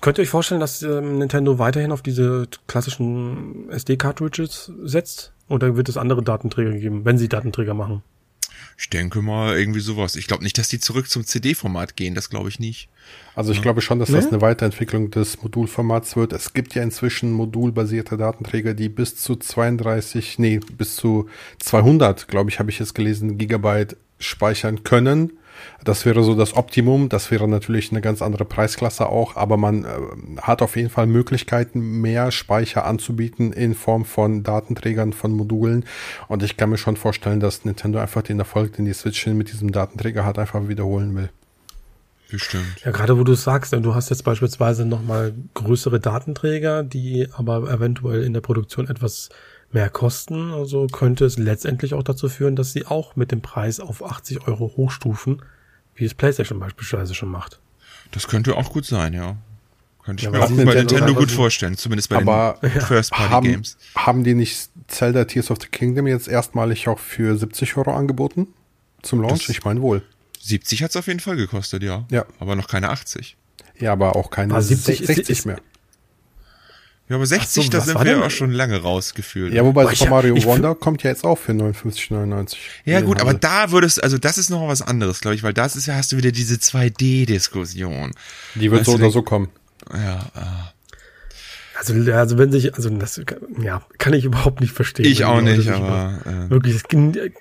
[0.00, 5.32] Könnt ihr euch vorstellen, dass ähm, Nintendo weiterhin auf diese klassischen SD-Cartridges setzt?
[5.48, 8.02] Oder wird es andere Datenträger geben, wenn sie Datenträger machen?
[8.76, 10.16] Ich denke mal irgendwie sowas.
[10.16, 12.14] Ich glaube nicht, dass die zurück zum CD-Format gehen.
[12.14, 12.88] Das glaube ich nicht.
[13.34, 13.62] Also ich ja.
[13.62, 16.32] glaube schon, dass das eine Weiterentwicklung des Modulformats wird.
[16.32, 21.28] Es gibt ja inzwischen modulbasierte Datenträger, die bis zu 32, nee, bis zu
[21.60, 25.32] 200, glaube ich, habe ich jetzt gelesen, Gigabyte speichern können.
[25.84, 27.08] Das wäre so das Optimum.
[27.08, 29.88] Das wäre natürlich eine ganz andere Preisklasse auch, aber man äh,
[30.40, 35.84] hat auf jeden Fall Möglichkeiten, mehr Speicher anzubieten in Form von Datenträgern, von Modulen.
[36.28, 39.52] Und ich kann mir schon vorstellen, dass Nintendo einfach den Erfolg, den die Switch mit
[39.52, 41.30] diesem Datenträger hat, einfach wiederholen will.
[42.30, 42.80] Bestimmt.
[42.84, 48.24] Ja, gerade wo du sagst, du hast jetzt beispielsweise nochmal größere Datenträger, die aber eventuell
[48.24, 49.28] in der Produktion etwas
[49.74, 50.52] mehr kosten.
[50.52, 54.48] Also könnte es letztendlich auch dazu führen, dass sie auch mit dem Preis auf 80
[54.48, 55.42] Euro hochstufen,
[55.94, 57.60] wie es PlayStation beispielsweise schon macht.
[58.12, 59.36] Das könnte auch gut sein, ja.
[60.04, 63.76] Könnte ich ja, mir auch bei Nintendo, Nintendo gut vorstellen, zumindest bei aber den First-Party-Games.
[63.94, 67.94] Haben, haben die nicht Zelda Tears of the Kingdom jetzt erstmalig auch für 70 Euro
[67.94, 68.48] angeboten?
[69.02, 69.46] Zum Launch?
[69.46, 70.02] Das ich meine wohl.
[70.40, 72.04] 70 hat es auf jeden Fall gekostet, ja.
[72.10, 72.26] Ja.
[72.38, 73.36] Aber noch keine 80.
[73.78, 75.58] Ja, aber auch keine 70, 60 ist, mehr.
[77.08, 79.52] Ja, aber 60, so, da sind wir ja auch schon lange rausgefühlt.
[79.52, 82.56] Ja, wobei Super Mario Wonder kommt ja jetzt auch für 59,99.
[82.86, 85.76] Ja, gut, aber da würdest, also das ist noch was anderes, glaube ich, weil das
[85.76, 88.12] ist ja, hast du wieder diese 2D-Diskussion.
[88.54, 89.48] Die wird weißt so oder so kommen.
[89.92, 90.73] Ja, äh.
[91.90, 93.20] Also, also wenn sich, also das,
[93.60, 95.06] ja, kann ich überhaupt nicht verstehen.
[95.06, 96.82] Ich auch nicht, aber äh, wirklich, es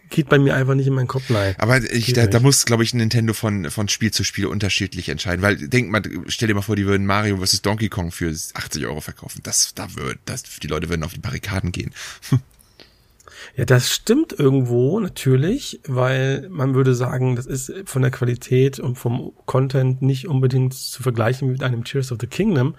[0.09, 1.55] geht bei mir einfach nicht in meinen Kopf rein.
[1.57, 5.41] Aber ich, da, da muss, glaube ich, Nintendo von von Spiel zu Spiel unterschiedlich entscheiden,
[5.41, 8.85] weil denk mal, stell dir mal vor, die würden Mario vs Donkey Kong für 80
[8.85, 9.41] Euro verkaufen.
[9.43, 11.91] Das, da wird, das, die Leute würden auf die Barrikaden gehen.
[13.55, 18.97] Ja, das stimmt irgendwo natürlich, weil man würde sagen, das ist von der Qualität und
[18.97, 22.75] vom Content nicht unbedingt zu vergleichen mit einem Tears of the Kingdom.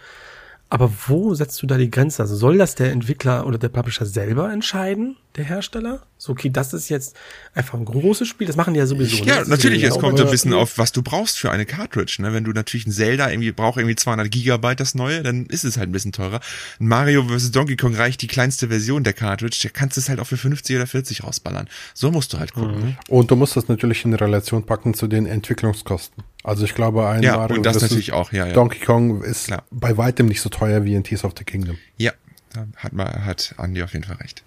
[0.68, 2.22] Aber wo setzt du da die Grenze?
[2.22, 6.02] Also soll das der Entwickler oder der Publisher selber entscheiden, der Hersteller?
[6.16, 7.16] So, okay, das ist jetzt
[7.54, 9.24] einfach ein großes Spiel, das machen die ja sowieso.
[9.24, 9.48] Ja, ne?
[9.48, 12.16] natürlich, es kommt so ein bisschen auf, was du brauchst für eine Cartridge.
[12.20, 12.32] Ne?
[12.32, 15.76] Wenn du natürlich ein Zelda irgendwie braucht irgendwie 200 Gigabyte das neue, dann ist es
[15.76, 16.40] halt ein bisschen teurer.
[16.80, 17.50] Ein Mario vs.
[17.50, 20.36] Donkey Kong reicht die kleinste Version der Cartridge, da kannst du es halt auch für
[20.36, 21.68] 50 oder 40 rausballern.
[21.94, 22.80] So musst du halt gucken.
[22.80, 22.96] Mhm.
[23.08, 26.22] Und du musst das natürlich in Relation packen zu den Entwicklungskosten.
[26.44, 28.52] Also ich glaube, ein Ja, Mario und das versus natürlich auch, ja, ja.
[28.52, 29.64] Donkey Kong ist Klar.
[29.70, 31.78] bei weitem nicht so teuer wie in Tears of the Kingdom.
[31.96, 32.12] Ja,
[32.52, 34.42] da hat, mal, hat Andi auf jeden Fall recht.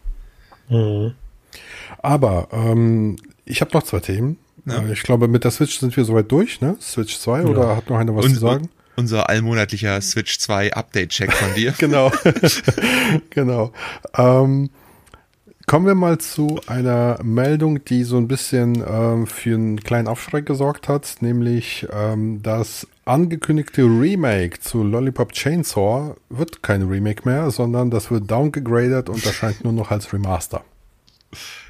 [0.70, 1.14] Mhm.
[2.00, 3.16] Aber ähm,
[3.46, 4.38] ich habe noch zwei Themen.
[4.66, 4.80] Ja.
[4.82, 6.76] Äh, Ich glaube, mit der Switch sind wir soweit durch, ne?
[6.82, 8.70] Switch 2 oder hat noch einer was Und, zu sagen?
[8.96, 11.72] unser allmonatlicher Switch 2 Update-Check von dir.
[11.78, 12.12] Genau.
[13.30, 13.72] genau.
[14.16, 14.70] Ähm,
[15.68, 20.40] kommen wir mal zu einer Meldung, die so ein bisschen ähm, für einen kleinen Aufschrei
[20.40, 27.92] gesorgt hat, nämlich ähm, das angekündigte Remake zu Lollipop Chainsaw wird kein Remake mehr, sondern
[27.92, 30.64] das wird downgegradet und erscheint nur noch als Remaster.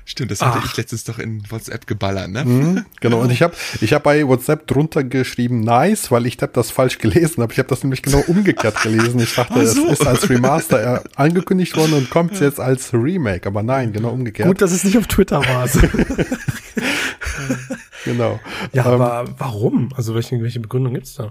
[0.10, 0.66] Stimmt, das hatte Ach.
[0.66, 2.46] ich letztens doch in WhatsApp geballert, ne?
[2.46, 6.54] Mhm, genau, und ich habe ich hab bei WhatsApp drunter geschrieben, nice, weil ich hab
[6.54, 7.52] das falsch gelesen habe.
[7.52, 9.20] Ich habe das nämlich genau umgekehrt gelesen.
[9.20, 9.86] Ich dachte, so.
[9.86, 13.48] es ist als Remaster äh, angekündigt worden und kommt jetzt als Remake.
[13.48, 14.48] Aber nein, genau umgekehrt.
[14.48, 15.68] Gut, dass es nicht auf Twitter war.
[18.06, 18.40] genau.
[18.72, 19.90] ja, Ähm, aber warum?
[19.94, 21.30] Also welche, welche Begründung gibt's da?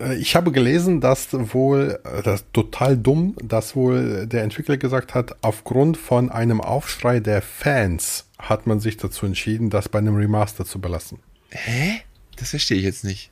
[0.00, 4.76] Äh, Ich habe gelesen, dass wohl, äh, das ist total dumm, dass wohl der Entwickler
[4.76, 9.98] gesagt hat, aufgrund von einem Aufschrei der Fans hat man sich dazu entschieden, das bei
[9.98, 11.18] einem Remaster zu belassen.
[11.50, 12.00] Hä?
[12.36, 13.30] Das verstehe ich jetzt nicht.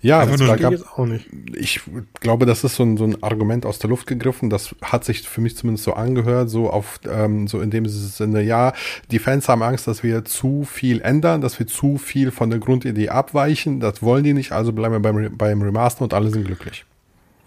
[0.00, 1.26] Ja, Einfach das, da gab, auch nicht.
[1.54, 1.80] ich
[2.20, 4.50] glaube, das ist so ein, so ein Argument aus der Luft gegriffen.
[4.50, 8.42] Das hat sich für mich zumindest so angehört, so auf ähm, so in dem Sinne,
[8.42, 8.72] ja,
[9.10, 12.58] die Fans haben Angst, dass wir zu viel ändern, dass wir zu viel von der
[12.58, 13.80] Grundidee abweichen.
[13.80, 16.84] Das wollen die nicht, also bleiben wir beim, beim Remaster und alle sind glücklich.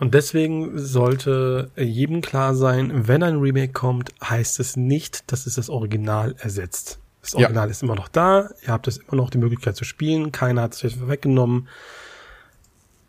[0.01, 5.55] Und deswegen sollte jedem klar sein, wenn ein Remake kommt, heißt es nicht, dass es
[5.55, 6.99] das Original ersetzt.
[7.21, 7.41] Das Ja.
[7.41, 10.63] Original ist immer noch da, ihr habt es immer noch die Möglichkeit zu spielen, keiner
[10.63, 11.67] hat es weggenommen.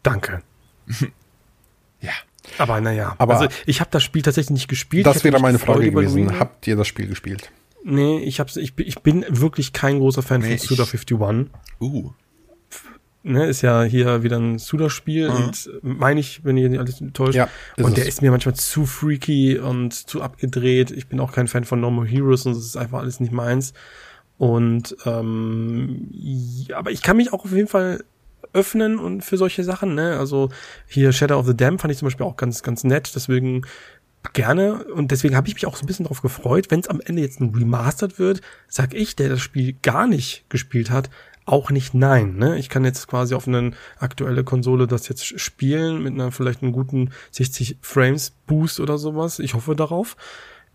[0.02, 0.42] Danke.
[2.00, 2.10] Ja.
[2.58, 5.06] Aber naja, Aber- also ich habe das Spiel tatsächlich nicht gespielt.
[5.06, 6.36] Das wäre meine Frage gewesen.
[6.40, 7.52] Habt ihr das Spiel gespielt?
[7.84, 10.92] Nee, ich hab's, ich, bin- ich bin wirklich kein großer Fan Nee, von Suda ich-
[11.12, 11.50] 51.
[11.80, 12.10] Uh.
[13.24, 15.36] Ne, ist ja hier wieder ein Suda-Spiel Mhm.
[15.36, 17.36] und meine ich, wenn ihr nicht alles täuscht.
[17.36, 18.14] Ja, und der es.
[18.14, 20.90] ist mir manchmal zu freaky und zu abgedreht.
[20.90, 23.74] Ich bin auch kein Fan von Normal Heroes und das ist einfach alles nicht meins.
[24.38, 28.02] Und ähm, ja, aber ich kann mich auch auf jeden Fall
[28.52, 30.18] öffnen und für solche Sachen, ne?
[30.18, 30.50] Also
[30.86, 33.62] hier Shadow of the Dam fand ich zum Beispiel auch ganz, ganz nett, deswegen
[34.32, 37.00] gerne und deswegen habe ich mich auch so ein bisschen darauf gefreut, wenn es am
[37.00, 41.10] Ende jetzt ein Remastered wird, sag ich, der das Spiel gar nicht gespielt hat,
[41.44, 42.36] auch nicht nein.
[42.36, 42.58] Ne?
[42.58, 46.72] Ich kann jetzt quasi auf eine aktuelle Konsole das jetzt spielen mit einer vielleicht einen
[46.72, 49.38] guten 60 Frames Boost oder sowas.
[49.38, 50.16] Ich hoffe darauf.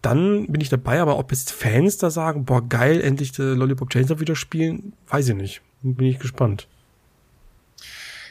[0.01, 3.89] Dann bin ich dabei, aber ob jetzt Fans da sagen, boah geil, endlich der Lollipop
[3.89, 5.61] Chainsaw wieder spielen, weiß ich nicht.
[5.81, 6.67] Bin ich gespannt.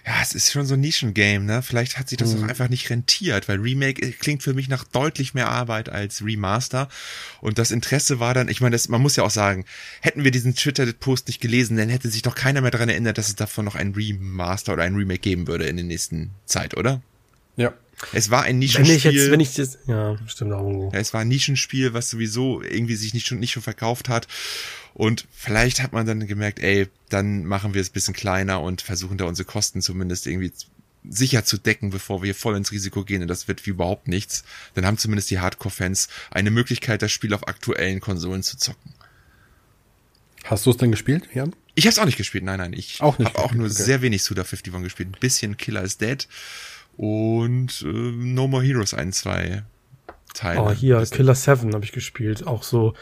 [0.07, 1.63] Ja, es ist schon so ein Nischengame, ne?
[1.63, 2.45] Vielleicht hat sich das Mhm.
[2.45, 6.25] auch einfach nicht rentiert, weil Remake äh, klingt für mich nach deutlich mehr Arbeit als
[6.25, 6.89] Remaster.
[7.41, 9.65] Und das Interesse war dann, ich meine, das, man muss ja auch sagen,
[10.01, 13.27] hätten wir diesen Twitter-Post nicht gelesen, dann hätte sich doch keiner mehr daran erinnert, dass
[13.29, 17.03] es davon noch ein Remaster oder ein Remake geben würde in der nächsten Zeit, oder?
[17.57, 17.73] Ja.
[18.13, 18.97] Es war ein Wenn Nischenspiel.
[18.97, 20.91] ich jetzt, wenn ich jetzt, ja, stimmt auch irgendwo.
[20.93, 24.29] Ja, es war ein Nischenspiel, was sowieso irgendwie sich nicht schon, nicht schon verkauft hat.
[24.93, 28.83] Und vielleicht hat man dann gemerkt, ey, dann machen wir es ein bisschen kleiner und
[28.83, 30.53] versuchen da unsere Kosten zumindest irgendwie
[31.09, 33.23] sicher zu decken, bevor wir voll ins Risiko gehen.
[33.23, 34.45] Und das wird wie überhaupt nichts.
[34.75, 38.93] Dann haben zumindest die Hardcore-Fans eine Möglichkeit, das Spiel auf aktuellen Konsolen zu zocken.
[40.45, 41.55] Hast du es denn gespielt, Jan?
[41.75, 42.73] Ich habe es auch nicht gespielt, nein, nein.
[42.73, 43.75] Ich Auch nicht habe auch nur okay.
[43.83, 45.09] sehr wenig Suda 51 gespielt.
[45.11, 46.27] Ein bisschen Killer is Dead
[46.97, 49.63] und äh, No More Heroes ein, zwei
[50.35, 50.61] Teile.
[50.61, 52.47] Oh, hier, Das- Killer 7 habe ich gespielt.
[52.47, 52.93] Auch so.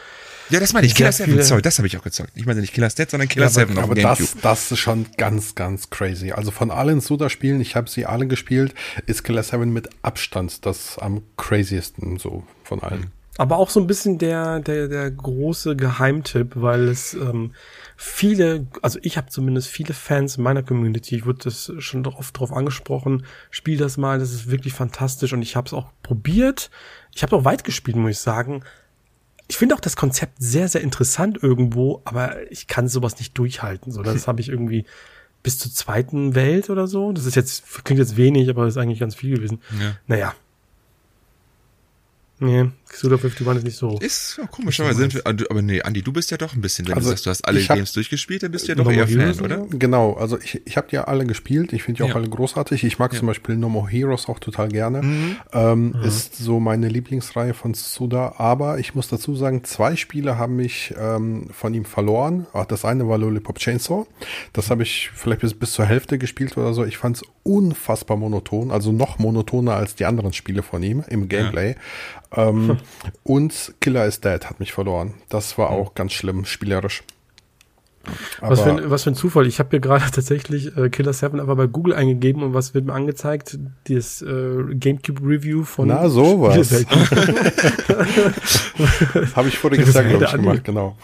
[0.49, 0.95] Ja, das meine ich.
[0.95, 2.31] Killer 7, viele- sorry, das habe ich auch gezockt.
[2.35, 4.41] Ich meine nicht Killer Dead, sondern Killer Ja, aber 7 auf aber das, Gamecube.
[4.41, 6.31] das ist schon ganz, ganz crazy.
[6.31, 8.73] Also von allen Suda-Spielen, ich habe sie alle gespielt,
[9.05, 13.07] ist Killer 7 mit Abstand das am craziesten so von allen.
[13.37, 17.51] Aber auch so ein bisschen der, der, der große Geheimtipp, weil es ähm,
[17.97, 22.39] viele, also ich habe zumindest viele Fans in meiner Community, ich wurde das schon oft
[22.39, 26.69] drauf angesprochen, spiel das mal, das ist wirklich fantastisch und ich habe es auch probiert.
[27.13, 28.63] Ich habe auch weit gespielt, muss ich sagen.
[29.47, 33.91] Ich finde auch das Konzept sehr, sehr interessant irgendwo, aber ich kann sowas nicht durchhalten.
[33.91, 34.85] So, das habe ich irgendwie
[35.43, 37.11] bis zur zweiten Welt oder so.
[37.11, 39.59] Das ist jetzt, klingt jetzt wenig, aber das ist eigentlich ganz viel gewesen.
[39.79, 39.97] Ja.
[40.07, 40.35] Naja.
[42.37, 43.97] Nee, Suda 51 ist nicht so.
[43.99, 46.85] Ist ja komisch, aber sind wir, aber nee, Andi, du bist ja doch ein bisschen,
[46.87, 48.83] wenn Also, du sagst, du hast alle hab- Games durchgespielt, dann bist du ja doch
[48.83, 49.65] No eher More Fan, Heroes oder?
[49.69, 51.71] Genau, also ich, ich habe die ja alle gespielt.
[51.71, 52.15] Ich finde die auch Ja.
[52.15, 52.83] alle großartig.
[52.83, 55.01] Ich mag zum Beispiel No More Heroes auch total gerne.
[55.01, 55.35] Mhm.
[55.53, 58.35] Ähm, Ist so meine Lieblingsreihe von Suda.
[58.37, 62.47] Aber ich muss dazu sagen, zwei Spiele haben mich ähm, von ihm verloren.
[62.53, 64.05] Ach, das eine war Lollipop Chainsaw.
[64.51, 66.83] Das habe ich vielleicht bis, bis zur Hälfte gespielt oder so.
[66.83, 71.29] Ich fand es unfassbar monoton, also noch monotoner als die anderen Spiele von ihm im
[71.29, 71.75] Gameplay.
[72.33, 72.77] Ähm,
[73.23, 75.15] und Killer is Dead hat mich verloren.
[75.29, 77.03] Das war auch ganz schlimm, spielerisch.
[78.39, 79.47] was, für ein, was für ein Zufall.
[79.47, 82.85] Ich habe hier gerade tatsächlich äh, Killer 7 aber bei Google eingegeben und was wird
[82.85, 83.57] mir angezeigt?
[83.87, 86.85] Das äh, GameCube Review von Na, sowas.
[89.35, 90.97] habe ich voriges Jahr, glaube ich, gemacht, genau.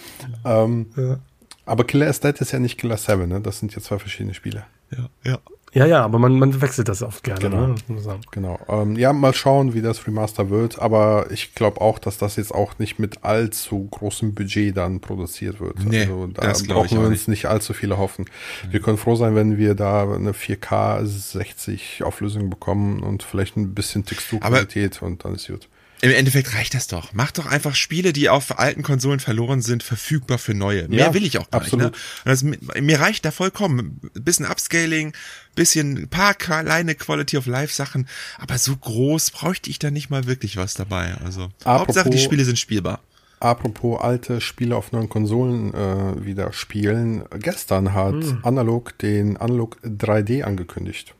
[0.46, 1.20] Ähm, ja.
[1.66, 3.42] Aber Killer Estate ist ja nicht Killer 7, ne?
[3.42, 4.66] Das sind ja zwei verschiedene Spiele.
[4.92, 5.40] Ja, ja.
[5.74, 7.40] Ja, ja, aber man, man wechselt das oft gerne.
[7.40, 7.68] Genau.
[7.68, 8.20] Ne?
[8.32, 8.60] genau.
[8.68, 10.80] Ähm, ja, mal schauen, wie das Remaster wird.
[10.80, 15.62] Aber ich glaube auch, dass das jetzt auch nicht mit allzu großem Budget dann produziert
[15.62, 15.84] wird.
[15.86, 17.46] Nee, also da das brauchen wir uns nicht.
[17.46, 18.26] allzu viele hoffen.
[18.66, 18.74] Mhm.
[18.74, 23.74] Wir können froh sein, wenn wir da eine 4K 60 Auflösung bekommen und vielleicht ein
[23.74, 25.70] bisschen Texturqualität und dann ist gut.
[26.02, 27.14] Im Endeffekt reicht das doch.
[27.14, 30.88] Mach doch einfach Spiele, die auf alten Konsolen verloren sind, verfügbar für neue.
[30.88, 31.92] Mehr ja, will ich auch gar absolut.
[31.92, 32.26] nicht.
[32.44, 32.54] Ne?
[32.74, 34.02] Das, mir reicht da vollkommen.
[34.16, 35.14] Bisschen Upscaling,
[35.54, 38.08] bisschen paar kleine Quality of Life Sachen,
[38.40, 41.14] aber so groß bräuchte ich da nicht mal wirklich was dabei.
[41.24, 43.02] Also apropos, Hauptsache die Spiele sind spielbar.
[43.40, 47.26] Apropos alte Spiele auf neuen Konsolen äh, wieder spielen.
[47.40, 48.40] Gestern hat hm.
[48.44, 51.14] Analog den Analog 3D angekündigt.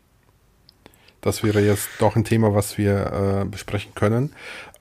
[1.22, 4.34] Das wäre jetzt doch ein Thema, was wir äh, besprechen können.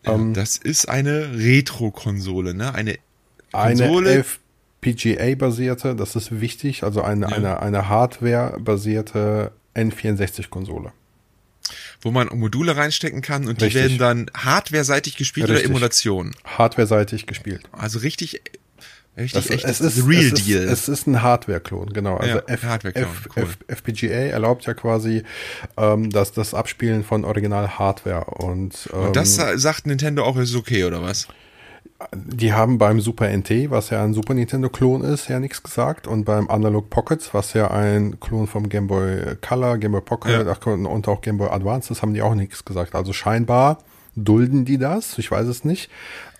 [0.04, 2.74] Ähm, das ist eine Retro-Konsole, ne?
[2.74, 2.98] Eine
[3.52, 4.10] Konsole.
[4.10, 4.24] Eine
[4.82, 7.36] FPGA-basierte, das ist wichtig, also eine, ja.
[7.36, 10.92] eine, eine Hardware-basierte N64-Konsole.
[12.00, 13.72] Wo man Module reinstecken kann und richtig.
[13.72, 15.66] die werden dann hardware-seitig gespielt richtig.
[15.66, 16.34] oder Emulation?
[16.44, 17.68] Hardware-seitig gespielt.
[17.72, 18.40] Also richtig
[19.16, 20.62] Richtig, das, echt, es ist, Real es Deal.
[20.62, 22.16] Ist, es ist ein Hardware-Klon, genau.
[22.16, 23.42] Also ja, F, F, cool.
[23.42, 25.24] F, FPGA erlaubt ja quasi
[25.76, 28.24] ähm, das, das Abspielen von Original-Hardware.
[28.26, 31.26] Und, ähm, und das sagt Nintendo auch, ist okay, oder was?
[32.14, 36.06] Die haben beim Super NT, was ja ein Super Nintendo-Klon ist, ja nichts gesagt.
[36.06, 40.46] Und beim Analog Pocket, was ja ein Klon vom Game Boy Color, Game Boy Pocket
[40.46, 40.72] ja.
[40.72, 42.94] und auch Game Boy Advance ist, haben die auch nichts gesagt.
[42.94, 43.78] Also scheinbar
[44.16, 45.90] dulden die das, ich weiß es nicht.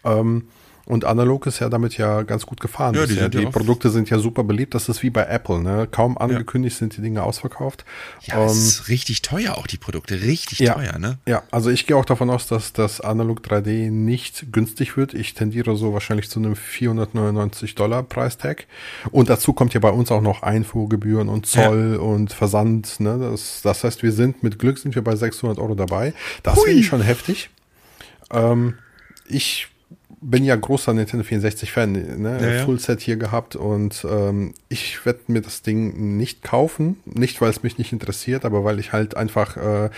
[0.05, 0.49] Ähm,
[0.91, 2.97] und analog ist ja damit ja ganz gut gefahren.
[2.97, 4.75] Ja, die, ja, die Produkte sind ja super beliebt.
[4.75, 5.61] Das ist wie bei Apple.
[5.61, 5.87] Ne?
[5.89, 6.79] Kaum angekündigt ja.
[6.81, 7.85] sind die Dinge ausverkauft.
[8.23, 10.21] Ja, es ähm, ist richtig teuer auch die Produkte.
[10.21, 10.99] Richtig teuer.
[10.99, 11.19] Ne?
[11.27, 15.15] Ja, also ich gehe auch davon aus, dass das Analog 3D nicht günstig wird.
[15.15, 18.67] Ich tendiere so wahrscheinlich zu einem 499 Dollar Preistag.
[19.13, 22.99] Und dazu kommt ja bei uns auch noch Einfuhrgebühren und Zoll und Versand.
[22.99, 23.17] Ne?
[23.21, 26.15] Das, das heißt, wir sind mit Glück sind wir bei 600 Euro dabei.
[26.43, 27.51] Das finde ich schon heftig.
[28.33, 28.75] Ähm,
[29.29, 29.69] ich
[30.21, 32.39] bin ja großer Nintendo 64 Fan, ne?
[32.41, 32.65] Ja, ja.
[32.65, 37.51] Full Set hier gehabt und ähm, ich werde mir das Ding nicht kaufen, nicht weil
[37.51, 39.91] es mich nicht interessiert, aber weil ich halt einfach äh,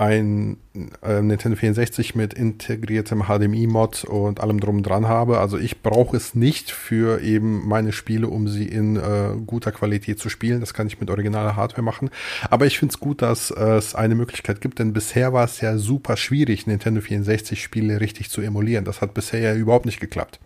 [0.00, 0.56] ein
[1.02, 5.40] äh, Nintendo 64 mit integriertem HDMI-Mod und allem drum dran habe.
[5.40, 10.18] Also ich brauche es nicht für eben meine Spiele, um sie in äh, guter Qualität
[10.18, 10.60] zu spielen.
[10.60, 12.08] Das kann ich mit originaler Hardware machen.
[12.48, 15.60] Aber ich finde es gut, dass äh, es eine Möglichkeit gibt, denn bisher war es
[15.60, 18.86] ja super schwierig, Nintendo 64 Spiele richtig zu emulieren.
[18.86, 20.40] Das hat bisher ja überhaupt nicht geklappt.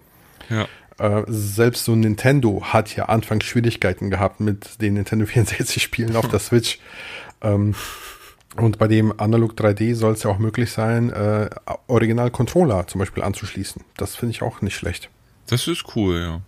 [0.51, 0.67] Ja.
[1.01, 6.29] Uh, selbst so Nintendo hat ja anfangs Schwierigkeiten gehabt mit den Nintendo 64 Spielen auf
[6.29, 6.79] der Switch.
[7.41, 7.75] Ähm,
[8.57, 11.51] und bei dem Analog 3D soll es ja auch möglich sein, äh,
[11.89, 13.83] Original-Controller zum Beispiel anzuschließen.
[13.97, 15.11] Das finde ich auch nicht schlecht.
[15.49, 16.43] Das ist cool,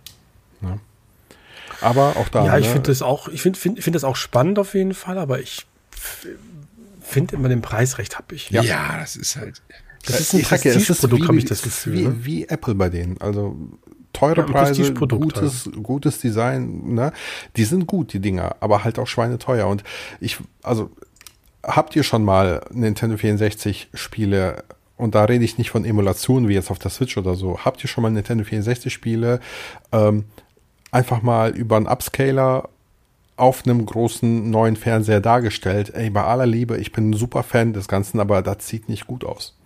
[0.61, 0.67] ja.
[0.67, 0.79] ja.
[1.81, 2.45] Aber auch da.
[2.45, 4.93] Ja, ich ne, finde das auch, ich finde find, find das auch spannend auf jeden
[4.93, 5.67] Fall, aber ich
[7.01, 8.49] finde immer den Preis recht happig.
[8.51, 9.61] Ja, ja das ist halt.
[10.05, 11.93] Das ist ein Prestigeprodukt, habe ich das Gefühl.
[11.93, 12.25] Wie, ne?
[12.25, 13.19] wie Apple bei denen.
[13.19, 13.57] Also
[14.13, 15.83] teure ja, Preise, gutes, halt.
[15.83, 17.11] gutes Design, ne?
[17.57, 19.67] Die sind gut, die Dinger, aber halt auch schweineteuer.
[19.67, 19.83] Und
[20.21, 20.91] ich, also
[21.67, 24.63] habt ihr schon mal Nintendo 64 Spiele
[24.95, 27.59] und da rede ich nicht von Emulationen wie jetzt auf der Switch oder so.
[27.63, 29.39] Habt ihr schon mal Nintendo 64 Spiele
[29.91, 30.25] ähm,
[30.91, 32.69] einfach mal über einen Upscaler
[33.35, 35.93] auf einem großen neuen Fernseher dargestellt?
[35.93, 39.05] Ey, bei aller Liebe, ich bin ein super Fan des Ganzen, aber das sieht nicht
[39.05, 39.56] gut aus.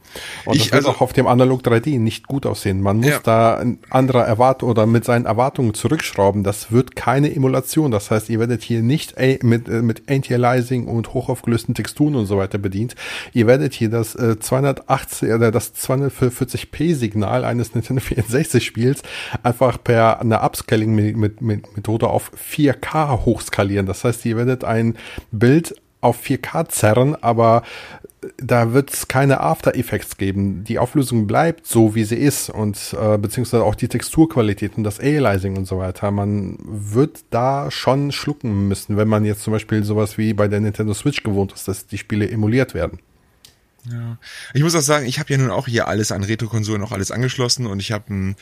[0.46, 2.82] Und ich, das wird also, auch auf dem Analog 3D nicht gut aussehen.
[2.82, 3.20] Man muss ja.
[3.24, 6.44] da andere Erwartungen oder mit seinen Erwartungen zurückschrauben.
[6.44, 7.92] Das wird keine Emulation.
[7.92, 12.38] Das heißt, ihr werdet hier nicht mit, äh, mit Anti-Aliasing und hochaufgelösten Texturen und so
[12.38, 12.96] weiter bedient.
[13.34, 19.02] Ihr werdet hier das äh, 280 oder das 240p Signal eines Nintendo 64 Spiels
[19.44, 23.86] einfach per einer Upscaling-Methode auf 4K hochskalieren.
[23.86, 24.96] Das heißt, ihr werdet ein
[25.32, 27.64] Bild auf 4K zerren, aber
[28.38, 30.64] da wird es keine After Effects geben.
[30.64, 35.00] Die Auflösung bleibt so, wie sie ist und äh, beziehungsweise auch die Texturqualität und das
[35.00, 36.12] Aliasing und so weiter.
[36.12, 40.60] Man wird da schon schlucken müssen, wenn man jetzt zum Beispiel sowas wie bei der
[40.60, 43.00] Nintendo Switch gewohnt ist, dass die Spiele emuliert werden.
[43.90, 44.18] Ja.
[44.54, 47.10] Ich muss auch sagen, ich habe ja nun auch hier alles an Retro-Konsolen auch alles
[47.10, 48.36] angeschlossen und ich habe einen,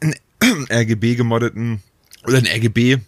[0.00, 1.82] einen RGB gemoddeten
[2.26, 2.98] oder einen RGB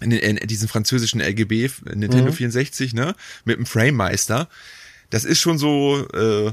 [0.00, 2.36] in, in, in diesen französischen RGB Nintendo mhm.
[2.36, 4.48] 64, ne, mit dem Frame Meister
[5.10, 6.52] das ist schon so, äh,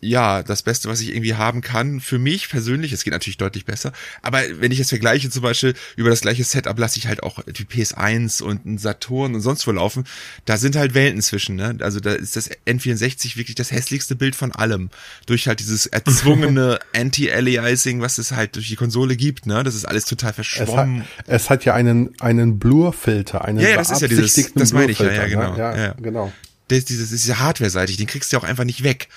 [0.00, 2.00] ja, das Beste, was ich irgendwie haben kann.
[2.00, 3.92] Für mich persönlich, es geht natürlich deutlich besser.
[4.22, 7.42] Aber wenn ich jetzt vergleiche, zum Beispiel über das gleiche Setup lasse ich halt auch
[7.44, 10.04] die PS1 und einen Saturn und sonst wo laufen.
[10.46, 11.76] Da sind halt Welten zwischen, ne?
[11.80, 14.88] Also da ist das N64 wirklich das hässlichste Bild von allem.
[15.26, 19.62] Durch halt dieses erzwungene Anti-Aliasing, was es halt durch die Konsole gibt, ne?
[19.64, 21.02] Das ist alles total verschwommen.
[21.02, 24.52] Es hat, es hat ja einen, einen Blur-Filter, einen ja, ja, das ist ja dieses,
[24.54, 25.28] das meine ich ja, ja, ne?
[25.28, 25.56] genau.
[25.56, 25.92] Ja, ja.
[26.00, 26.32] genau.
[26.68, 29.08] Das, dieses, das ist ja hardware-seitig, den kriegst du auch einfach nicht weg.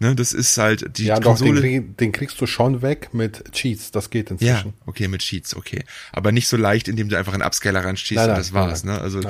[0.00, 1.60] Ne, das ist halt die ja, doch, Konsole.
[1.60, 4.74] den, krieg, den kriegst du schon weg mit Cheats, das geht ja, inzwischen.
[4.86, 5.84] okay, mit Cheats, okay.
[6.12, 8.82] Aber nicht so leicht, indem du einfach einen Upscaler ranstehst Nein, und nein, das war's,
[8.82, 9.00] nein, ne?
[9.00, 9.20] Also,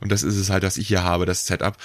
[0.00, 1.76] und das ist es halt, was ich hier habe, das Setup.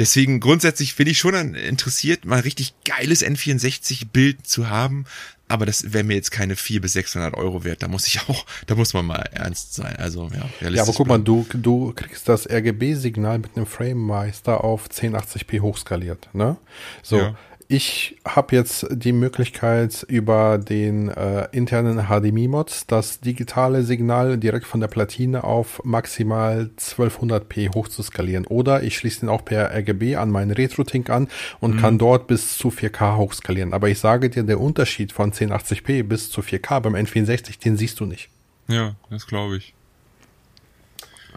[0.00, 5.04] Deswegen grundsätzlich bin ich schon an- interessiert, mal richtig geiles N64-Bild zu haben.
[5.46, 7.82] Aber das wäre mir jetzt keine 400 bis 600 Euro wert.
[7.82, 9.94] Da muss ich auch, da muss man mal ernst sein.
[9.96, 14.64] Also, ja, realistisch Ja, aber guck mal, du, du kriegst das RGB-Signal mit einem Frame-Meister
[14.64, 16.56] auf 1080p hochskaliert, ne?
[17.02, 17.18] So.
[17.18, 17.36] Ja.
[17.66, 24.80] Ich habe jetzt die Möglichkeit, über den äh, internen HDMI-Mod das digitale Signal direkt von
[24.80, 28.46] der Platine auf maximal 1200p hochzuskalieren.
[28.46, 31.28] Oder ich schließe den auch per RGB an meinen RetroTink an
[31.60, 33.72] und kann dort bis zu 4K hochskalieren.
[33.72, 37.98] Aber ich sage dir, der Unterschied von 1080p bis zu 4K beim N64, den siehst
[37.98, 38.28] du nicht.
[38.68, 39.74] Ja, das glaube ich.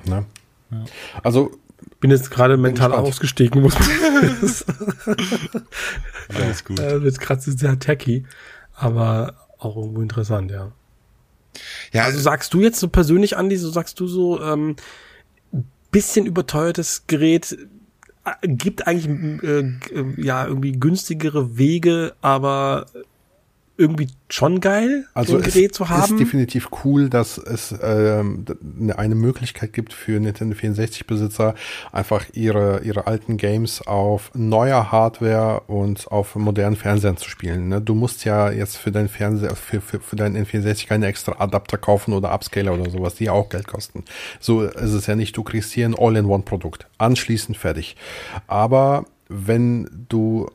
[0.06, 0.26] Ne?
[1.24, 1.52] Also
[2.00, 3.90] Bin jetzt gerade mental ausgestiegen, muss man
[6.36, 6.80] Alles gut.
[6.80, 8.26] äh, wird gerade sehr tacky,
[8.76, 10.72] aber auch irgendwo interessant, ja.
[11.92, 14.76] Ja, Also sagst du jetzt so persönlich, Andi, so sagst du so, ähm,
[15.92, 17.58] bisschen überteuertes Gerät
[18.26, 19.08] äh, gibt eigentlich
[19.44, 22.86] äh, äh, ja irgendwie günstigere Wege, aber
[23.80, 26.18] irgendwie schon geil, Also so ein es Gerät zu ist haben.
[26.18, 28.56] definitiv cool, dass es ähm, d-
[28.94, 31.54] eine- Möglichkeit gibt für Nintendo 64 Besitzer,
[31.92, 37.68] einfach ihre ihre alten Games auf neuer Hardware und auf modernen Fernsehern zu spielen.
[37.70, 37.80] Ne?
[37.82, 41.78] Du musst ja jetzt für deinen Fernseher für, für, für deinen N64 keine extra Adapter
[41.78, 44.04] kaufen oder Upscaler oder sowas, die auch Geld kosten.
[44.40, 45.38] So ist es ja nicht.
[45.38, 47.96] Du kriegst hier ein All-in-One-Produkt, anschließend fertig.
[48.48, 50.50] Aber wenn du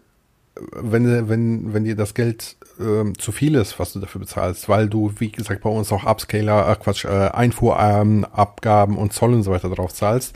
[0.70, 4.88] wenn, wenn, wenn dir das Geld ähm, zu viel ist, was du dafür bezahlst, weil
[4.88, 9.42] du, wie gesagt, bei uns auch Upscaler, äh, Quatsch, äh, Einfuhrabgaben ähm, und Zoll und
[9.42, 10.34] so weiter drauf zahlst.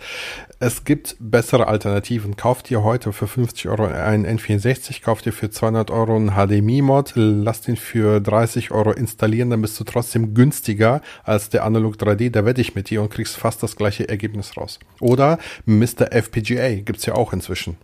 [0.58, 2.36] Es gibt bessere Alternativen.
[2.36, 7.12] Kauf dir heute für 50 Euro einen N64, kauf dir für 200 Euro einen HDMI-Mod,
[7.14, 12.30] lass den für 30 Euro installieren, dann bist du trotzdem günstiger als der Analog 3D.
[12.30, 14.78] Da wette ich mit dir und kriegst fast das gleiche Ergebnis raus.
[15.00, 16.12] Oder Mr.
[16.12, 17.76] FPGA gibt's ja auch inzwischen.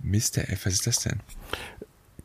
[0.00, 0.48] Mr.
[0.48, 1.20] F, was ist das denn?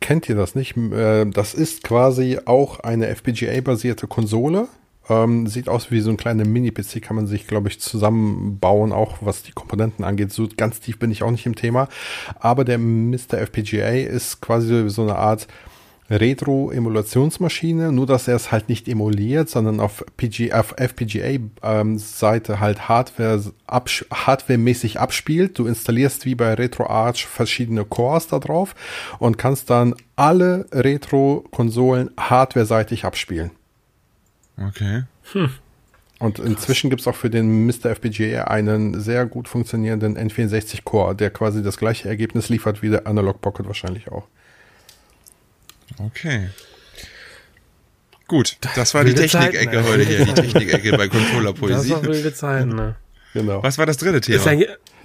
[0.04, 0.76] Kennt ihr das nicht?
[0.78, 4.68] Äh, Das ist quasi auch eine FPGA-basierte Konsole.
[5.10, 9.18] Ähm, sieht aus wie so ein kleiner Mini-PC, kann man sich, glaube ich, zusammenbauen, auch
[9.22, 10.32] was die Komponenten angeht.
[10.32, 11.88] So ganz tief bin ich auch nicht im Thema.
[12.40, 13.38] Aber der Mr.
[13.40, 15.48] FPGA ist quasi so eine Art
[16.10, 23.42] Retro-Emulationsmaschine, nur dass er es halt nicht emuliert, sondern auf, PG, auf FPGA-Seite halt Hardware
[23.68, 25.58] absch hardwaremäßig abspielt.
[25.58, 28.76] Du installierst wie bei RetroArch verschiedene Cores da drauf
[29.20, 33.52] und kannst dann alle Retro-Konsolen hardwareseitig abspielen.
[34.58, 35.04] Okay.
[36.20, 37.88] Und inzwischen gibt's auch für den Mr.
[37.88, 43.42] FPGA einen sehr gut funktionierenden N64-Core, der quasi das gleiche Ergebnis liefert wie der Analog
[43.42, 44.28] Pocket wahrscheinlich auch.
[46.00, 46.50] Okay.
[48.28, 49.84] Gut, das war die Wilde Zeiten, Technikecke ey.
[49.84, 51.92] heute hier, die Technikecke bei Controller Das Poesie.
[51.92, 52.96] war wilde Zeiten, ne?
[53.34, 53.62] Genau.
[53.64, 54.56] Was war das dritte Thema?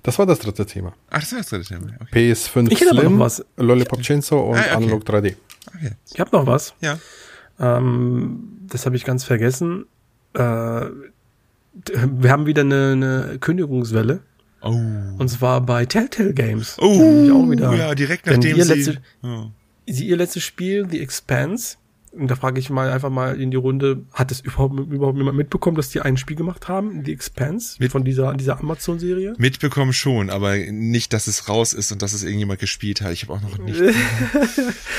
[0.02, 0.92] Das war das dritte Thema.
[1.10, 1.88] Ach, das war das dritte Thema.
[2.00, 2.30] Okay.
[2.32, 3.44] PS5 Ich Slim, noch was.
[3.56, 4.70] Lollipop Chainsaw und Ah, okay.
[4.70, 5.34] Analog 3D.
[5.74, 5.92] okay.
[6.12, 6.74] ich habe noch was.
[6.80, 6.98] Ja.
[7.58, 9.86] Ähm, das habe ich ganz vergessen.
[10.34, 14.20] Äh, wir haben wieder eine, eine Kündigungswelle.
[14.62, 14.70] Oh.
[14.70, 16.76] Und zwar bei Telltale Games.
[16.80, 17.74] Oh, auch wieder.
[17.74, 18.74] ja, direkt nachdem ihr sie...
[18.74, 19.50] letzte- ja.
[19.92, 21.76] Sie, ihr letztes Spiel, The Expanse,
[22.12, 25.36] und da frage ich mal einfach mal in die Runde, hat es überhaupt, überhaupt jemand
[25.36, 29.34] mitbekommen, dass die ein Spiel gemacht haben, The Expanse, Mit- von dieser, dieser Amazon-Serie?
[29.38, 33.12] Mitbekommen schon, aber nicht, dass es raus ist und dass es irgendjemand gespielt hat.
[33.12, 33.80] Ich habe auch noch nicht.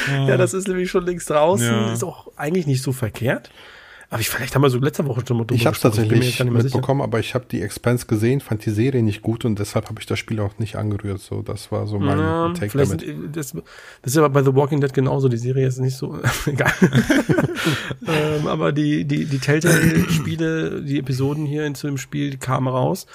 [0.09, 1.93] Ja, das ist nämlich schon längst draußen, Ja.
[1.93, 3.49] ist auch eigentlich nicht so verkehrt.
[4.11, 6.43] Aber ich, vielleicht haben wir so letzte Woche schon mal drüber Ich habe mir tatsächlich
[6.43, 9.99] mitbekommen, aber ich habe die Expanse gesehen, fand die Serie nicht gut und deshalb habe
[9.99, 11.19] ich das Spiel auch nicht angerührt.
[11.19, 13.01] So, das war so mein Ja, Take damit.
[13.01, 16.17] sind, das, das ist aber bei The Walking Dead genauso, die Serie ist nicht so,
[16.47, 16.73] egal.
[18.07, 22.67] ähm, aber die, die, die Telltale-Spiele, die Episoden hier in zu dem Spiel, die kamen
[22.67, 23.05] raus.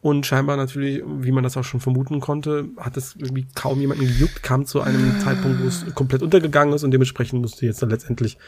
[0.00, 4.06] Und scheinbar natürlich, wie man das auch schon vermuten konnte, hat es irgendwie kaum jemanden
[4.06, 7.90] gejuckt, kam zu einem Zeitpunkt, wo es komplett untergegangen ist und dementsprechend musste jetzt dann
[7.90, 8.38] letztendlich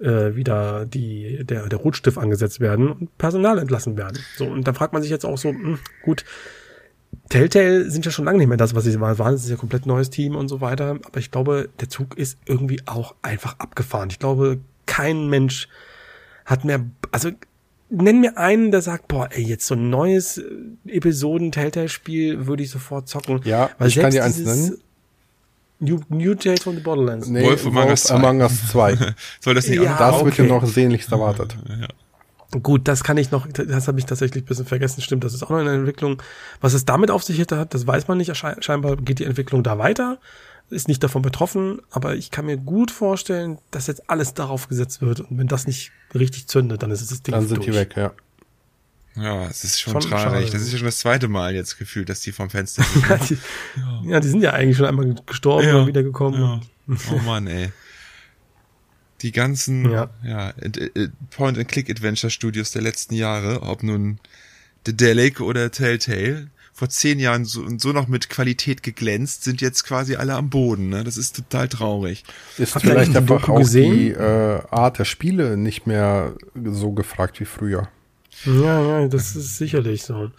[0.00, 4.18] äh, wieder die, der, der Rotstift angesetzt werden und Personal entlassen werden.
[4.36, 6.24] So, und da fragt man sich jetzt auch so, hm, gut,
[7.28, 9.34] Telltale sind ja schon lange nicht mehr das, was sie waren.
[9.34, 10.98] Es ist ja ein komplett neues Team und so weiter.
[11.04, 14.08] Aber ich glaube, der Zug ist irgendwie auch einfach abgefahren.
[14.10, 15.68] Ich glaube, kein Mensch
[16.46, 17.30] hat mehr, also
[17.90, 20.44] nenn mir einen, der sagt, boah, ey, jetzt so ein neues äh,
[20.86, 23.40] Episoden-Telltale-Spiel würde ich sofort zocken.
[23.44, 24.78] Ja, Weil ich kann dir eins nennen.
[25.80, 27.28] New, New Tales from the Borderlands.
[27.28, 28.14] Nee, Wolf Among Us 2.
[28.14, 28.96] Among Us 2.
[29.40, 30.24] Soll das nicht ja, Das okay.
[30.24, 31.56] wird ja noch sehnlichst erwartet.
[31.68, 31.88] Ja.
[32.62, 35.02] Gut, das kann ich noch, das habe ich tatsächlich ein bisschen vergessen.
[35.02, 36.22] Stimmt, das ist auch noch in der Entwicklung.
[36.60, 38.34] Was es damit auf sich hat, das weiß man nicht.
[38.34, 40.18] Scheinbar geht die Entwicklung da weiter,
[40.70, 45.02] ist nicht davon betroffen, aber ich kann mir gut vorstellen, dass jetzt alles darauf gesetzt
[45.02, 45.20] wird.
[45.20, 47.66] Und wenn das nicht richtig zündet, dann ist es das Ding Dann sind durch.
[47.66, 48.12] die weg, ja.
[49.20, 50.46] Ja, es ist schon, schon traurig.
[50.46, 50.50] Schade.
[50.52, 53.08] Das ist ja schon das zweite Mal jetzt gefühlt, dass die vom Fenster sind.
[53.08, 53.38] ja, die,
[54.08, 56.40] ja, die sind ja eigentlich schon einmal gestorben ja, und wiedergekommen.
[56.40, 56.60] Ja.
[57.12, 57.70] Oh Mann, ey
[59.22, 60.10] die ganzen ja.
[60.24, 60.52] Ja,
[61.30, 64.20] Point-and-Click-Adventure-Studios der letzten Jahre, ob nun
[64.86, 69.82] Dedelic oder Telltale, vor zehn Jahren so, und so noch mit Qualität geglänzt, sind jetzt
[69.82, 70.90] quasi alle am Boden.
[70.90, 71.02] Ne?
[71.02, 72.22] Das ist total traurig.
[72.56, 73.96] Ist Habt vielleicht einfach auch gesehen?
[73.96, 77.88] die äh, Art der Spiele nicht mehr so gefragt wie früher.
[78.44, 80.30] Ja, ja, das ist sicherlich so.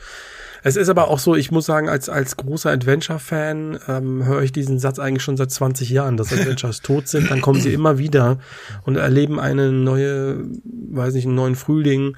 [0.62, 4.52] Es ist aber auch so, ich muss sagen, als, als großer Adventure-Fan ähm, höre ich
[4.52, 7.98] diesen Satz eigentlich schon seit 20 Jahren, dass Adventures tot sind, dann kommen sie immer
[7.98, 8.40] wieder
[8.84, 10.44] und erleben eine neue,
[10.92, 12.18] weiß nicht, einen neuen Frühling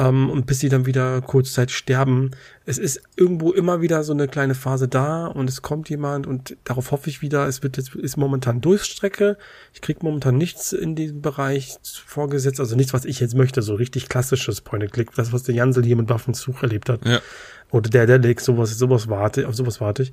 [0.00, 2.30] ähm, und bis sie dann wieder kurzzeitig sterben.
[2.64, 6.56] Es ist irgendwo immer wieder so eine kleine Phase da und es kommt jemand und
[6.64, 9.36] darauf hoffe ich wieder, es wird jetzt ist momentan Durchstrecke.
[9.74, 11.76] Ich krieg momentan nichts in diesem Bereich
[12.06, 15.84] vorgesetzt, also nichts, was ich jetzt möchte, so richtig klassisches Point-and-Click, das, was der Jansel
[15.84, 17.04] hier mit Waffenzug erlebt hat.
[17.06, 17.20] Ja.
[17.70, 20.12] Oder der, der Lake, sowas, sowas warte, auf sowas warte ich.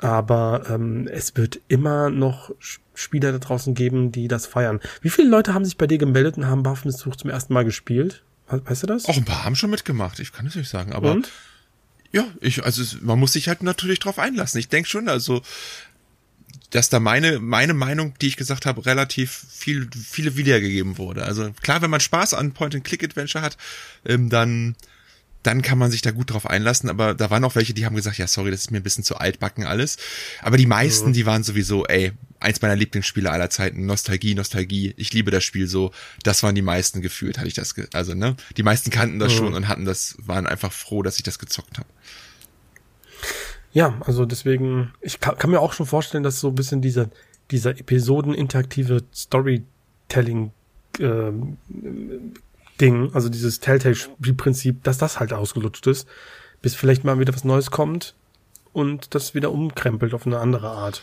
[0.00, 2.50] Aber ähm, es wird immer noch
[2.94, 4.80] Spieler da draußen geben, die das feiern.
[5.00, 8.22] Wie viele Leute haben sich bei dir gemeldet und haben Waffensuch zum ersten Mal gespielt?
[8.52, 9.06] Weißt du das?
[9.06, 11.30] Auch ein paar haben schon mitgemacht, ich kann es nicht sagen, aber und?
[12.12, 14.60] ja, ich, also man muss sich halt natürlich drauf einlassen.
[14.60, 15.42] Ich denke schon, also
[16.70, 21.24] dass da meine meine Meinung, die ich gesagt habe, relativ viel viele wiedergegeben wurde.
[21.24, 23.56] Also klar, wenn man Spaß an Point-and-Click-Adventure hat,
[24.06, 24.76] ähm, dann
[25.42, 26.88] dann kann man sich da gut drauf einlassen.
[26.88, 29.04] Aber da waren auch welche, die haben gesagt, ja, sorry, das ist mir ein bisschen
[29.04, 29.96] zu altbacken alles.
[30.40, 31.12] Aber die meisten, mhm.
[31.14, 32.12] die waren sowieso, ey,
[32.42, 35.92] eins meiner Lieblingsspiele aller Zeiten, Nostalgie, Nostalgie, ich liebe das Spiel so.
[36.22, 38.36] Das waren die meisten gefühlt, hatte ich das, also, ne?
[38.56, 39.36] Die meisten kannten das mhm.
[39.36, 41.88] schon und hatten das, waren einfach froh, dass ich das gezockt habe.
[43.72, 47.08] Ja, also deswegen, ich kann, kann, mir auch schon vorstellen, dass so ein bisschen dieser,
[47.50, 50.52] dieser Episoden-interaktive Storytelling
[50.98, 51.32] äh,
[52.80, 56.06] Ding, also dieses Telltale-Prinzip, dass das halt ausgelutscht ist,
[56.60, 58.14] bis vielleicht mal wieder was Neues kommt
[58.72, 61.02] und das wieder umkrempelt auf eine andere Art.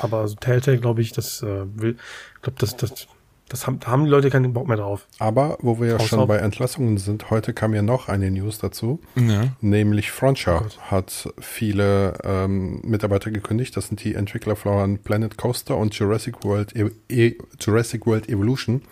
[0.00, 1.96] Aber so Telltale, glaube ich, das äh, will,
[2.42, 3.06] glaube, das, das,
[3.48, 5.06] das haben, da haben die Leute keinen Bock mehr drauf.
[5.18, 6.28] Aber wo wir ja schon auf.
[6.28, 9.48] bei Entlassungen sind, heute kam ja noch eine News dazu, ja.
[9.60, 13.76] nämlich Frontier oh hat viele ähm, Mitarbeiter gekündigt.
[13.76, 18.82] Das sind die Entwickler von Planet Coaster und Jurassic World, e e Jurassic World Evolution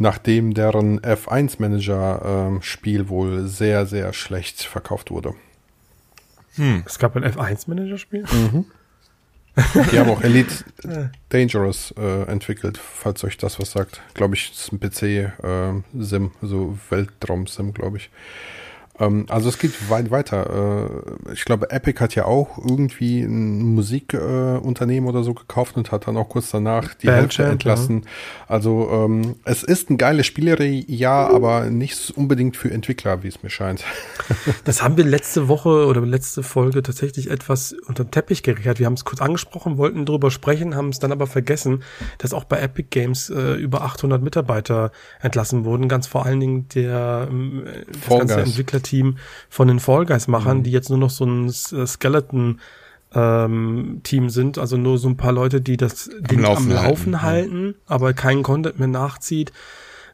[0.00, 5.34] nachdem deren F1-Manager-Spiel ähm, wohl sehr, sehr schlecht verkauft wurde.
[6.54, 6.84] Hm.
[6.86, 8.22] Es gab ein F1-Manager-Spiel?
[8.22, 8.64] Mhm.
[9.56, 10.64] Die haben auch Elite
[11.28, 14.00] Dangerous äh, entwickelt, falls euch das was sagt.
[14.14, 15.82] Glaube ich, ist ein PC-Sim,
[16.42, 18.10] äh, so Weltraum-Sim, glaube ich.
[19.00, 20.90] Ähm, also es geht weit weiter.
[21.26, 26.06] Äh, ich glaube, Epic hat ja auch irgendwie ein Musikunternehmen oder so gekauft und hat
[26.06, 28.02] dann auch kurz danach die Hälfte entlassen.
[28.02, 28.10] Ja.
[28.46, 33.42] Also ähm, es ist ein geiles Spielerie, ja, aber nicht unbedingt für Entwickler, wie es
[33.42, 33.84] mir scheint.
[34.64, 38.78] das haben wir letzte Woche oder letzte Folge tatsächlich etwas unter den Teppich gekehrt.
[38.78, 41.82] Wir haben es kurz angesprochen, wollten drüber sprechen, haben es dann aber vergessen,
[42.18, 45.88] dass auch bei Epic Games äh, über 800 Mitarbeiter entlassen wurden.
[45.88, 49.18] Ganz vor allen Dingen der äh, das ganze Entwicklerteam Team
[49.48, 50.62] von den Fall Guys Machern, mhm.
[50.64, 52.60] die jetzt nur noch so ein äh, Skeleton
[53.14, 56.84] ähm, Team sind, also nur so ein paar Leute, die das am Ding Laufen, am
[56.84, 57.74] Laufen halten, halten ja.
[57.86, 59.52] aber keinen Content mehr nachzieht.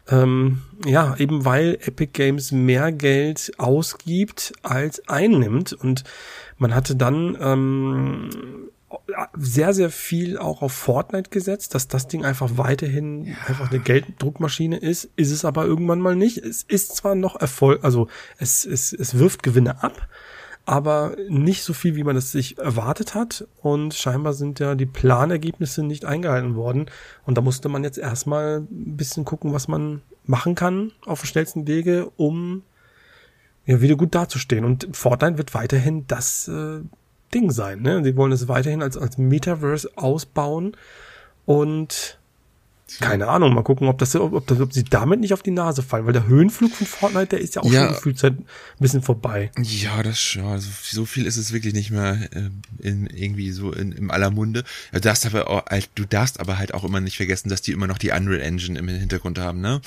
[0.08, 6.04] Ähm, ja, eben weil Epic Games mehr Geld ausgibt als einnimmt und
[6.58, 8.30] man hatte dann ähm,
[9.36, 13.34] sehr, sehr viel auch auf Fortnite gesetzt, dass das Ding einfach weiterhin ja.
[13.46, 16.38] einfach eine Gelddruckmaschine ist, ist es aber irgendwann mal nicht.
[16.38, 18.08] Es ist zwar noch Erfolg, also
[18.38, 20.08] es, es, es wirft Gewinne ab,
[20.64, 23.46] aber nicht so viel, wie man es sich erwartet hat.
[23.62, 26.86] Und scheinbar sind ja die Planergebnisse nicht eingehalten worden.
[27.24, 31.26] Und da musste man jetzt erstmal ein bisschen gucken, was man machen kann auf dem
[31.26, 32.64] schnellsten Wege, um
[33.64, 34.64] ja, wieder gut dazustehen.
[34.64, 36.80] Und Fortnite wird weiterhin das äh,
[37.36, 37.82] Ding sein.
[37.82, 38.02] Ne?
[38.02, 40.76] Sie wollen es weiterhin als, als Metaverse ausbauen.
[41.44, 42.18] Und
[43.00, 45.82] Keine Ahnung, mal gucken, ob das, ob, das, ob sie damit nicht auf die Nase
[45.82, 47.86] fallen, weil der Höhenflug von Fortnite, der ist ja auch Ja.
[47.86, 48.46] schon gefühlt seit ein
[48.78, 49.50] bisschen vorbei.
[49.60, 52.48] Ja, das ja, also so viel ist es wirklich nicht mehr äh,
[52.88, 54.62] in, irgendwie so in, im aller Munde.
[54.92, 57.72] Du darfst aber auch, halt- du darfst aber halt auch immer nicht vergessen, dass die
[57.72, 59.80] immer noch die Unreal Engine im Hintergrund haben, ne?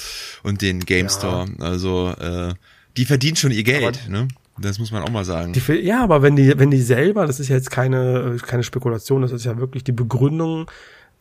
[0.44, 1.12] Und den Game Ja.
[1.12, 1.48] Store.
[1.60, 2.54] Also äh,
[2.98, 4.28] die verdienen schon ihr Geld, ne?
[4.62, 5.54] Das muss man auch mal sagen.
[5.54, 9.22] Die, ja, aber wenn die, wenn die selber, das ist ja jetzt keine, keine Spekulation,
[9.22, 10.70] das ist ja wirklich die Begründung,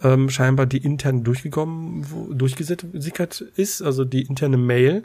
[0.03, 5.03] ähm, scheinbar die intern durchgekommen, wo, durchgesickert ist, also die interne Mail,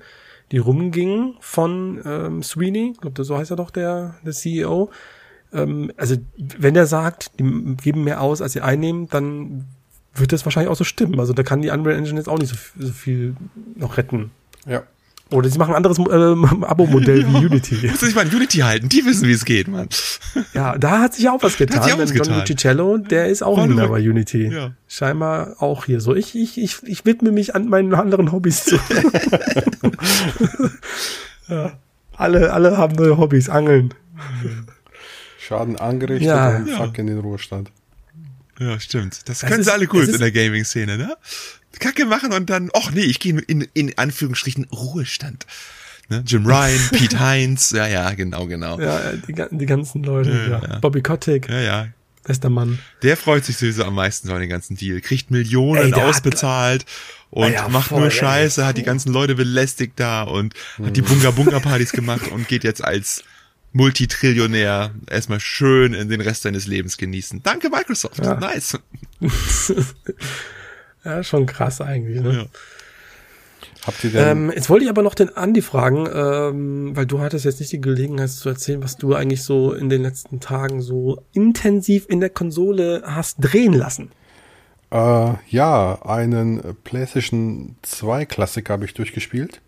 [0.52, 4.92] die rumging von ähm, Sweeney, ich glaube, so heißt er doch der, der CEO.
[5.52, 9.66] Ähm, also wenn er sagt, die geben mehr aus, als sie einnehmen, dann
[10.16, 11.20] wird das wahrscheinlich auch so stimmen.
[11.20, 13.36] Also da kann die Unreal Engine jetzt auch nicht so, so viel
[13.76, 14.32] noch retten.
[14.66, 14.84] Ja.
[15.34, 17.88] Oder sie machen ein anderes ähm, Abo-Modell wie Unity.
[17.88, 19.88] Musst du dich mal an Unity halten, die wissen, wie es geht, Mann.
[20.54, 21.78] Ja, da hat sich auch was getan.
[21.78, 22.40] Hat sich auch was denn John getan.
[22.42, 23.76] Lucicello, der ist auch weg.
[23.90, 24.48] bei Unity.
[24.54, 24.72] Ja.
[24.88, 26.16] Scheinbar auch hier so.
[26.16, 28.78] Ich, ich, ich, ich widme mich an meinen anderen Hobbys zu.
[31.50, 31.74] ja.
[32.16, 33.94] Alle, alle haben neue Hobbys, Angeln.
[35.40, 36.58] Schaden angerichtet Ja.
[36.58, 36.78] und Ja.
[36.78, 37.72] fuck in den Ruhestand.
[38.60, 39.28] Ja, stimmt.
[39.28, 41.16] Das, Das können ist- sie alle gut in der Gaming-Szene, ne?
[41.80, 45.46] Kacke machen und dann, ach nee, ich gehe in, in Anführungsstrichen Ruhestand.
[46.10, 46.24] Ne?
[46.26, 48.80] Jim Ryan, Pete Heinz, ja, ja, genau, genau.
[48.80, 50.32] Ja, Ja, die, die ganzen Leute.
[50.32, 50.80] Ja, Ja, ja.
[50.80, 51.88] Bobby Kotick, ja.
[52.24, 52.80] bester Mann.
[53.02, 55.02] Der freut sich sowieso am meisten so an den ganzen Deal.
[55.02, 56.86] Kriegt Millionen Ey, der ausbezahlt
[57.30, 58.16] und Ja, macht voll, nur ey.
[58.16, 60.54] Scheiße, hat die ganzen Leute belästigt da und
[60.84, 63.24] hat die Bunga-Bunga-Partys gemacht und geht jetzt als
[63.72, 67.42] Multitrillionär erstmal schön in den Rest seines Lebens genießen.
[67.42, 68.24] Danke, Microsoft.
[68.24, 68.36] Ja.
[68.36, 68.78] Nice.
[71.06, 72.22] Ja, schon krass eigentlich.
[72.22, 72.34] Ne?
[72.34, 72.46] Ja.
[73.86, 77.20] Habt ihr denn, Ähm, jetzt wollte ich aber noch den Andi fragen, ähm, weil du
[77.20, 80.82] hattest jetzt nicht die Gelegenheit zu erzählen, was du eigentlich so in den letzten Tagen
[80.82, 84.12] so intensiv in der Konsole hast drehen lassen.
[84.92, 89.60] äh, ja, einen PlayStation 2 Klassiker habe ich durchgespielt.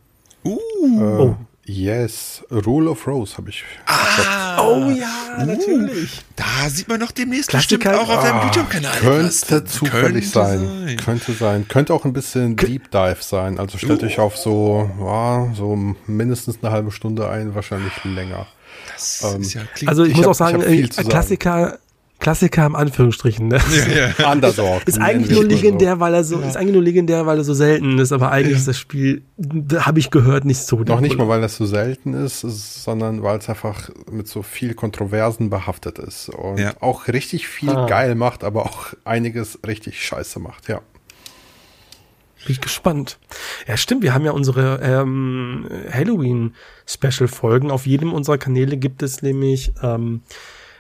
[0.45, 0.57] Uh.
[0.57, 1.35] Äh, Oh.
[1.67, 3.63] Yes, Rule of Rose habe ich.
[3.87, 6.21] Ah, Oh ja, natürlich.
[6.35, 8.97] Da sieht man noch demnächst Klassiker- bestimmt auch auf deinem Ah, YouTube-Kanal.
[8.99, 10.97] Könnte zufällig Könnte sein.
[11.03, 11.67] Könnte sein.
[11.67, 13.59] Könnte auch ein bisschen Deep Dive sein.
[13.59, 15.75] Also stellt euch auf so, ja, so
[16.07, 18.45] mindestens eine halbe Stunde ein, wahrscheinlich länger.
[18.93, 20.95] Das Ähm, ist ja, klingt, Also ich, Ich muss hab- auch sagen, ich äh, zu
[20.97, 21.09] sagen.
[21.09, 21.79] Klassiker,
[22.19, 23.47] Klassiker im Anführungsstrichen.
[23.49, 23.59] Ne?
[23.95, 24.31] ja, ja.
[24.31, 24.81] Underdog.
[24.87, 27.99] Ist eigentlich nur legendär, weil er so, ist eigentlich nur legendär, weil er so selten
[27.99, 30.79] ist, aber eigentlich ist das Spiel, da habe ich gehört, nicht so.
[30.79, 34.73] Noch nicht mal, weil das so selten ist, sondern weil es einfach mit so viel
[34.73, 36.73] Kontroversen behaftet ist und Ja.
[36.79, 37.85] auch richtig viel Ah.
[37.85, 40.81] geil macht, aber auch einiges richtig scheiße macht, ja.
[42.45, 43.17] Bin ich gespannt.
[43.67, 44.03] Ja, stimmt.
[44.03, 47.71] Wir haben ja unsere ähm, Halloween-Special-Folgen.
[47.71, 50.21] Auf jedem unserer Kanäle gibt es nämlich ähm,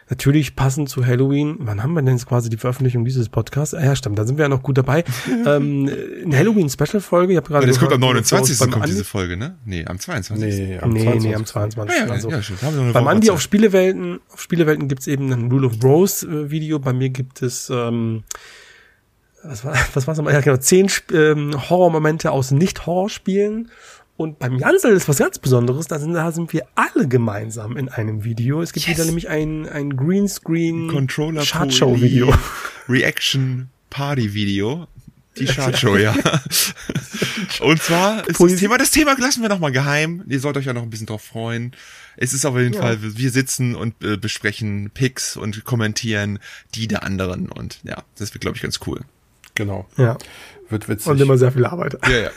[0.09, 1.55] natürlich passend zu Halloween.
[1.59, 3.73] Wann haben wir denn jetzt quasi die Veröffentlichung dieses Podcasts?
[3.73, 4.19] Ah, ja, stimmt.
[4.19, 5.03] Da sind wir ja noch gut dabei.
[5.47, 5.89] ähm,
[6.23, 7.33] eine Halloween-Special-Folge.
[7.33, 8.59] Ich habe gerade Das kommt am gehört, 29.
[8.59, 9.55] beim kommt Andi- diese Folge, ne?
[9.65, 10.59] Nee, am 22.
[10.59, 11.29] Nee, am Nee, 22.
[11.29, 11.99] nee, am 22.
[11.99, 12.93] Ja, ja, also, ja, stimmt.
[12.93, 16.77] Beim Andi auf Spielewelten, auf Spielewelten gibt's eben ein Rule of Rose äh, Video.
[16.79, 18.23] Bei mir gibt es, ähm,
[19.43, 20.33] was war, was war's nochmal?
[20.33, 23.69] Ja, genau, zehn ähm, Horrormomente aus Nicht-Horror-Spielen.
[24.17, 27.89] Und beim Jansel ist was ganz Besonderes, da sind, da sind wir alle gemeinsam in
[27.89, 28.61] einem Video.
[28.61, 28.95] Es gibt Yes.
[28.97, 32.33] wieder nämlich ein, ein Greenscreen Controller Chartshow-Video.
[32.89, 34.87] Reaction Party Video.
[35.37, 36.13] Die Chartshow, ja.
[37.59, 38.55] Und zwar ist das.
[38.55, 40.23] Thema, das Thema lassen wir nochmal geheim.
[40.29, 41.75] Ihr sollt euch ja noch ein bisschen drauf freuen.
[42.15, 42.81] Es ist auf jeden Ja.
[42.81, 46.39] Fall, wir sitzen und äh, besprechen Picks und kommentieren
[46.73, 47.49] die der anderen.
[47.49, 49.01] Und ja, das wird, glaube ich, ganz cool.
[49.55, 49.87] Genau.
[49.97, 50.17] Ja,
[50.69, 51.07] Wird witzig.
[51.07, 51.97] und immer sehr viel Arbeit.
[52.09, 52.29] Ja, ja.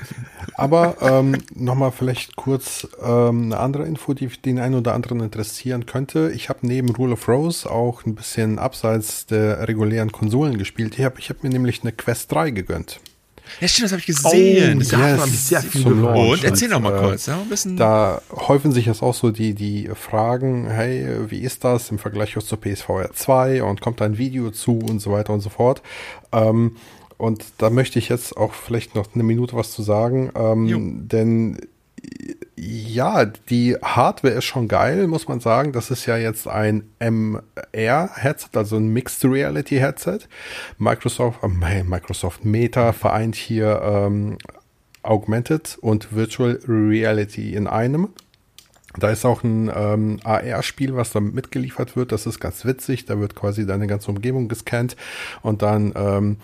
[0.54, 5.86] Aber ähm, nochmal vielleicht kurz ähm, eine andere Info, die den einen oder anderen interessieren
[5.86, 6.30] könnte.
[6.34, 10.98] Ich habe neben Rule of Rose auch ein bisschen abseits der regulären Konsolen gespielt.
[10.98, 13.00] Ich habe ich hab mir nämlich eine Quest 3 gegönnt.
[13.60, 14.78] Ja, stimmt, das habe ich gesehen.
[14.78, 16.02] Oh, davon habe ich sehr viel zum.
[16.02, 16.30] Launch.
[16.32, 17.76] und erzähl noch mal äh, kurz, ja, ein bisschen.
[17.76, 22.34] Da häufen sich jetzt auch so die, die Fragen, hey, wie ist das im Vergleich
[22.34, 25.48] jetzt zur PSVR 2 und kommt da ein Video zu und so weiter und so
[25.48, 25.82] fort.
[26.32, 26.76] Ähm,
[27.18, 31.58] und da möchte ich jetzt auch vielleicht noch eine Minute was zu sagen, ähm, denn
[32.56, 35.72] ja, die Hardware ist schon geil, muss man sagen.
[35.72, 40.20] Das ist ja jetzt ein MR-Headset, also ein Mixed Reality Headset.
[40.78, 44.38] Microsoft, äh, Microsoft Meta vereint hier ähm,
[45.02, 48.08] Augmented und Virtual Reality in einem.
[48.98, 52.10] Da ist auch ein ähm, AR-Spiel, was da mitgeliefert wird.
[52.10, 53.04] Das ist ganz witzig.
[53.04, 54.96] Da wird quasi deine ganze Umgebung gescannt
[55.42, 56.36] und dann, ähm,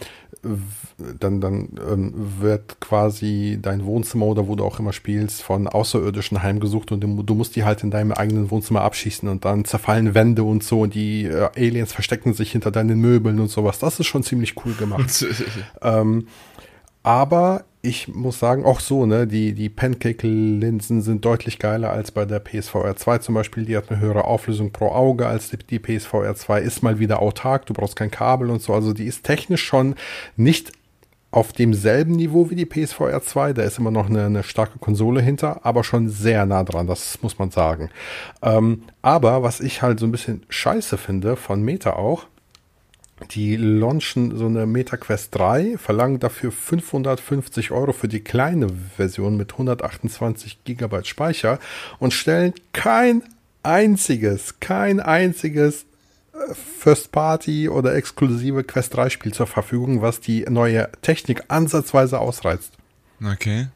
[1.19, 6.43] dann, dann ähm, wird quasi dein Wohnzimmer oder wo du auch immer spielst von Außerirdischen
[6.43, 10.45] heimgesucht und du, musst die halt in deinem eigenen Wohnzimmer abschießen und dann zerfallen Wände
[10.45, 13.79] und so und die äh, Aliens verstecken sich hinter deinen Möbeln und sowas.
[13.79, 15.25] Das ist schon ziemlich cool gemacht.
[15.83, 16.29] ähm,
[17.03, 22.25] aber ich muss sagen, auch so, ne, die, die Pancake-Linsen sind deutlich geiler als bei
[22.25, 23.67] der PSVR 2 zum Beispiel.
[23.67, 27.21] Die hat eine höhere Auflösung pro Auge als die, die PSVR 2, ist mal wieder
[27.21, 28.73] autark, du brauchst kein Kabel und so.
[28.73, 29.97] Also die ist technisch schon
[30.37, 30.73] nicht
[31.31, 33.53] auf demselben Niveau wie die PSVR 2.
[33.53, 37.21] Da ist immer noch eine, eine, starke Konsole hinter, aber schon sehr nah dran, das
[37.23, 37.91] muss man sagen.
[38.41, 42.27] Ähm, aber was ich halt so ein bisschen scheiße finde, von Meta auch,
[43.31, 49.53] die launchen so eine MetaQuest 3, verlangen dafür 550 Euro für die kleine Version mit
[49.53, 51.59] 128 Gigabyte Speicher
[51.99, 53.23] und stellen kein
[53.63, 55.87] einziges, kein einziges
[56.33, 62.21] äh, First Party oder exklusive Quest 3 Spiel zur Verfügung, was die neue Technik ansatzweise
[62.21, 62.73] ausreizt.
[63.25, 63.69] Okay.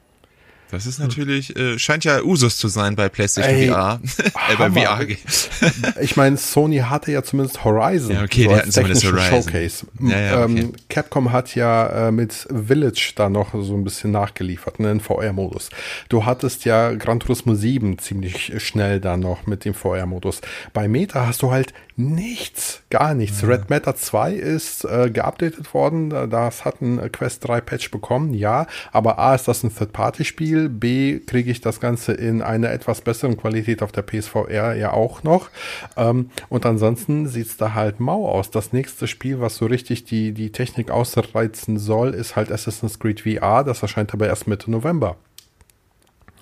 [0.70, 4.00] Das ist natürlich, äh, scheint ja Usus zu sein bei PlayStation Ey, VR.
[4.50, 5.06] äh, bei VR.
[6.00, 8.16] ich meine, Sony hatte ja zumindest Horizon.
[8.16, 9.42] Ja, okay, so die hatten zumindest Horizon.
[9.42, 9.86] Showcase.
[10.00, 10.60] Ja, ja, okay.
[10.60, 15.00] ähm, Capcom hat ja äh, mit Village da noch so ein bisschen nachgeliefert, ne, in
[15.00, 15.70] VR-Modus.
[16.08, 20.40] Du hattest ja Gran Turismo 7 ziemlich schnell da noch mit dem VR-Modus.
[20.72, 23.42] Bei Meta hast du halt nichts, gar nichts.
[23.42, 23.48] Ja.
[23.48, 26.10] Red Matter 2 ist äh, geupdatet worden.
[26.30, 28.66] Das hat ein Quest 3 Patch bekommen, ja.
[28.92, 30.68] Aber A ist das ein Third-Party-Spiel.
[30.68, 35.24] B kriege ich das Ganze in einer etwas besseren Qualität auf der PSVR ja auch
[35.24, 35.50] noch.
[35.96, 38.50] Ähm, und ansonsten sieht's da halt mau aus.
[38.50, 43.22] Das nächste Spiel, was so richtig die, die Technik ausreizen soll, ist halt Assassin's Creed
[43.22, 43.64] VR.
[43.64, 45.16] Das erscheint aber erst Mitte November.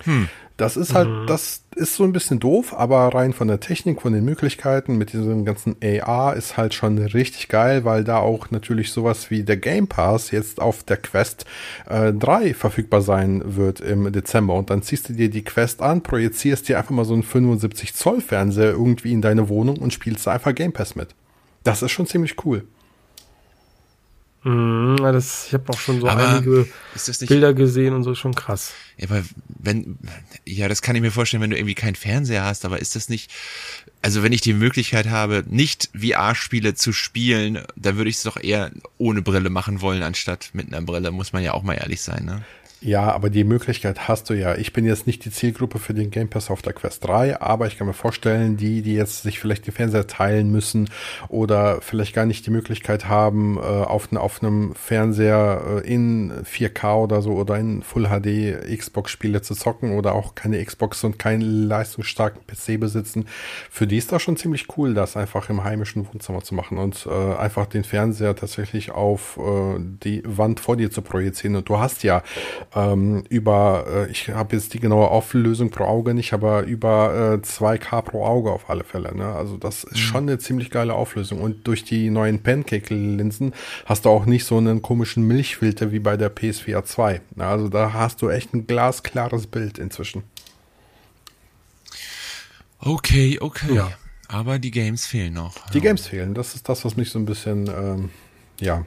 [0.03, 0.29] Hm.
[0.57, 1.27] Das ist halt, mhm.
[1.27, 5.13] das ist so ein bisschen doof, aber rein von der Technik, von den Möglichkeiten mit
[5.13, 9.57] diesem ganzen AR ist halt schon richtig geil, weil da auch natürlich sowas wie der
[9.57, 11.45] Game Pass jetzt auf der Quest
[11.87, 14.55] äh, 3 verfügbar sein wird im Dezember.
[14.55, 17.93] Und dann ziehst du dir die Quest an, projizierst dir einfach mal so einen 75
[17.93, 21.09] Zoll Fernseher irgendwie in deine Wohnung und spielst da einfach Game Pass mit.
[21.63, 22.63] Das ist schon ziemlich cool.
[24.43, 26.67] Mhm, das, ich habe auch schon so aber einige
[27.27, 28.73] Bilder gesehen und so, schon krass.
[28.97, 29.97] Ja, aber wenn,
[30.45, 33.09] ja, das kann ich mir vorstellen, wenn du irgendwie keinen Fernseher hast, aber ist das
[33.09, 33.31] nicht,
[34.01, 38.37] also wenn ich die Möglichkeit habe, nicht VR-Spiele zu spielen, dann würde ich es doch
[38.37, 42.01] eher ohne Brille machen wollen, anstatt mit einer Brille, muss man ja auch mal ehrlich
[42.01, 42.43] sein, ne?
[42.79, 44.55] Ja, aber die Möglichkeit hast du ja.
[44.55, 47.65] Ich bin jetzt nicht die Zielgruppe für den Game Pass auf der Quest 3, aber
[47.65, 50.87] ich kann mir vorstellen, die, die jetzt sich vielleicht die Fernseher teilen müssen
[51.27, 57.03] oder vielleicht gar nicht die Möglichkeit haben, äh, auf, auf einem Fernseher äh, in 4K
[57.03, 61.67] oder so oder in Full HD Xbox-Spiele zu zocken oder auch keine Xbox und keinen
[61.67, 63.25] leistungsstarken PC besitzen,
[63.71, 67.07] für die ist das schon ziemlich cool, das einfach im heimischen Wohnzimmer zu machen und
[67.07, 69.39] äh, einfach den Fernseher tatsächlich auf
[70.03, 71.55] die Wand vor dir zu projizieren.
[71.55, 72.21] Und du hast ja
[72.75, 77.45] ähm, über, äh, ich habe jetzt die genaue Auflösung pro Auge nicht, aber über äh,
[77.45, 79.15] 2K pro Auge auf alle Fälle.
[79.15, 79.25] Ne?
[79.25, 79.97] Also das ist mhm.
[79.97, 81.41] schon eine ziemlich geile Auflösung.
[81.41, 83.53] Und durch die neuen Pancake-Linsen
[83.85, 87.21] hast du auch nicht so einen komischen Milchfilter wie bei der PSVR 2.
[87.37, 90.23] Also da hast du echt ein glasklares Bild inzwischen.
[92.79, 93.73] Okay, okay.
[93.73, 93.91] Ja.
[94.27, 95.69] Aber die Games fehlen noch.
[95.69, 96.33] Die Games fehlen.
[96.33, 98.09] Das ist das, was mich so ein bisschen, ähm,
[98.59, 98.85] ja,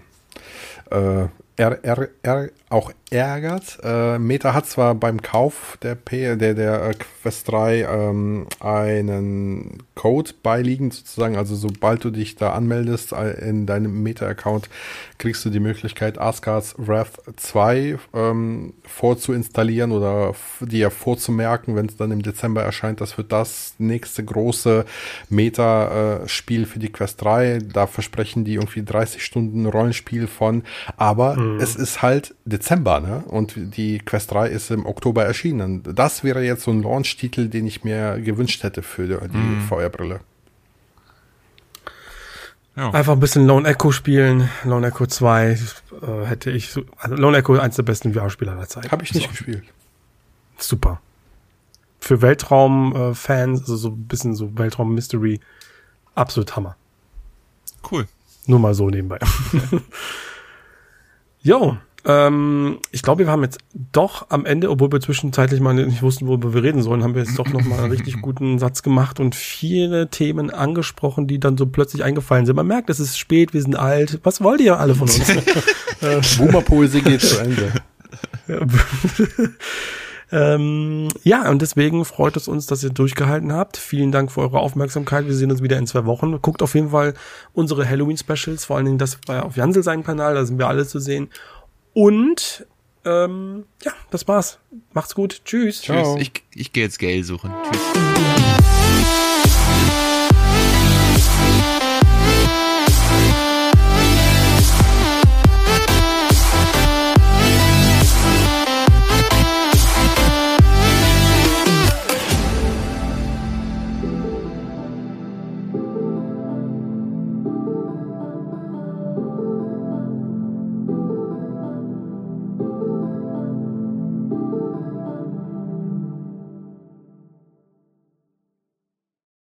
[0.90, 1.28] äh,
[1.60, 3.78] er, er, er auch ärgert.
[3.82, 9.82] Äh, Meta hat zwar beim Kauf der, P, der, der äh, Quest 3 ähm, einen
[9.96, 14.70] Code beiliegen sozusagen, also sobald du dich da anmeldest äh, in deinem Meta-Account,
[15.18, 22.12] kriegst du die Möglichkeit, Asgard's Wrath 2 ähm, vorzuinstallieren oder dir vorzumerken, wenn es dann
[22.12, 23.00] im Dezember erscheint.
[23.00, 24.86] Das wird das nächste große
[25.28, 27.58] Meta-Spiel für die Quest 3.
[27.72, 30.62] Da versprechen die irgendwie 30 Stunden Rollenspiel von,
[30.96, 31.49] aber mhm.
[31.58, 33.24] Es ist halt Dezember, ne?
[33.26, 35.82] Und die Quest 3 ist im Oktober erschienen.
[35.82, 39.62] Das wäre jetzt so ein Launch-Titel, den ich mir gewünscht hätte für die mhm.
[39.68, 40.20] VR-Brille.
[42.76, 42.90] Ja.
[42.90, 44.48] Einfach ein bisschen Lone Echo spielen.
[44.64, 45.56] Lone Echo 2 äh,
[46.24, 48.90] hätte ich, so, also Lone Echo eins der besten VR-Spieler der Zeit.
[48.90, 49.30] Habe ich nicht so.
[49.30, 49.64] gespielt.
[50.56, 51.00] Super.
[51.98, 55.40] Für Weltraum-Fans, also so ein bisschen so Weltraum-Mystery,
[56.14, 56.76] absolut Hammer.
[57.90, 58.06] Cool.
[58.46, 59.18] Nur mal so nebenbei.
[61.42, 61.76] Jo,
[62.06, 63.58] ähm, ich glaube, wir haben jetzt
[63.92, 67.22] doch am Ende, obwohl wir zwischenzeitlich mal nicht wussten, worüber wir reden sollen, haben wir
[67.22, 71.58] jetzt doch noch mal einen richtig guten Satz gemacht und viele Themen angesprochen, die dann
[71.58, 72.56] so plötzlich eingefallen sind.
[72.56, 74.20] Man merkt, es ist spät, wir sind alt.
[74.22, 75.20] Was wollt ihr alle von uns?
[76.38, 77.72] Boomer-Poesie geht zu Ende.
[80.32, 83.76] ähm, ja, und deswegen freut es uns, dass ihr durchgehalten habt.
[83.76, 85.26] Vielen Dank für eure Aufmerksamkeit.
[85.26, 86.40] Wir sehen uns wieder in zwei Wochen.
[86.40, 87.14] Guckt auf jeden Fall
[87.52, 90.86] unsere Halloween-Specials, vor allen Dingen das war auf Jansel seinem Kanal, da sind wir alle
[90.86, 91.30] zu sehen.
[91.92, 92.66] Und
[93.04, 94.58] ähm, ja, das war's.
[94.92, 95.42] Macht's gut.
[95.44, 95.82] Tschüss.
[95.82, 96.16] Tschüss.
[96.18, 97.50] Ich, ich gehe jetzt Geld suchen.
[97.64, 98.39] Tschüss.